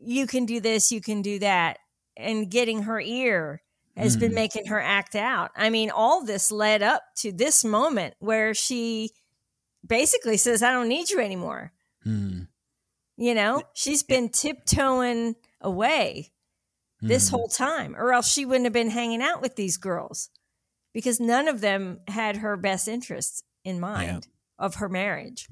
you 0.03 0.27
can 0.27 0.47
do 0.47 0.61
this, 0.61 0.91
you 0.91 1.01
can 1.01 1.21
do 1.23 1.39
that, 1.41 1.79
and 2.17 2.51
getting 2.51 2.85
her 2.85 3.01
ear 3.01 3.63
has 3.97 4.17
been 4.17 4.33
Mhm. 4.33 4.37
making 4.37 4.67
her 4.67 4.81
act 4.81 5.15
out. 5.15 5.51
I 5.57 5.69
mean, 5.69 5.91
all 5.91 6.25
this 6.25 6.51
led 6.51 6.83
up 6.83 7.03
to 7.17 7.33
this 7.33 7.65
moment 7.65 8.15
where 8.21 8.55
she 8.55 9.11
basically 9.87 10.37
says, 10.39 10.63
I 10.63 10.71
don't 10.73 10.89
need 10.89 11.11
you 11.11 11.21
anymore. 11.21 11.73
Hmm. 12.05 12.43
You 13.17 13.35
know, 13.35 13.63
she's 13.75 14.03
been 14.03 14.31
tiptoeing 14.31 15.37
away 15.61 16.31
this 17.01 17.29
Mhm. 17.29 17.31
whole 17.31 17.49
time, 17.49 17.97
or 17.97 18.13
else 18.13 18.31
she 18.31 18.45
wouldn't 18.45 18.65
have 18.67 18.73
been 18.73 18.91
hanging 18.91 19.23
out 19.23 19.41
with 19.41 19.57
these 19.57 19.77
girls 19.77 20.31
because 20.93 21.19
none 21.21 21.49
of 21.49 21.61
them 21.61 22.01
had 22.09 22.37
her 22.39 22.57
best 22.57 22.89
interests 22.89 23.43
in 23.65 23.81
mind 23.81 24.29
of 24.59 24.77
her 24.77 24.89
marriage. 24.89 25.49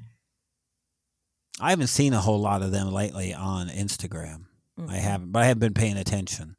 I 1.61 1.71
haven't 1.71 1.89
seen 1.89 2.13
a 2.13 2.21
whole 2.21 2.41
lot 2.41 2.63
of 2.63 2.71
them 2.71 2.89
lately 2.93 3.35
on 3.35 3.69
Instagram. 3.69 4.47
I 4.79 4.83
Mhm. 4.83 5.01
haven't, 5.01 5.33
but 5.33 5.43
I 5.43 5.47
haven't 5.47 5.61
been 5.61 5.75
paying 5.75 5.97
attention. 5.97 6.57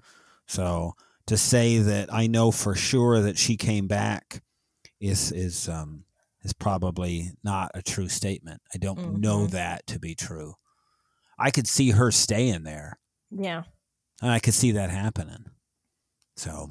So 0.47 0.95
to 1.27 1.37
say 1.37 1.77
that 1.79 2.13
I 2.13 2.27
know 2.27 2.51
for 2.51 2.75
sure 2.75 3.21
that 3.21 3.37
she 3.37 3.55
came 3.55 3.87
back 3.87 4.43
is 4.99 5.31
is 5.31 5.69
um 5.69 6.03
is 6.41 6.51
probably 6.53 7.31
not 7.43 7.71
a 7.73 7.81
true 7.81 8.09
statement. 8.09 8.61
I 8.73 8.77
don't 8.77 9.19
know 9.19 9.45
Mhm. 9.47 9.51
that 9.51 9.87
to 9.87 9.99
be 9.99 10.15
true. 10.15 10.55
I 11.37 11.51
could 11.51 11.67
see 11.67 11.91
her 11.91 12.11
staying 12.11 12.63
there. 12.63 12.99
Yeah. 13.31 13.63
And 14.21 14.31
I 14.31 14.39
could 14.39 14.53
see 14.53 14.71
that 14.71 14.89
happening. 14.89 15.45
So 16.35 16.69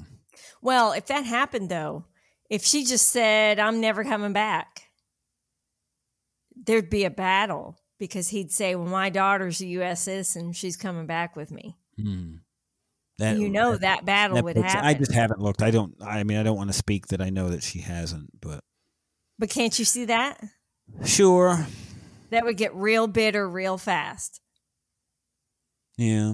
Well, 0.61 0.91
if 0.93 1.07
that 1.07 1.25
happened 1.25 1.69
though, 1.69 2.05
if 2.49 2.63
she 2.63 2.83
just 2.85 3.09
said, 3.09 3.59
I'm 3.59 3.79
never 3.81 4.03
coming 4.03 4.33
back, 4.33 4.83
there'd 6.65 6.89
be 6.89 7.05
a 7.05 7.09
battle 7.09 7.77
because 7.99 8.29
he'd 8.29 8.51
say, 8.51 8.75
Well, 8.75 8.87
my 8.87 9.09
daughter's 9.09 9.61
a 9.61 9.67
U.S. 9.67 10.03
citizen. 10.03 10.53
She's 10.53 10.77
coming 10.77 11.05
back 11.05 11.35
with 11.35 11.51
me. 11.51 11.77
hmm. 12.01 12.35
that, 13.19 13.37
you 13.37 13.49
know 13.49 13.75
that 13.77 14.05
battle 14.05 14.35
that 14.35 14.43
would 14.43 14.55
puts- 14.55 14.73
happen. 14.73 14.87
I 14.87 14.93
just 14.93 15.13
haven't 15.13 15.39
looked. 15.41 15.61
I 15.61 15.71
don't. 15.71 15.95
I 16.01 16.23
mean, 16.23 16.37
I 16.37 16.43
don't 16.43 16.57
want 16.57 16.69
to 16.69 16.77
speak 16.77 17.07
that 17.07 17.21
I 17.21 17.29
know 17.29 17.49
that 17.49 17.63
she 17.63 17.79
hasn't, 17.79 18.29
but 18.41 18.61
but 19.37 19.49
can't 19.49 19.77
you 19.77 19.85
see 19.85 20.05
that? 20.05 20.41
sure. 21.05 21.67
That 22.31 22.45
would 22.45 22.57
get 22.57 22.73
real 22.75 23.07
bitter 23.07 23.47
real 23.49 23.77
fast. 23.77 24.39
Yeah. 25.97 26.33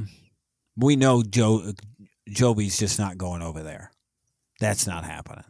We 0.77 0.95
know 0.95 1.23
Joe 1.23 1.71
Jovi's 2.29 2.77
just 2.77 2.99
not 2.99 3.17
going 3.17 3.41
over 3.41 3.63
there. 3.63 3.91
That's 4.59 4.87
not 4.87 5.03
happening. 5.05 5.43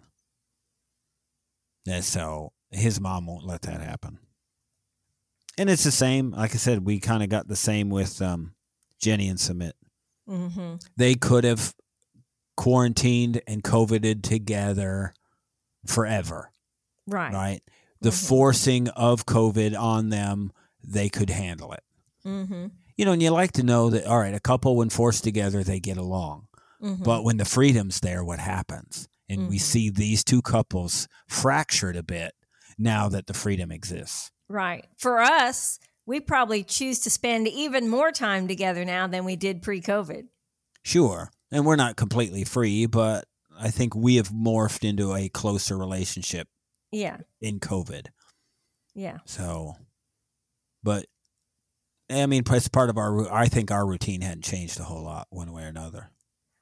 And 1.87 2.03
so 2.03 2.51
his 2.71 2.99
mom 2.99 3.27
won't 3.27 3.45
let 3.45 3.61
that 3.63 3.81
happen. 3.81 4.19
And 5.57 5.69
it's 5.69 5.83
the 5.83 5.91
same, 5.91 6.31
like 6.31 6.53
I 6.53 6.57
said, 6.57 6.85
we 6.85 6.99
kind 6.99 7.23
of 7.23 7.29
got 7.29 7.47
the 7.47 7.55
same 7.55 7.89
with 7.89 8.21
um, 8.21 8.55
Jenny 8.99 9.27
and 9.29 9.39
Sumit. 9.39 9.71
hmm 10.27 10.75
They 10.97 11.15
could 11.15 11.43
have 11.43 11.73
quarantined 12.57 13.41
and 13.47 13.63
coveted 13.63 14.23
together 14.23 15.13
forever, 15.85 16.51
Right. 17.07 17.33
right? 17.33 17.61
the 18.01 18.09
Mhm. 18.09 18.27
forcing 18.27 18.87
of 18.89 19.25
COVID 19.25 19.79
on 19.79 20.09
them, 20.09 20.51
they 20.83 21.09
could 21.09 21.29
handle 21.29 21.71
it. 21.71 21.83
Mm-hmm. 22.25 22.67
You 22.97 23.05
know, 23.05 23.11
and 23.11 23.21
you 23.21 23.29
like 23.31 23.51
to 23.53 23.63
know 23.63 23.89
that, 23.89 24.05
all 24.05 24.19
right, 24.19 24.33
a 24.33 24.39
couple, 24.39 24.75
when 24.75 24.89
forced 24.89 25.23
together, 25.23 25.63
they 25.63 25.79
get 25.79 25.97
along. 25.97 26.47
Mm-hmm. 26.81 27.03
But 27.03 27.23
when 27.23 27.37
the 27.37 27.45
freedom's 27.45 27.99
there, 27.99 28.23
what 28.23 28.39
happens? 28.39 29.07
And 29.27 29.49
we 29.49 29.57
Mhm. 29.57 29.61
see 29.61 29.89
these 29.89 30.23
two 30.23 30.41
couples 30.41 31.07
fractured 31.27 31.95
a 31.95 32.03
bit 32.03 32.35
now 32.77 33.09
that 33.09 33.27
the 33.27 33.33
freedom 33.33 33.71
exists. 33.71 34.31
right. 34.47 34.85
For 34.97 35.19
us, 35.21 35.79
we 36.05 36.19
probably 36.19 36.63
choose 36.63 36.99
to 36.99 37.09
spend 37.09 37.47
even 37.47 37.89
more 37.89 38.11
time 38.11 38.47
together 38.47 38.85
now 38.85 39.07
than 39.07 39.25
we 39.25 39.35
did 39.35 39.63
pre-COVID. 39.63 40.27
Sure. 40.83 41.31
And 41.51 41.65
we're 41.65 41.75
not 41.77 41.95
completely 41.95 42.43
free, 42.43 42.85
but 42.85 43.25
I 43.57 43.71
think 43.71 43.95
we 43.95 44.17
have 44.17 44.29
morphed 44.29 44.87
into 44.87 45.15
a 45.15 45.29
closer 45.29 45.75
relationship 45.77 46.47
Yeah. 46.91 47.17
in 47.41 47.59
COVID. 47.59 48.07
Yeah. 48.93 49.17
So, 49.25 49.77
but 50.83 51.07
I 52.09 52.25
mean, 52.27 52.43
it's 52.47 52.67
part 52.67 52.89
of 52.89 52.97
our, 52.97 53.31
I 53.33 53.47
think 53.47 53.71
our 53.71 53.85
routine 53.85 54.21
hadn't 54.21 54.43
changed 54.43 54.79
a 54.79 54.83
whole 54.83 55.03
lot 55.03 55.27
one 55.31 55.51
way 55.51 55.63
or 55.63 55.67
another. 55.67 56.11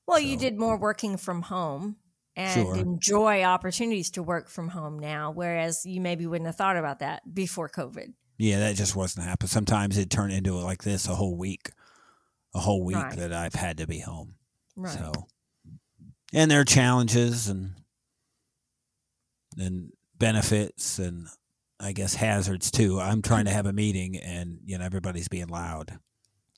Well, 0.08 0.20
you 0.20 0.38
did 0.38 0.58
more 0.58 0.78
working 0.78 1.18
from 1.18 1.44
home 1.44 1.98
and 2.36 2.54
Sure. 2.54 2.76
enjoy 2.76 3.44
opportunities 3.44 4.10
to 4.12 4.24
work 4.24 4.50
from 4.50 4.70
home 4.70 5.00
now, 5.00 5.32
whereas 5.32 5.86
you 5.86 6.02
maybe 6.02 6.26
wouldn't 6.26 6.46
have 6.48 6.56
thought 6.56 6.78
about 6.78 7.00
that 7.00 7.34
before 7.34 7.70
COVID. 7.70 8.14
Yeah, 8.38 8.60
that 8.60 8.76
just 8.76 8.96
wasn't 8.96 9.26
happening. 9.28 9.50
Sometimes 9.50 9.98
it 9.98 10.10
turned 10.10 10.34
into 10.34 10.56
like 10.56 10.84
this 10.84 11.08
a 11.08 11.16
whole 11.16 11.38
week, 11.38 11.70
a 12.56 12.60
whole 12.60 12.84
week 12.84 12.96
Right. 12.98 13.18
that 13.18 13.32
I've 13.34 13.54
had 13.54 13.78
to 13.78 13.88
be 13.88 14.00
home. 14.00 14.36
Right. 14.76 14.98
So, 14.98 15.12
and 16.34 16.50
there 16.50 16.60
are 16.62 16.66
challenges 16.66 17.48
and 17.48 17.76
and 19.58 19.92
benefits 20.18 20.98
and 21.00 21.28
I 21.84 21.92
guess 21.92 22.16
hazards 22.16 22.72
too. 22.72 23.00
I'm 23.00 23.22
trying 23.22 23.46
to 23.46 23.52
have 23.52 23.66
a 23.66 23.74
meeting 23.74 24.18
and 24.18 24.58
you 24.66 24.78
know 24.78 24.86
everybody's 24.86 25.28
being 25.28 25.48
loud, 25.50 26.00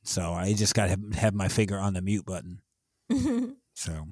so 0.03 0.32
I 0.34 0.53
just 0.53 0.76
got 0.76 0.84
to 0.86 0.89
have, 0.91 1.15
have 1.15 1.34
my 1.34 1.47
finger 1.47 1.78
on 1.80 1.93
the 1.93 2.01
mute 2.01 2.26
button. 2.26 2.61
So, 3.78 4.05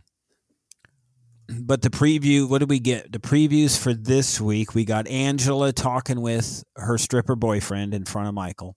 but 1.48 1.82
the 1.82 1.90
preview, 1.90 2.50
what 2.50 2.60
did 2.60 2.70
we 2.70 2.80
get? 2.80 3.12
The 3.12 3.20
previews 3.20 3.78
for 3.82 3.94
this 3.94 4.42
week, 4.42 4.74
we 4.76 4.84
got 4.86 5.08
Angela 5.08 5.72
talking 5.72 6.20
with 6.22 6.64
her 6.76 6.98
stripper 6.98 7.36
boyfriend 7.38 7.94
in 7.94 8.06
front 8.06 8.28
of 8.28 8.34
Michael. 8.34 8.76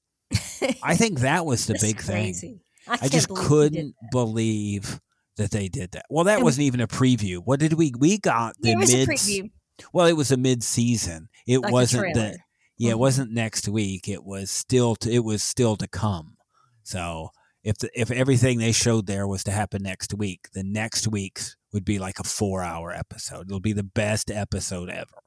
I 0.82 0.94
think 0.96 1.20
that 1.20 1.44
was 1.46 1.66
the 1.66 1.72
That's 1.74 1.84
big 1.84 2.00
thing. 2.00 2.14
crazy. 2.24 2.60
I, 2.88 2.92
I 2.94 2.96
can't 2.98 3.12
just 3.12 3.28
believe 3.28 3.46
couldn't 3.48 3.94
that. 4.00 4.10
believe 4.12 5.00
that 5.36 5.50
they 5.50 5.68
did 5.68 5.92
that. 5.92 6.06
Well, 6.08 6.24
that 6.24 6.36
And- 6.36 6.44
wasn't 6.44 6.64
even 6.66 6.80
a 6.80 6.86
preview. 6.88 7.38
What 7.44 7.60
did 7.60 7.72
we? 7.74 7.92
We 7.98 8.18
got 8.18 8.54
the 8.60 8.76
mid. 8.76 9.50
Well, 9.92 10.06
it 10.06 10.14
was 10.14 10.30
a 10.30 10.36
mid-season. 10.36 11.28
It 11.46 11.58
like 11.58 11.72
wasn't 11.72 12.14
the. 12.14 12.38
Yeah, 12.78 12.90
it 12.92 12.94
Mhm. 12.96 12.98
wasn't 12.98 13.30
next 13.32 13.68
week. 13.68 14.08
It 14.08 14.24
was 14.24 14.50
still. 14.50 14.96
To, 14.96 15.10
it 15.10 15.24
was 15.24 15.42
still 15.42 15.76
to 15.76 15.88
come. 15.88 16.36
So 16.82 17.30
if 17.64 17.78
the, 17.78 17.90
if 17.98 18.10
everything 18.10 18.58
they 18.58 18.72
showed 18.72 19.06
there 19.06 19.26
was 19.26 19.42
to 19.44 19.50
happen 19.50 19.82
next 19.82 20.12
week, 20.14 20.48
the 20.52 20.62
next 20.62 21.08
week's 21.08 21.56
would 21.72 21.84
be 21.84 21.98
like 21.98 22.18
a 22.18 22.24
four-hour 22.24 22.92
episode. 22.92 23.46
It'll 23.48 23.60
be 23.60 23.72
the 23.72 23.82
best 23.82 24.30
episode 24.30 24.88
ever. 24.90 25.22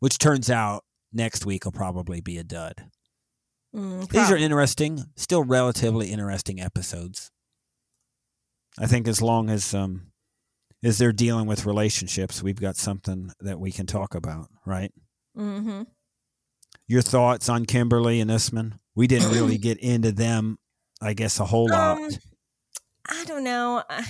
Which 0.00 0.18
turns 0.18 0.50
out 0.50 0.84
next 1.12 1.44
week 1.46 1.64
will 1.64 1.72
probably 1.72 2.20
be 2.20 2.38
a 2.38 2.44
dud. 2.44 2.90
Mm, 3.74 4.08
These 4.08 4.30
are 4.30 4.36
interesting, 4.36 5.04
still 5.16 5.44
relatively 5.44 6.12
interesting 6.12 6.60
episodes. 6.60 7.30
I 8.78 8.86
think 8.86 9.08
as 9.08 9.22
long 9.22 9.48
as 9.50 9.74
um 9.74 10.12
as 10.84 10.98
they're 10.98 11.12
dealing 11.12 11.46
with 11.46 11.66
relationships, 11.66 12.42
we've 12.42 12.60
got 12.60 12.76
something 12.76 13.32
that 13.40 13.58
we 13.58 13.72
can 13.72 13.86
talk 13.86 14.14
about, 14.14 14.48
right? 14.66 14.92
Mhm. 15.36 15.86
Your 16.88 17.02
thoughts 17.02 17.48
on 17.48 17.66
Kimberly 17.66 18.20
and 18.20 18.30
Usman? 18.30 18.78
We 18.94 19.06
didn't 19.06 19.32
really 19.32 19.58
get 19.68 19.78
into 19.78 20.12
them, 20.12 20.58
I 21.02 21.14
guess, 21.14 21.38
a 21.40 21.44
whole 21.44 21.68
lot. 21.68 21.98
Um, 21.98 22.10
I 23.08 23.24
don't 23.24 23.44
know. 23.44 23.82
I, 23.88 24.04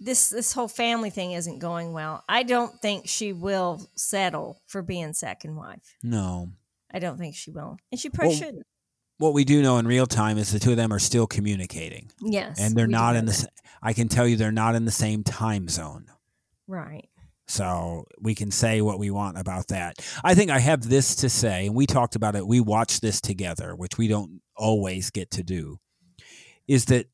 this 0.00 0.30
this 0.30 0.52
whole 0.52 0.68
family 0.68 1.10
thing 1.10 1.32
isn't 1.32 1.58
going 1.60 1.92
well. 1.92 2.24
I 2.28 2.42
don't 2.42 2.80
think 2.80 3.08
she 3.08 3.32
will 3.32 3.88
settle 3.96 4.60
for 4.66 4.82
being 4.82 5.12
second 5.12 5.56
wife. 5.56 5.94
no. 6.02 6.50
I 6.94 6.98
don't 6.98 7.16
think 7.16 7.34
she 7.34 7.50
will, 7.50 7.78
and 7.90 7.98
she 7.98 8.10
probably 8.10 8.34
Well, 8.34 8.38
shouldn't. 8.38 8.66
What 9.16 9.32
we 9.32 9.44
do 9.44 9.62
know 9.62 9.78
in 9.78 9.86
real 9.86 10.04
time 10.06 10.36
is 10.36 10.52
the 10.52 10.58
two 10.58 10.72
of 10.72 10.76
them 10.76 10.92
are 10.92 10.98
still 10.98 11.26
communicating, 11.26 12.10
Yes, 12.20 12.60
and 12.60 12.76
they're 12.76 12.86
not 12.86 13.16
in 13.16 13.24
the. 13.24 13.32
that. 13.32 13.50
I 13.82 13.94
can 13.94 14.08
tell 14.08 14.26
you, 14.28 14.36
they're 14.36 14.52
not 14.52 14.74
in 14.74 14.84
the 14.84 14.90
same 14.90 15.24
time 15.24 15.68
zone. 15.68 16.06
right. 16.66 17.08
So 17.48 18.04
we 18.20 18.34
can 18.34 18.50
say 18.50 18.80
what 18.80 18.98
we 18.98 19.10
want 19.10 19.36
about 19.38 19.68
that. 19.68 19.96
I 20.24 20.34
think 20.34 20.50
I 20.50 20.58
have 20.60 20.88
this 20.88 21.16
to 21.16 21.28
say, 21.28 21.66
and 21.66 21.74
we 21.74 21.86
talked 21.86 22.14
about 22.16 22.36
it. 22.36 22.46
We 22.46 22.60
watched 22.60 23.02
this 23.02 23.20
together, 23.20 23.74
which 23.74 23.98
we 23.98 24.08
don't 24.08 24.40
always 24.56 25.10
get 25.10 25.30
to 25.32 25.42
do. 25.42 25.78
Is 26.68 26.86
that 26.86 27.06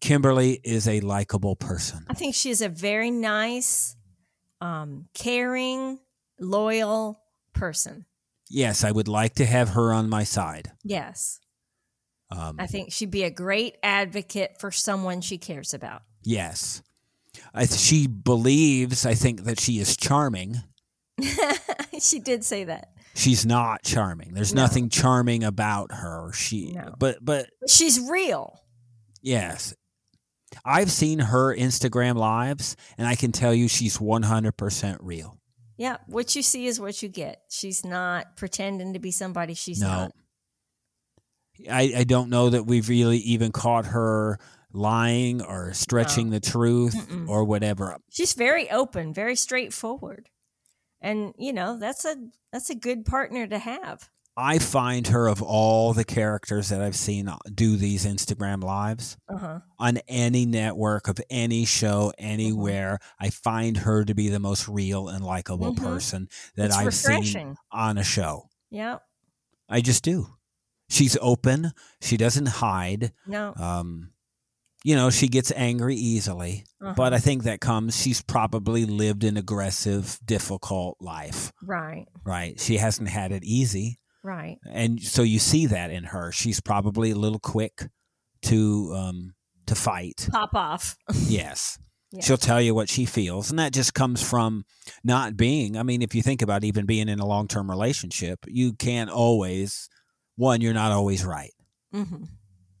Kimberly 0.00 0.60
is 0.62 0.86
a 0.86 1.00
likable 1.00 1.56
person? 1.56 2.04
I 2.08 2.14
think 2.14 2.34
she's 2.34 2.60
a 2.60 2.68
very 2.68 3.10
nice, 3.10 3.96
um, 4.60 5.08
caring, 5.14 5.98
loyal 6.38 7.20
person. 7.54 8.04
Yes, 8.50 8.84
I 8.84 8.90
would 8.92 9.08
like 9.08 9.34
to 9.36 9.46
have 9.46 9.70
her 9.70 9.92
on 9.92 10.08
my 10.10 10.24
side. 10.24 10.72
Yes, 10.84 11.40
Um, 12.30 12.56
I 12.58 12.66
think 12.66 12.92
she'd 12.92 13.10
be 13.10 13.22
a 13.24 13.30
great 13.30 13.76
advocate 13.82 14.56
for 14.60 14.70
someone 14.70 15.20
she 15.22 15.38
cares 15.38 15.72
about. 15.74 16.02
yes, 16.22 16.82
I, 17.54 17.66
she 17.66 18.06
believes. 18.06 19.06
I 19.06 19.14
think 19.14 19.44
that 19.44 19.60
she 19.60 19.78
is 19.78 19.96
charming. 19.96 20.56
she 22.00 22.18
did 22.18 22.44
say 22.44 22.64
that. 22.64 22.88
She's 23.14 23.44
not 23.44 23.82
charming. 23.82 24.32
There's 24.34 24.54
No. 24.54 24.62
nothing 24.62 24.88
charming 24.88 25.44
about 25.44 25.92
her. 25.92 26.32
She, 26.32 26.72
No. 26.72 26.94
but 26.98 27.18
but 27.22 27.50
She's 27.68 28.00
real. 28.00 28.58
Yes. 29.20 29.74
I've 30.64 30.90
seen 30.90 31.18
her 31.18 31.54
Instagram 31.56 32.16
lives, 32.16 32.76
and 32.98 33.06
I 33.06 33.14
can 33.14 33.32
tell 33.32 33.54
you 33.54 33.68
she's 33.68 33.98
100% 33.98 34.96
real. 35.00 35.38
Yeah, 35.78 35.96
what 36.06 36.36
you 36.36 36.42
see 36.42 36.66
is 36.66 36.78
what 36.78 37.02
you 37.02 37.08
get. 37.08 37.40
She's 37.50 37.84
not 37.84 38.36
pretending 38.36 38.92
to 38.92 38.98
be 38.98 39.10
somebody 39.10 39.54
she's 39.54 39.80
no. 39.80 39.88
not. 39.88 40.12
I, 41.70 41.92
I 41.98 42.04
don't 42.04 42.28
know 42.30 42.50
that 42.50 42.64
we've 42.64 42.88
really 42.88 43.18
even 43.18 43.52
caught 43.52 43.86
her 43.86 44.38
lying 44.72 45.42
or 45.42 45.72
stretching 45.74 46.30
the 46.30 46.40
truth 46.40 46.94
Mm-mm. 46.94 47.28
or 47.28 47.44
whatever. 47.44 47.96
She's 48.10 48.34
very 48.34 48.70
open, 48.70 49.12
very 49.14 49.36
straightforward. 49.36 50.28
And, 51.00 51.34
you 51.38 51.52
know, 51.52 51.78
that's 51.78 52.04
a 52.04 52.16
that's 52.52 52.70
a 52.70 52.74
good 52.74 53.04
partner 53.04 53.46
to 53.46 53.58
have. 53.58 54.08
I 54.34 54.58
find 54.58 55.08
her, 55.08 55.26
of 55.28 55.42
all 55.42 55.92
the 55.92 56.04
characters 56.04 56.70
that 56.70 56.80
I've 56.80 56.96
seen 56.96 57.28
do 57.54 57.76
these 57.76 58.06
Instagram 58.06 58.62
lives 58.64 59.18
Uh-huh. 59.28 59.60
on 59.78 59.98
any 60.08 60.46
network 60.46 61.06
of 61.06 61.18
any 61.28 61.66
show, 61.66 62.12
anywhere, 62.18 62.98
I 63.20 63.28
find 63.28 63.76
her 63.78 64.04
to 64.06 64.14
be 64.14 64.30
the 64.30 64.38
most 64.40 64.68
real 64.68 65.08
and 65.08 65.22
likable 65.22 65.74
Mhm. 65.74 65.82
person 65.82 66.28
that 66.56 66.66
It's 66.66 66.76
I've 66.76 66.94
seen 66.94 67.56
on 67.70 67.98
a 67.98 68.04
show. 68.04 68.48
Yeah. 68.70 68.98
I 69.68 69.82
just 69.82 70.02
do. 70.02 70.28
She's 70.88 71.16
open. 71.20 71.72
She 72.00 72.16
doesn't 72.16 72.46
hide. 72.46 73.12
No. 73.26 73.52
Um, 73.56 74.12
you 74.84 74.94
know, 74.96 75.10
she 75.10 75.28
gets 75.28 75.52
angry 75.54 75.96
easily, 75.96 76.64
Uh-huh. 76.80 76.94
but 76.96 77.12
I 77.14 77.18
think 77.18 77.44
that 77.44 77.60
comes. 77.60 78.00
She's 78.00 78.22
probably 78.22 78.84
lived 78.84 79.24
an 79.24 79.36
aggressive, 79.36 80.18
difficult 80.24 80.96
life, 81.00 81.52
right. 81.62 82.06
right? 82.24 82.58
She 82.60 82.76
hasn't 82.78 83.08
had 83.08 83.32
it 83.32 83.44
easy, 83.44 83.98
Right. 84.24 84.58
and 84.70 85.00
so 85.02 85.22
you 85.22 85.38
see 85.38 85.66
that 85.66 85.90
in 85.90 86.04
her. 86.04 86.32
She's 86.32 86.60
probably 86.60 87.10
a 87.10 87.16
little 87.16 87.38
quick 87.40 87.88
to 88.42 88.92
um, 88.96 89.34
to 89.66 89.74
fight. 89.74 90.28
Pop 90.30 90.54
off. 90.54 90.96
Yes. 91.28 91.78
Yeah. 92.14 92.20
She'll 92.22 92.36
tell 92.36 92.60
you 92.60 92.74
what 92.74 92.90
she 92.90 93.06
feels. 93.06 93.48
And 93.48 93.58
that 93.58 93.72
just 93.72 93.94
comes 93.94 94.22
from 94.22 94.64
not 95.02 95.34
being, 95.34 95.78
I 95.78 95.82
mean, 95.82 96.02
if 96.02 96.14
you 96.14 96.20
think 96.22 96.42
about 96.42 96.62
even 96.62 96.84
being 96.84 97.08
in 97.08 97.20
a 97.20 97.24
long 97.26 97.48
term 97.48 97.70
relationship, 97.70 98.40
you 98.46 98.74
can't 98.74 99.08
always, 99.08 99.88
one, 100.36 100.60
you're 100.60 100.74
not 100.74 100.92
always 100.92 101.24
right. 101.24 101.52
hmm 101.90 102.02
And 102.02 102.28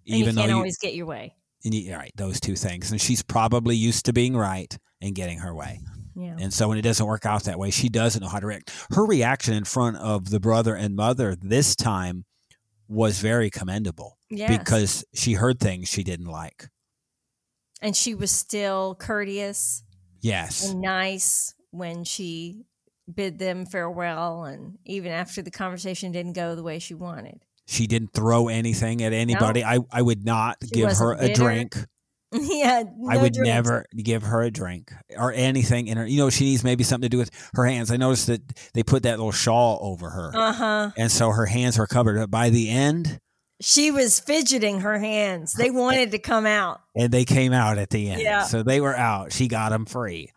Even 0.04 0.34
you 0.34 0.40
can't 0.40 0.50
you, 0.50 0.56
always 0.56 0.76
get 0.76 0.92
your 0.94 1.06
way. 1.06 1.34
And 1.64 1.74
you, 1.74 1.94
right, 1.94 2.12
those 2.16 2.40
two 2.40 2.56
things. 2.56 2.90
And 2.90 3.00
she's 3.00 3.22
probably 3.22 3.76
used 3.76 4.04
to 4.06 4.12
being 4.12 4.36
right 4.36 4.76
and 5.00 5.14
getting 5.14 5.38
her 5.38 5.54
way. 5.54 5.80
Yeah. 6.14 6.36
And 6.38 6.52
so 6.52 6.68
when 6.68 6.78
it 6.78 6.82
doesn't 6.82 7.06
work 7.06 7.24
out 7.24 7.44
that 7.44 7.58
way, 7.58 7.70
she 7.70 7.88
doesn't 7.88 8.22
know 8.22 8.28
how 8.28 8.40
to 8.40 8.46
react. 8.46 8.70
Her 8.90 9.04
reaction 9.06 9.54
in 9.54 9.64
front 9.64 9.96
of 9.96 10.30
the 10.30 10.40
brother 10.40 10.74
and 10.74 10.94
mother 10.94 11.34
this 11.34 11.74
time 11.74 12.24
was 12.88 13.18
very 13.20 13.48
commendable 13.50 14.18
Yes. 14.28 14.58
because 14.58 15.04
she 15.14 15.32
heard 15.34 15.58
things 15.60 15.88
she 15.88 16.02
didn't 16.04 16.26
like. 16.26 16.68
and 17.80 17.96
she 17.96 18.14
was 18.14 18.30
still 18.30 18.94
courteous 18.94 19.82
Yes. 20.20 20.68
and 20.70 20.80
nice 20.82 21.54
when 21.70 22.04
she 22.04 22.62
bid 23.12 23.38
them 23.40 23.66
farewell 23.66 24.44
and 24.44 24.78
even 24.84 25.10
after 25.10 25.42
the 25.42 25.50
conversation 25.50 26.12
didn't 26.12 26.34
go 26.34 26.54
the 26.54 26.62
way 26.62 26.78
she 26.78 26.94
wanted. 26.94 27.40
She 27.66 27.86
didn't 27.86 28.12
throw 28.12 28.48
anything 28.48 29.02
at 29.02 29.12
anybody. 29.12 29.64
I, 29.64 29.78
I 29.90 30.02
would 30.02 30.24
not 30.24 30.58
She 30.62 30.70
give 30.70 30.92
her 30.96 31.14
wasn't 31.14 31.30
a 31.30 31.34
drink. 31.34 31.76
yeah, 32.32 32.82
I 33.08 33.16
would 33.18 33.34
drinks. 33.34 33.38
never 33.38 33.84
give 33.96 34.22
her 34.22 34.42
a 34.42 34.50
drink 34.50 34.90
or 35.18 35.32
anything 35.32 35.86
in 35.86 35.98
her. 35.98 36.06
You 36.06 36.16
know, 36.18 36.30
she 36.30 36.44
needs 36.44 36.64
maybe 36.64 36.82
something 36.82 37.02
to 37.08 37.08
do 37.10 37.18
with 37.18 37.30
her 37.54 37.66
hands. 37.66 37.90
I 37.90 37.96
noticed 37.98 38.26
that 38.28 38.40
they 38.72 38.82
put 38.82 39.02
that 39.02 39.18
little 39.18 39.32
shawl 39.32 39.78
over 39.82 40.08
her. 40.10 40.32
Uh 40.34 40.52
huh. 40.52 40.90
and 40.96 41.10
so 41.10 41.30
her 41.30 41.46
hands 41.46 41.78
were 41.78 41.86
covered. 41.86 42.16
But 42.18 42.30
by 42.30 42.48
the 42.50 42.70
end, 42.70 43.20
She 43.60 43.90
was 43.90 44.18
fidgeting 44.18 44.80
her 44.80 44.98
hands. 44.98 45.52
They 45.52 45.70
wanted 45.70 46.10
to 46.12 46.18
come 46.18 46.46
out. 46.46 46.80
and 46.96 47.12
they 47.12 47.24
came 47.26 47.52
out 47.52 47.76
at 47.78 47.90
the 47.90 48.10
end. 48.10 48.22
Yeah. 48.22 48.44
So 48.44 48.62
they 48.62 48.80
were 48.80 48.96
out. 48.96 49.32
She 49.32 49.46
got 49.46 49.68
them 49.70 49.84
free. 49.86 50.32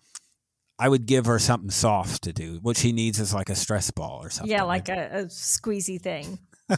I 0.78 0.90
would 0.90 1.06
give 1.06 1.26
her 1.28 1.40
something 1.40 1.70
soft 1.72 2.24
to 2.24 2.34
do. 2.34 2.60
What 2.62 2.76
she 2.76 2.92
needs 2.92 3.20
is 3.22 3.34
like 3.34 3.50
a 3.50 3.56
stress 3.56 3.90
ball 3.92 4.20
or 4.22 4.30
something. 4.30 4.52
Yeah, 4.52 4.64
like 4.64 4.90
a, 4.90 5.10
a 5.14 5.26
squeezy 5.28 6.00
thing. 6.02 6.40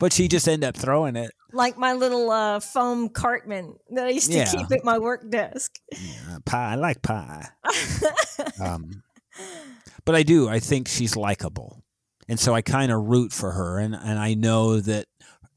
But 0.00 0.12
she 0.14 0.28
just 0.28 0.48
ended 0.48 0.66
up 0.68 0.76
throwing 0.76 1.14
it. 1.14 1.30
Like 1.52 1.76
my 1.76 1.92
little 1.92 2.30
uh, 2.30 2.58
foam 2.60 3.10
cartman 3.10 3.76
that 3.90 4.06
I 4.06 4.10
used 4.10 4.30
to 4.32 4.38
Yeah. 4.38 4.50
keep 4.50 4.72
at 4.72 4.82
my 4.84 4.98
work 4.98 5.28
desk. 5.30 5.72
Yeah, 5.92 6.38
pie. 6.44 6.72
I 6.72 6.74
like 6.76 7.02
pie. 7.02 7.48
um, 8.60 9.02
but 10.04 10.14
I 10.14 10.22
do. 10.22 10.48
I 10.48 10.58
think 10.60 10.88
she's 10.88 11.16
likable, 11.16 11.82
and 12.28 12.38
so 12.40 12.54
I 12.54 12.62
kind 12.62 12.90
of 12.92 13.04
root 13.04 13.32
for 13.32 13.52
her, 13.52 13.78
and 13.78 13.94
and 13.94 14.18
I 14.18 14.34
know 14.34 14.80
that 14.80 15.06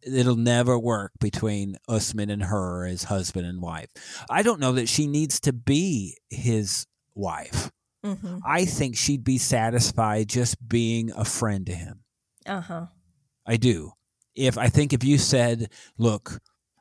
it'll 0.03 0.35
never 0.35 0.77
work 0.77 1.11
between 1.19 1.77
Usman 1.87 2.29
and 2.29 2.43
her 2.43 2.85
as 2.85 3.03
husband 3.05 3.45
and 3.45 3.61
wife. 3.61 3.89
I 4.29 4.41
don't 4.43 4.59
know 4.59 4.73
that 4.73 4.87
she 4.89 5.07
needs 5.07 5.39
to 5.41 5.53
be 5.53 6.17
his 6.29 6.85
wife. 7.15 7.71
hmm 8.03 8.37
I 8.45 8.65
think 8.65 8.95
she'd 8.97 9.23
be 9.23 9.37
satisfied 9.37 10.29
just 10.29 10.67
being 10.67 11.11
a 11.11 11.25
friend 11.25 11.65
to 11.65 11.73
him. 11.73 12.01
Uh 12.45 12.61
huh. 12.61 12.85
I 13.47 13.57
do. 13.57 13.91
If 14.35 14.57
I 14.57 14.67
think 14.69 14.93
if 14.93 15.03
you 15.03 15.17
said, 15.17 15.71
"Look, 15.97 16.39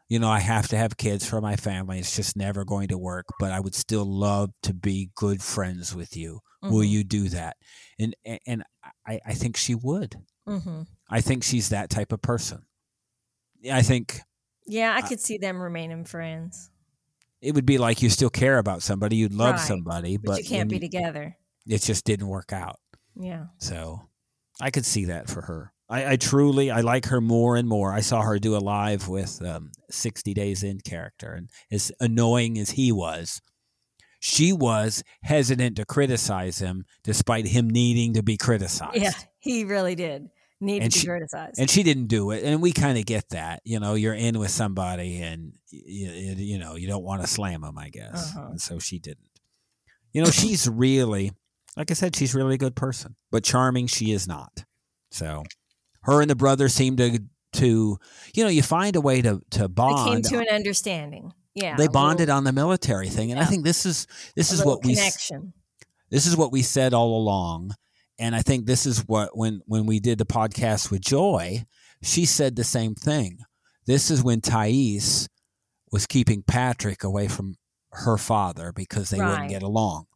you 0.09 0.19
know, 0.19 0.29
I 0.29 0.41
have 0.41 0.69
to 0.69 0.77
have 0.77 0.97
kids 0.97 1.27
for 1.27 1.41
my 1.41 1.57
family. 1.57 1.99
It's 1.99 2.15
just 2.15 2.37
never 2.37 2.65
going 2.65 2.89
to 2.89 2.99
work, 2.99 3.27
but 3.39 3.53
I 3.53 3.61
would 3.61 3.75
still 3.75 4.05
love 4.05 4.51
to 4.65 4.75
be 4.75 5.11
good 5.15 5.43
friends 5.43 5.95
with 5.95 6.17
you. 6.17 6.41
Will 6.63 6.85
you 6.85 7.05
do 7.05 7.29
that?" 7.31 7.57
And 7.99 8.15
and 8.47 8.65
I 9.07 9.21
I 9.25 9.35
think 9.35 9.57
she 9.57 9.75
would. 9.75 10.17
hmm 10.47 10.83
I 11.09 11.21
think 11.21 11.45
she's 11.45 11.69
that 11.69 11.89
type 11.91 12.11
of 12.13 12.21
person. 12.21 12.67
I 13.71 13.83
think 13.83 14.21
Yeah, 14.67 14.93
I 14.97 15.03
could 15.03 15.21
see 15.21 15.39
them 15.39 15.61
remaining 15.63 16.05
friends, 16.05 16.71
it 17.41 17.55
would 17.55 17.67
be 17.67 17.79
like 17.79 18.03
you 18.03 18.11
still 18.11 18.31
care 18.31 18.59
about 18.59 18.83
somebody, 18.83 19.17
you'd 19.17 19.33
love 19.35 19.57
Right. 19.57 19.61
somebody, 19.61 20.17
but, 20.17 20.27
but 20.33 20.43
you 20.43 20.49
can't 20.49 20.69
be 20.71 20.81
together. 20.81 21.37
it 21.67 21.83
just 21.83 22.05
didn't 22.05 22.27
work 22.29 22.53
out. 22.53 22.81
Yeah. 23.15 23.47
So 23.59 24.09
I 24.61 24.71
could 24.71 24.85
see 24.87 25.07
that 25.07 25.29
for 25.31 25.43
her. 25.43 25.73
I, 25.89 26.13
I 26.13 26.17
truly 26.17 26.71
I 26.71 26.81
like 26.81 27.07
her 27.07 27.21
more 27.21 27.57
and 27.57 27.69
more. 27.69 27.93
I 27.93 28.01
saw 28.01 28.23
her 28.23 28.39
do 28.39 28.57
a 28.57 28.59
live 28.59 29.09
with 29.09 29.43
um, 29.45 29.71
60 29.91 30.35
Days 30.35 30.63
In 30.63 30.81
character, 30.81 31.33
and 31.33 31.51
as 31.71 31.93
annoying 32.01 32.59
as 32.59 32.71
he 32.71 32.91
was, 32.91 33.41
she 34.19 34.53
was 34.53 35.05
hesitant 35.23 35.77
to 35.77 35.85
criticize 35.85 36.59
him 36.59 36.85
despite 37.05 37.47
him 37.47 37.71
needing 37.71 38.15
to 38.15 38.23
be 38.23 38.37
criticized. 38.37 38.97
Yeah, 38.97 39.13
he 39.39 39.65
really 39.65 39.95
did 39.95 40.29
need 40.61 40.83
And 40.83 40.93
to 40.93 41.01
be 41.01 41.07
criticized. 41.07 41.59
And 41.59 41.71
she 41.71 41.83
didn't 41.83 42.07
do 42.07 42.31
it, 42.31 42.43
and 42.43 42.61
we 42.61 42.73
kind 42.73 42.99
of 42.99 43.07
get 43.07 43.29
that. 43.31 43.61
You 43.65 43.79
know, 43.79 43.95
you're 43.95 44.15
in 44.15 44.39
with 44.39 44.51
somebody, 44.51 45.23
and 45.23 45.53
you, 45.71 46.11
you 46.37 46.59
know 46.59 46.75
you 46.75 46.89
don't 46.89 47.05
want 47.05 47.23
to 47.23 47.29
slam 47.29 47.61
them, 47.61 47.79
I 47.79 47.91
guess. 47.91 48.35
Uh-huh. 48.37 48.49
And 48.51 48.61
so 48.61 48.79
she 48.79 48.99
didn't. 48.99 49.29
You 50.13 50.23
know, 50.23 50.31
she's 50.31 50.69
really, 50.69 51.33
like 51.77 51.91
I 51.91 51.95
said, 51.95 52.17
she's 52.17 52.35
really 52.35 52.55
a 52.55 52.59
good 52.59 52.75
person, 52.75 53.17
but 53.31 53.45
charming 53.45 53.87
she 53.87 54.13
is 54.13 54.27
not. 54.27 54.65
So, 55.11 55.45
her 56.07 56.21
and 56.23 56.31
the 56.31 56.35
brother 56.35 56.69
seem 56.69 56.97
to 56.97 57.19
to 57.53 57.99
you 58.35 58.43
know 58.45 58.51
you 58.51 58.63
find 58.63 58.97
a 58.97 59.01
way 59.01 59.23
to 59.23 59.41
to 59.51 59.61
they 59.61 59.67
bond. 59.69 60.25
came 60.25 60.39
to 60.39 60.39
an 60.49 60.55
understanding. 60.55 61.33
Yeah, 61.55 61.77
they 61.77 61.89
bonded 61.89 62.21
little- 62.29 62.37
on 62.39 62.45
the 62.45 62.53
military 62.53 63.09
thing, 63.09 63.31
and 63.31 63.41
I 63.41 63.45
think 63.45 63.65
this 63.65 63.87
is 63.87 64.07
this 64.35 64.53
is 64.53 64.65
what 64.65 64.85
we 64.85 64.95
connection. 64.95 65.53
this 66.11 66.27
is 66.27 66.37
what 66.37 66.53
we 66.53 66.63
said 66.63 66.93
all 66.95 67.17
along 67.19 67.75
and 68.19 68.35
i 68.35 68.41
think 68.41 68.65
this 68.67 68.87
is 68.87 69.01
what 69.07 69.37
when 69.37 69.61
when 69.67 69.85
we 69.87 70.01
did 70.01 70.17
the 70.19 70.25
podcast 70.25 70.91
with 70.91 71.01
joy 71.03 71.63
she 72.03 72.25
said 72.25 72.57
the 72.57 72.65
same 72.65 72.95
thing 72.95 73.39
this 73.87 74.11
is 74.11 74.23
when 74.23 74.41
thais 74.41 75.29
was 75.93 76.07
keeping 76.07 76.43
patrick 76.43 77.03
away 77.05 77.29
from 77.29 77.57
her 77.91 78.17
father 78.17 78.73
because 78.73 79.11
they 79.11 79.19
Right. 79.19 79.31
wouldn't 79.31 79.51
get 79.51 79.63
along 79.63 80.07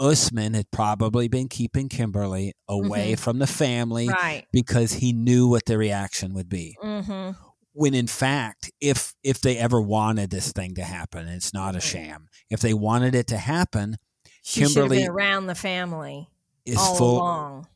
usman 0.00 0.54
had 0.54 0.70
probably 0.70 1.28
been 1.28 1.48
keeping 1.48 1.88
kimberly 1.88 2.52
away 2.68 3.14
from 3.14 3.38
the 3.38 3.46
family 3.46 4.06
Mm-hmm. 4.08 4.14
Right. 4.26 4.46
because 4.52 4.94
he 4.94 5.12
knew 5.12 5.48
what 5.48 5.66
the 5.66 5.78
reaction 5.78 6.34
would 6.34 6.48
be 6.48 6.76
Mm-hmm. 6.82 7.32
when 7.72 7.94
in 7.94 8.06
fact 8.06 8.70
if 8.80 9.14
if 9.22 9.40
they 9.40 9.56
ever 9.58 9.80
wanted 9.80 10.30
this 10.30 10.52
thing 10.52 10.74
to 10.74 10.82
happen 10.84 11.28
it's 11.28 11.52
not 11.54 11.74
a 11.74 11.78
Mhm. 11.78 11.82
sham 11.82 12.28
if 12.50 12.60
they 12.60 12.74
wanted 12.74 13.14
it 13.14 13.26
to 13.28 13.36
happen 13.38 13.96
She 14.42 14.60
Kimberly 14.62 15.06
around 15.06 15.46
the 15.46 15.54
family 15.54 16.28
is 16.66 16.78
all 16.78 16.96
full 16.96 17.16
along. 17.18 17.66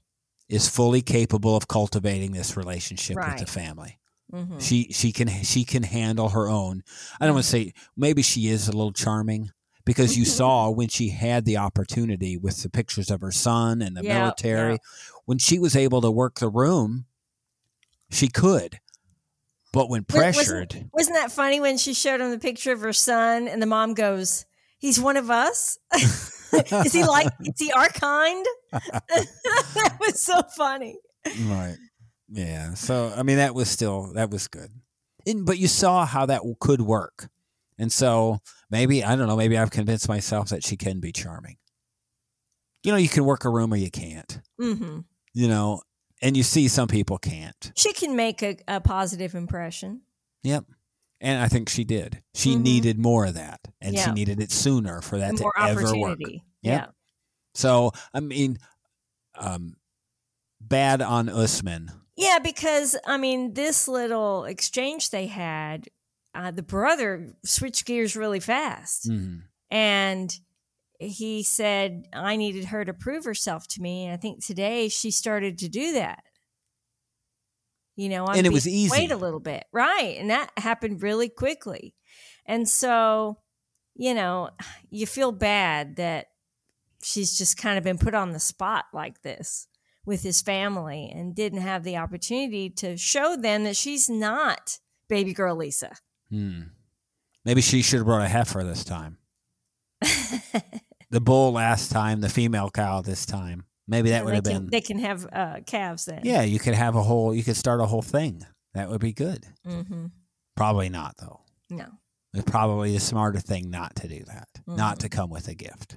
is 0.48 0.68
fully 0.68 1.02
capable 1.02 1.56
of 1.56 1.68
cultivating 1.68 2.32
this 2.32 2.56
relationship 2.56 3.16
with 3.16 3.24
the 3.36 3.44
Right. 3.44 3.48
family. 3.48 3.98
hmm 4.32 4.58
She 4.58 4.92
she 4.92 5.12
can 5.12 5.28
she 5.44 5.64
can 5.64 5.84
handle 5.84 6.30
her 6.30 6.48
own. 6.48 6.82
I 7.20 7.26
don't 7.26 7.34
want 7.36 7.44
to 7.44 7.50
say 7.50 7.72
maybe 7.96 8.22
she 8.22 8.48
is 8.48 8.66
a 8.68 8.72
little 8.72 8.92
charming 8.92 9.50
because 9.86 10.18
you 10.18 10.24
mm-hmm. 10.24 10.32
saw 10.32 10.68
when 10.68 10.88
she 10.88 11.08
had 11.08 11.46
the 11.46 11.56
opportunity 11.56 12.36
with 12.36 12.62
the 12.62 12.68
pictures 12.68 13.10
of 13.10 13.22
her 13.22 13.32
son 13.32 13.80
and 13.80 13.96
the 13.96 14.02
Yeah, 14.02 14.18
military 14.18 14.72
yeah. 14.72 14.78
when 15.24 15.38
she 15.38 15.58
was 15.58 15.74
able 15.74 16.02
to 16.02 16.10
work 16.10 16.40
the 16.40 16.50
room 16.50 17.06
she 18.10 18.28
could. 18.28 18.80
But 19.72 19.88
when 19.88 20.04
Wa- 20.12 20.20
wasn't- 20.20 20.36
pressured, 20.36 20.90
Wasn't 20.92 21.16
that 21.16 21.32
funny 21.32 21.60
when 21.60 21.78
she 21.78 21.94
showed 21.94 22.20
him 22.20 22.30
the 22.30 22.38
picture 22.38 22.72
of 22.72 22.80
her 22.80 22.92
son 22.92 23.48
and 23.48 23.62
the 23.62 23.66
mom 23.66 23.94
goes, 23.94 24.44
"He's 24.78 25.00
one 25.00 25.16
of 25.16 25.30
us." 25.30 25.78
is 25.94 26.92
he 26.92 27.04
like? 27.04 27.28
Is 27.40 27.58
he 27.58 27.72
our 27.72 27.88
kind? 27.88 28.44
that 28.72 29.96
was 30.00 30.20
so 30.20 30.42
funny. 30.56 30.98
right. 31.42 31.76
Yeah. 32.28 32.74
So 32.74 33.12
I 33.14 33.22
mean 33.22 33.36
that 33.36 33.54
was 33.54 33.68
still 33.68 34.12
that 34.14 34.30
was 34.30 34.48
good. 34.48 34.70
And, 35.26 35.44
but 35.44 35.58
you 35.58 35.68
saw 35.68 36.06
how 36.06 36.26
that 36.26 36.42
could 36.60 36.80
work. 36.80 37.28
And 37.78 37.92
so 37.92 38.40
maybe 38.70 39.04
I 39.04 39.16
don't 39.16 39.26
know, 39.26 39.36
maybe 39.36 39.56
I've 39.58 39.70
convinced 39.70 40.08
myself 40.08 40.48
that 40.50 40.64
she 40.64 40.76
can 40.76 41.00
be 41.00 41.12
charming. 41.12 41.56
You 42.82 42.92
know, 42.92 42.98
you 42.98 43.08
can 43.08 43.24
work 43.24 43.44
a 43.44 43.50
room 43.50 43.72
or 43.72 43.76
you 43.76 43.90
can't. 43.90 44.40
hmm 44.60 45.00
You 45.34 45.48
know, 45.48 45.80
and 46.22 46.36
you 46.36 46.42
see 46.42 46.68
some 46.68 46.88
people 46.88 47.18
can't. 47.18 47.72
She 47.76 47.92
can 47.92 48.16
make 48.16 48.42
a, 48.42 48.56
a 48.68 48.80
positive 48.80 49.34
impression. 49.34 50.02
Yep. 50.44 50.64
And 51.20 51.42
I 51.42 51.48
think 51.48 51.68
she 51.68 51.82
did. 51.84 52.22
She 52.34 52.54
Mhm. 52.54 52.60
needed 52.60 52.98
more 52.98 53.24
of 53.24 53.34
that, 53.34 53.60
and 53.80 53.98
she 53.98 54.10
needed 54.12 54.40
it 54.40 54.52
sooner 54.52 55.00
for 55.00 55.18
that 55.18 55.38
More 55.40 55.52
to 55.56 55.62
ever 55.62 55.96
work. 55.96 56.18
Yeah. 56.20 56.36
Yeah. 56.62 56.86
So 57.54 57.92
I 58.12 58.20
mean, 58.20 58.58
um, 59.34 59.76
bad 60.60 61.00
on 61.02 61.28
Usman. 61.28 61.90
Yeah, 62.16 62.38
because 62.38 62.96
I 63.06 63.16
mean, 63.16 63.54
this 63.54 63.88
little 63.88 64.44
exchange 64.44 65.10
they 65.10 65.26
had, 65.26 65.88
uh, 66.36 66.50
the 66.50 66.62
brother 66.62 67.34
switched 67.44 67.84
gears 67.86 68.14
really 68.16 68.40
fast, 68.40 69.08
Mhm. 69.08 69.42
and 69.70 70.38
he 71.00 71.42
said, 71.42 72.04
"I 72.12 72.36
needed 72.36 72.66
her 72.66 72.84
to 72.84 72.94
prove 72.94 73.24
herself 73.24 73.66
to 73.68 73.82
me." 73.82 74.04
And 74.04 74.12
I 74.12 74.16
think 74.16 74.44
today 74.44 74.88
she 74.88 75.10
started 75.10 75.58
to 75.58 75.68
do 75.68 75.92
that. 75.94 76.22
You 77.96 78.08
know, 78.10 78.26
I'm 78.26 78.36
And 78.38 78.46
it 78.46 78.52
was 78.52 78.68
easy. 78.68 78.90
Wait 78.90 79.10
a 79.10 79.16
little 79.16 79.40
bit, 79.40 79.64
right? 79.72 80.16
And 80.18 80.28
that 80.30 80.50
happened 80.58 81.02
really 81.02 81.28
quickly, 81.28 81.94
and 82.44 82.68
so 82.68 83.38
you 83.98 84.12
know, 84.12 84.50
you 84.90 85.06
feel 85.06 85.32
bad 85.32 85.96
that 85.96 86.26
she's 87.02 87.38
just 87.38 87.56
kind 87.56 87.78
of 87.78 87.84
been 87.84 87.96
put 87.96 88.12
on 88.12 88.32
the 88.32 88.38
spot 88.40 88.84
like 88.92 89.22
this 89.22 89.68
with 90.04 90.22
his 90.22 90.42
family 90.42 91.10
and 91.14 91.34
didn't 91.34 91.62
have 91.62 91.82
the 91.82 91.96
opportunity 91.96 92.68
to 92.68 92.98
show 92.98 93.36
them 93.36 93.64
that 93.64 93.74
she's 93.74 94.10
not 94.10 94.78
baby 95.08 95.32
girl 95.32 95.56
Lisa. 95.56 95.96
Hmm. 96.30 96.60
Maybe 97.44 97.60
she 97.60 97.82
should 97.82 97.98
have 97.98 98.06
brought 98.06 98.22
a 98.22 98.28
heifer 98.28 98.64
this 98.64 98.84
time. 98.84 99.18
The 101.10 101.20
bull 101.20 101.52
last 101.52 101.92
time, 101.92 102.20
the 102.20 102.28
female 102.28 102.68
cow 102.68 103.00
this 103.00 103.26
time. 103.26 103.64
Maybe 103.86 104.10
that 104.10 104.24
would 104.24 104.32
they 104.32 104.34
have 104.36 104.44
can, 104.44 104.62
been. 104.64 104.70
They 104.70 104.80
can 104.80 104.98
have 104.98 105.24
uh, 105.32 105.56
calves 105.64 106.04
then. 106.06 106.22
Yeah, 106.24 106.42
you 106.42 106.58
could 106.58 106.74
have 106.74 106.96
a 106.96 107.02
whole. 107.02 107.32
You 107.32 107.44
could 107.44 107.56
start 107.56 107.80
a 107.80 107.86
whole 107.86 108.02
thing. 108.02 108.44
That 108.74 108.90
would 108.90 109.00
be 109.00 109.12
good. 109.12 109.46
hmm 109.64 110.06
Probably 110.56 110.88
not 110.88 111.14
though. 111.20 111.42
No. 111.70 111.86
It's 112.34 112.50
probably 112.50 112.92
the 112.92 112.98
smarter 113.00 113.38
thing 113.38 113.70
not 113.70 113.94
to 113.96 114.08
do 114.08 114.24
that. 114.26 114.48
Not 114.66 114.96
Mhm. 114.96 115.00
to 115.02 115.08
come 115.08 115.30
with 115.30 115.46
a 115.46 115.54
gift. 115.54 115.96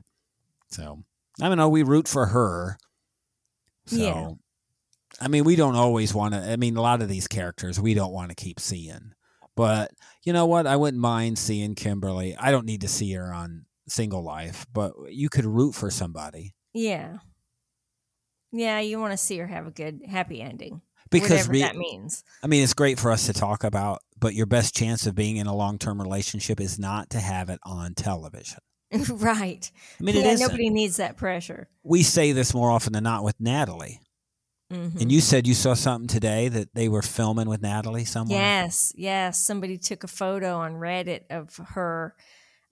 So 0.70 1.04
I 1.42 1.48
don't 1.48 1.58
know. 1.58 1.70
We 1.70 1.82
root 1.82 2.08
for 2.08 2.28
her. 2.28 2.78
So 3.88 3.96
Yeah. 3.98 4.30
I 5.20 5.28
mean, 5.28 5.44
we 5.44 5.56
don't 5.56 5.76
always 5.76 6.14
want 6.14 6.36
to. 6.36 6.40
I 6.52 6.56
mean, 6.56 6.78
a 6.78 6.82
lot 6.82 7.02
of 7.02 7.10
these 7.10 7.28
characters 7.28 7.80
we 7.80 7.96
don't 7.96 8.14
want 8.14 8.30
to 8.30 8.36
keep 8.36 8.60
seeing. 8.60 9.14
But 9.56 9.92
you 10.24 10.34
know 10.34 10.46
what? 10.46 10.68
I 10.68 10.76
wouldn't 10.76 11.02
mind 11.02 11.38
seeing 11.38 11.76
Kimberly. 11.76 12.36
I 12.36 12.52
don't 12.52 12.66
need 12.66 12.82
to 12.82 12.88
see 12.88 13.12
her 13.14 13.34
on 13.34 13.66
Single 13.88 14.24
Life, 14.24 14.66
but 14.74 14.94
you 15.10 15.30
could 15.30 15.46
root 15.46 15.74
for 15.74 15.90
somebody 15.90 16.56
Yeah. 16.74 17.18
Yeah, 18.52 18.80
you 18.80 19.00
want 19.00 19.12
to 19.14 19.18
see 19.18 19.38
her 19.38 19.48
have 19.48 19.68
a 19.68 19.72
good, 19.72 20.02
happy 20.08 20.42
ending. 20.42 20.82
because 21.12 21.48
we, 21.48 21.62
that 21.62 21.76
means. 21.76 22.24
I 22.44 22.48
mean, 22.48 22.64
it's 22.64 22.74
great 22.74 23.00
for 23.00 23.12
us 23.12 23.28
to 23.28 23.34
talk 23.34 23.64
about 23.64 24.00
but 24.20 24.34
your 24.34 24.46
best 24.46 24.76
chance 24.76 25.08
of 25.08 25.16
being 25.16 25.38
in 25.38 25.48
a 25.48 25.56
long 25.56 25.78
term 25.78 26.02
relationship 26.02 26.60
is 26.60 26.78
not 26.78 27.10
to 27.12 27.20
have 27.20 27.50
it 27.50 27.60
on 27.64 27.94
television. 27.94 28.60
right. 29.10 29.72
I 30.00 30.04
mean, 30.04 30.16
yeah, 30.16 30.36
nobody 30.36 30.70
needs 30.70 30.98
that 30.98 31.16
pressure. 31.16 31.70
We 31.84 32.04
say 32.04 32.32
this 32.32 32.54
more 32.54 32.72
often 32.72 32.94
than 32.94 33.04
not 33.04 33.24
with 33.24 33.40
Natalie. 33.40 34.00
Mhm. 34.72 35.02
And 35.02 35.12
you 35.12 35.20
said 35.20 35.48
you 35.48 35.56
saw 35.56 35.74
something 35.74 36.08
today 36.08 36.48
that 36.48 36.74
they 36.76 36.88
were 36.88 37.02
filming 37.02 37.50
with 37.50 37.62
Natalie 37.62 38.06
somewhere. 38.06 38.38
Yes, 38.40 38.94
yes. 38.96 39.40
Somebody 39.44 39.78
took 39.78 40.04
a 40.04 40.08
photo 40.08 40.58
on 40.58 40.74
Reddit 40.74 41.22
of 41.32 41.56
her 41.70 42.16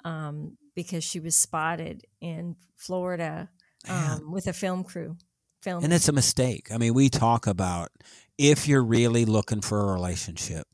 um, 0.06 0.58
because 0.76 1.04
she 1.04 1.20
was 1.20 1.36
spotted 1.36 2.06
in 2.22 2.56
Florida 2.76 3.50
um, 3.90 4.32
with 4.32 4.48
a 4.48 4.54
film 4.54 4.84
crew. 4.84 5.18
Film. 5.62 5.84
And 5.84 5.92
it's 5.92 6.08
a 6.08 6.12
mistake. 6.14 6.68
I 6.72 6.78
mean, 6.78 6.94
we 6.94 7.10
talk 7.10 7.48
about 7.48 7.90
if 8.38 8.68
you're 8.68 8.84
really 8.84 9.26
looking 9.26 9.62
for 9.62 9.90
a 9.90 9.94
relationship, 9.94 10.68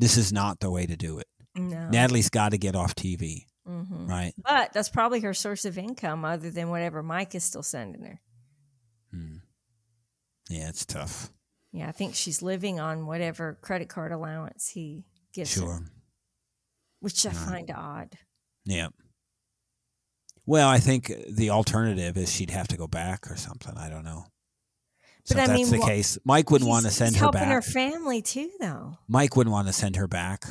this 0.00 0.16
is 0.16 0.32
not 0.32 0.60
the 0.60 0.70
way 0.70 0.86
to 0.86 0.96
do 0.96 1.18
it. 1.18 1.26
no. 1.54 1.90
Natalie's 1.90 2.30
got 2.30 2.52
to 2.52 2.58
get 2.58 2.74
off 2.74 2.94
TV, 2.94 3.44
hmm 3.66 4.06
right? 4.06 4.32
But 4.42 4.72
that's 4.72 4.88
probably 4.88 5.20
her 5.20 5.34
source 5.34 5.66
of 5.66 5.76
income, 5.76 6.24
other 6.24 6.50
than 6.50 6.70
whatever 6.70 7.02
Mike 7.02 7.34
is 7.34 7.44
still 7.44 7.62
sending 7.62 8.02
her. 8.02 8.20
Hmm. 9.12 9.36
Yeah, 10.48 10.68
it's 10.68 10.86
tough. 10.86 11.30
Yeah, 11.72 11.88
I 11.88 11.92
think 11.92 12.14
she's 12.14 12.40
living 12.42 12.80
on 12.80 13.06
whatever 13.06 13.58
credit 13.60 13.88
card 13.88 14.12
allowance 14.12 14.68
he 14.68 15.04
gives 15.34 15.54
her, 15.60 15.80
which 17.00 17.26
I 17.26 17.30
Right. 17.30 17.36
find 17.38 17.70
odd. 17.70 18.18
Yeah. 18.64 18.88
Well, 20.46 20.68
I 20.68 20.78
think 20.78 21.12
the 21.28 21.50
alternative 21.50 22.16
is 22.16 22.32
she'd 22.32 22.50
have 22.50 22.68
to 22.68 22.76
go 22.78 22.86
back 22.86 23.30
or 23.30 23.36
something. 23.36 23.76
I 23.76 23.90
don't 23.90 24.04
know. 24.04 24.24
So 25.24 25.34
But 25.34 25.42
if 25.44 25.44
I 25.44 25.46
that's 25.58 25.70
mean, 25.70 25.80
the 25.80 25.86
case, 25.86 26.18
Mike 26.24 26.50
wouldn't 26.50 26.68
want 26.70 26.86
to 26.86 26.90
send 26.90 27.14
her 27.16 27.20
helping 27.20 27.40
back. 27.42 27.52
her 27.52 27.60
family 27.62 28.22
too, 28.22 28.50
though. 28.58 28.96
Mike 29.08 29.36
wouldn't 29.36 29.52
want 29.52 29.66
to 29.68 29.74
send 29.74 29.96
her 29.96 30.08
back. 30.08 30.44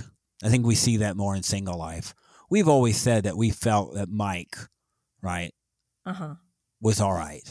I 0.44 0.50
think 0.50 0.68
we 0.68 0.76
see 0.76 0.98
that 0.98 1.18
more 1.18 1.36
in 1.36 1.42
single 1.42 1.78
life. 1.80 2.14
We've 2.52 2.68
always 2.68 2.98
said 3.02 3.24
that 3.24 3.36
we 3.38 3.50
felt 3.50 3.96
that 3.96 4.08
Mike, 4.10 4.56
right, 5.24 5.52
Uh 6.06 6.14
huh. 6.14 6.36
was 6.80 7.02
all 7.02 7.14
right. 7.14 7.42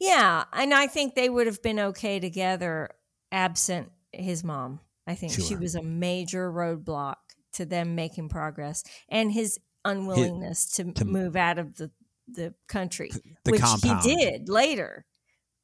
Yeah, 0.00 0.44
and 0.52 0.72
I 0.74 0.86
think 0.86 1.14
they 1.14 1.28
would 1.28 1.46
have 1.46 1.62
been 1.62 1.78
okay 1.78 2.18
together 2.20 2.90
absent 3.30 3.90
his 4.12 4.42
mom. 4.42 4.80
I 5.06 5.14
think 5.14 5.32
she 5.32 5.56
was 5.56 5.74
a 5.74 5.82
major 5.82 6.50
roadblock 6.50 7.16
to 7.54 7.66
them 7.66 7.94
making 7.94 8.28
progress 8.28 8.82
and 9.08 9.30
his 9.32 9.58
unwillingness 9.84 10.70
to, 10.76 10.92
to- 10.92 11.04
move 11.04 11.36
out 11.36 11.58
of 11.58 11.76
the, 11.76 11.90
the 12.28 12.54
country, 12.68 13.10
The 13.44 13.52
which 13.52 13.60
compound. 13.60 14.02
he 14.04 14.14
did 14.16 14.48
later. 14.48 15.04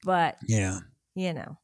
But, 0.05 0.37
Yeah. 0.47 0.81
you 1.15 1.33
know, 1.33 1.59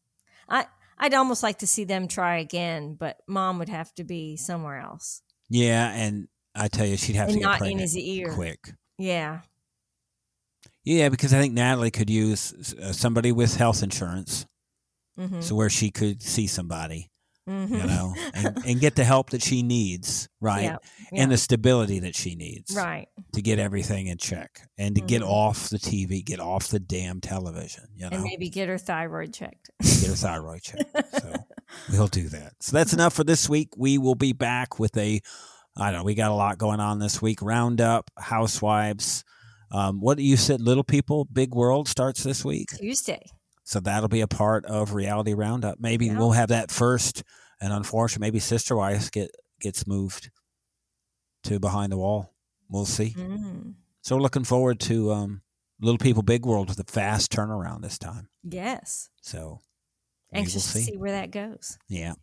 I, 0.48 0.66
I'd 0.98 1.14
almost 1.14 1.42
like 1.42 1.58
to 1.58 1.66
see 1.66 1.84
them 1.84 2.08
try 2.08 2.38
again, 2.38 2.94
but 2.94 3.18
mom 3.26 3.58
would 3.58 3.68
have 3.68 3.92
to 3.96 4.04
be 4.04 4.36
somewhere 4.36 4.78
else 4.80 5.22
Yeah, 5.50 5.92
and 5.92 6.28
I 6.54 6.68
tell 6.68 6.86
you, 6.86 6.96
she'd 6.96 7.16
have 7.16 7.28
to 7.28 7.32
and 7.34 7.42
get 7.42 7.48
not 7.60 7.66
in 7.68 7.78
his 7.78 7.96
ear. 7.96 8.32
quick. 8.32 8.72
Yeah. 8.98 9.40
Yeah, 10.84 11.08
because 11.10 11.32
I 11.32 11.40
think 11.40 11.54
Natalie 11.54 11.90
could 11.90 12.10
use 12.10 12.74
uh, 12.74 12.92
somebody 12.92 13.30
with 13.32 13.56
health 13.56 13.82
insurance, 13.82 14.46
hmm 15.16 15.40
so 15.40 15.54
where 15.54 15.70
she 15.70 15.90
could 15.90 16.22
see 16.22 16.46
somebody, 16.46 17.10
hmm 17.46 17.66
you 17.74 17.86
know, 17.86 18.14
and, 18.34 18.58
and 18.66 18.80
get 18.80 18.96
the 18.96 19.04
help 19.04 19.30
that 19.30 19.42
she 19.42 19.62
needs, 19.62 20.28
right, 20.40 20.64
Yeah, 20.64 20.76
yeah. 21.12 21.22
and 21.22 21.30
the 21.30 21.36
stability 21.36 21.98
that 22.00 22.16
she 22.16 22.34
needs, 22.34 22.74
right. 22.74 23.06
to 23.34 23.42
get 23.42 23.58
everything 23.58 24.06
in 24.08 24.16
check 24.18 24.62
and 24.78 24.94
to 24.96 25.00
get 25.02 25.22
Mhm. 25.22 25.28
off 25.28 25.68
the 25.68 25.78
TV, 25.78 26.24
get 26.24 26.40
off 26.40 26.68
the 26.68 26.80
damn 26.80 27.20
television, 27.20 27.84
you 27.94 28.08
know, 28.08 28.16
And 28.16 28.24
maybe 28.24 28.48
get 28.48 28.68
her 28.68 28.78
thyroid 28.78 29.32
checked. 29.34 29.70
get 29.80 30.08
her 30.08 30.16
thyroid 30.16 30.62
checked. 30.62 30.96
So 31.20 31.32
we'll 31.92 32.08
do 32.08 32.28
that. 32.30 32.54
So 32.60 32.72
that's 32.76 32.92
enough 32.92 33.12
for 33.14 33.24
this 33.24 33.48
week. 33.48 33.68
We 33.76 33.98
will 33.98 34.14
be 34.16 34.32
back 34.32 34.78
with 34.80 34.96
a, 34.96 35.20
I 35.76 35.90
don't 35.90 36.00
know, 36.00 36.04
we 36.04 36.14
got 36.14 36.30
a 36.30 36.34
lot 36.34 36.58
going 36.58 36.80
on 36.80 36.98
this 36.98 37.20
week. 37.22 37.40
Roundup, 37.42 38.10
Housewives. 38.18 39.24
Um, 39.72 40.00
what 40.00 40.18
you 40.18 40.36
said, 40.36 40.60
Little 40.60 40.84
People, 40.84 41.24
Big 41.24 41.54
World 41.54 41.88
starts 41.88 42.22
this 42.22 42.44
week. 42.44 42.68
Tuesday. 42.76 43.24
So 43.64 43.80
that'll 43.80 44.08
be 44.08 44.20
a 44.20 44.28
part 44.28 44.66
of 44.66 44.92
Reality 44.92 45.32
Roundup. 45.34 45.80
Maybe 45.80 46.06
Yeah. 46.06 46.18
we'll 46.18 46.32
have 46.32 46.50
that 46.50 46.70
first. 46.70 47.22
And 47.60 47.72
unfortunately, 47.72 48.26
maybe 48.26 48.38
Sister 48.40 48.76
Wives 48.76 49.08
get 49.10 49.30
gets 49.60 49.86
moved 49.86 50.30
to 51.44 51.58
behind 51.58 51.92
the 51.92 51.96
wall. 51.96 52.34
We'll 52.68 52.84
see. 52.84 53.14
Mm. 53.16 53.74
So 54.02 54.16
we're 54.16 54.22
looking 54.22 54.44
forward 54.44 54.80
to 54.80 55.12
um, 55.12 55.42
Little 55.80 55.98
People, 55.98 56.22
Big 56.22 56.44
World 56.44 56.68
with 56.68 56.78
a 56.80 56.84
fast 56.92 57.30
turnaround 57.32 57.82
this 57.82 57.98
time. 57.98 58.28
Yes. 58.42 59.08
So 59.22 59.60
Anxious 60.34 60.64
to 60.64 60.68
see. 60.68 60.82
see 60.82 60.96
where 60.96 61.12
that 61.12 61.30
goes. 61.30 61.78
Yeah. 61.88 62.14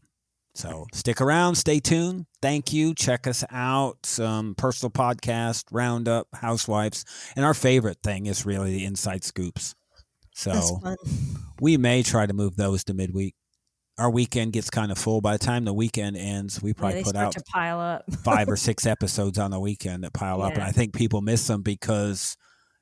So 0.56 0.88
stick 0.93 1.22
around, 1.22 1.56
stay 1.56 1.80
tuned. 1.80 2.26
Thank 2.41 2.74
you. 2.74 2.93
Check 2.93 3.28
us 3.28 3.43
out. 3.50 4.06
Some 4.06 4.56
personal 4.56 4.91
podcast, 4.91 5.66
roundup, 5.72 6.28
housewives, 6.34 7.06
and 7.36 7.45
our 7.45 7.54
favorite 7.54 8.00
thing 8.04 8.26
is 8.26 8.45
really 8.45 8.72
the 8.72 8.86
inside 8.86 9.24
scoops. 9.24 9.76
So 10.34 10.80
we 11.60 11.78
may 11.78 12.04
try 12.04 12.26
to 12.26 12.34
move 12.34 12.56
those 12.56 12.84
to 12.86 12.93
midweek. 12.93 13.36
Our 13.97 14.10
weekend 14.10 14.54
gets 14.54 14.70
kind 14.70 14.91
of 14.91 14.97
full. 14.97 15.20
By 15.20 15.34
the 15.34 15.45
time 15.45 15.66
the 15.66 15.74
weekend 15.74 16.16
ends, 16.16 16.62
we 16.62 16.74
probably 16.74 17.00
they 17.00 17.04
put 17.04 17.18
out 17.18 17.34
to 17.34 17.43
pile 17.54 17.82
up. 17.82 18.06
five 18.24 18.47
or 18.47 18.56
six 18.56 18.86
episodes 18.86 19.38
on 19.38 19.52
the 19.52 19.60
weekend 19.60 20.06
that 20.06 20.14
pile 20.14 20.41
up, 20.41 20.54
and 20.54 20.64
I 20.64 20.72
think 20.72 20.93
people 20.93 21.22
miss 21.22 21.45
them 21.47 21.62
because 21.62 22.38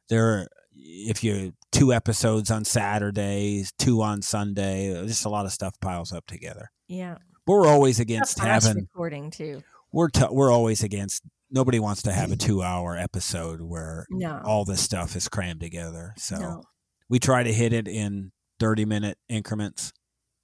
they're 0.09 0.47
if 0.76 1.24
you 1.24 1.53
two 1.72 1.91
episodes 1.91 2.51
on 2.51 2.63
Saturdays, 2.63 3.72
two 3.80 4.01
on 4.01 4.22
Sunday, 4.22 4.93
just 5.07 5.26
a 5.26 5.30
lot 5.30 5.45
of 5.45 5.51
stuff 5.51 5.74
piles 5.82 6.13
up 6.13 6.26
together. 6.28 6.70
Yeah. 6.88 7.18
We're 7.48 7.68
always 7.68 8.00
against 8.00 8.39
having 8.39 8.76
recording 8.76 9.32
too. 9.32 9.64
we're 9.91 10.10
t- 10.10 10.26
we're 10.30 10.52
always 10.52 10.84
against 10.84 11.24
nobody 11.50 11.80
wants 11.80 12.02
to 12.04 12.12
have 12.12 12.32
a 12.32 12.36
two 12.48 12.62
hour 12.62 12.98
episode 12.98 13.62
where 13.62 14.06
No. 14.10 14.41
all 14.43 14.66
this 14.66 14.82
stuff 14.82 15.16
is 15.16 15.30
crammed 15.30 15.62
together. 15.62 16.14
So 16.18 16.38
no. 16.38 16.64
we 17.10 17.20
try 17.20 17.43
to 17.43 17.54
hit 17.54 17.74
it 17.74 17.88
in 17.88 18.32
thirty 18.60 18.86
minute 18.86 19.18
increments. 19.30 19.93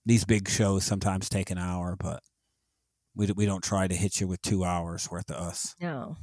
These 0.05 0.25
big 0.25 0.49
shows 0.49 0.83
sometimes 0.83 1.29
take 1.29 1.49
an 1.49 1.57
hour, 1.57 1.95
but 1.97 2.21
we 3.15 3.27
we 3.35 3.45
don't 3.45 3.63
try 3.63 3.87
to 3.87 3.95
hit 3.95 4.19
you 4.21 4.27
with 4.27 4.41
two 4.41 4.63
hours 4.63 5.09
worth 5.11 5.29
of 5.29 5.35
us. 5.37 5.75
No. 5.81 6.15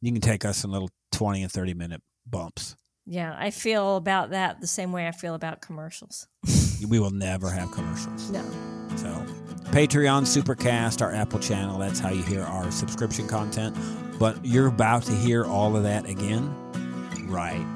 You 0.00 0.12
can 0.12 0.20
take 0.20 0.44
us 0.44 0.64
in 0.64 0.70
little 0.70 0.90
twenty 1.12 1.42
and 1.42 1.50
thirty 1.52 1.74
minute 1.74 2.02
bumps. 2.26 2.76
Yeah. 3.06 3.34
I 3.38 3.50
feel 3.50 3.96
about 3.96 4.30
that 4.30 4.60
the 4.60 4.66
same 4.66 4.90
way 4.92 5.06
I 5.06 5.12
feel 5.12 5.34
about 5.34 5.60
commercials. 5.60 6.26
We 6.88 6.98
will 7.00 7.10
never 7.12 7.50
have 7.50 7.70
commercials. 7.70 8.30
No. 8.30 8.44
So, 8.96 9.24
Patreon, 9.70 10.22
Supercast, 10.22 11.02
our 11.02 11.12
Apple 11.12 11.38
channel, 11.38 11.78
that's 11.78 11.98
how 11.98 12.10
you 12.10 12.22
hear 12.22 12.42
our 12.42 12.70
subscription 12.70 13.28
content. 13.28 13.76
But 14.18 14.38
you're 14.44 14.68
about 14.68 15.02
to 15.04 15.12
hear 15.12 15.44
all 15.44 15.76
of 15.76 15.82
that 15.82 16.06
again 16.08 16.54
right. 17.28 17.75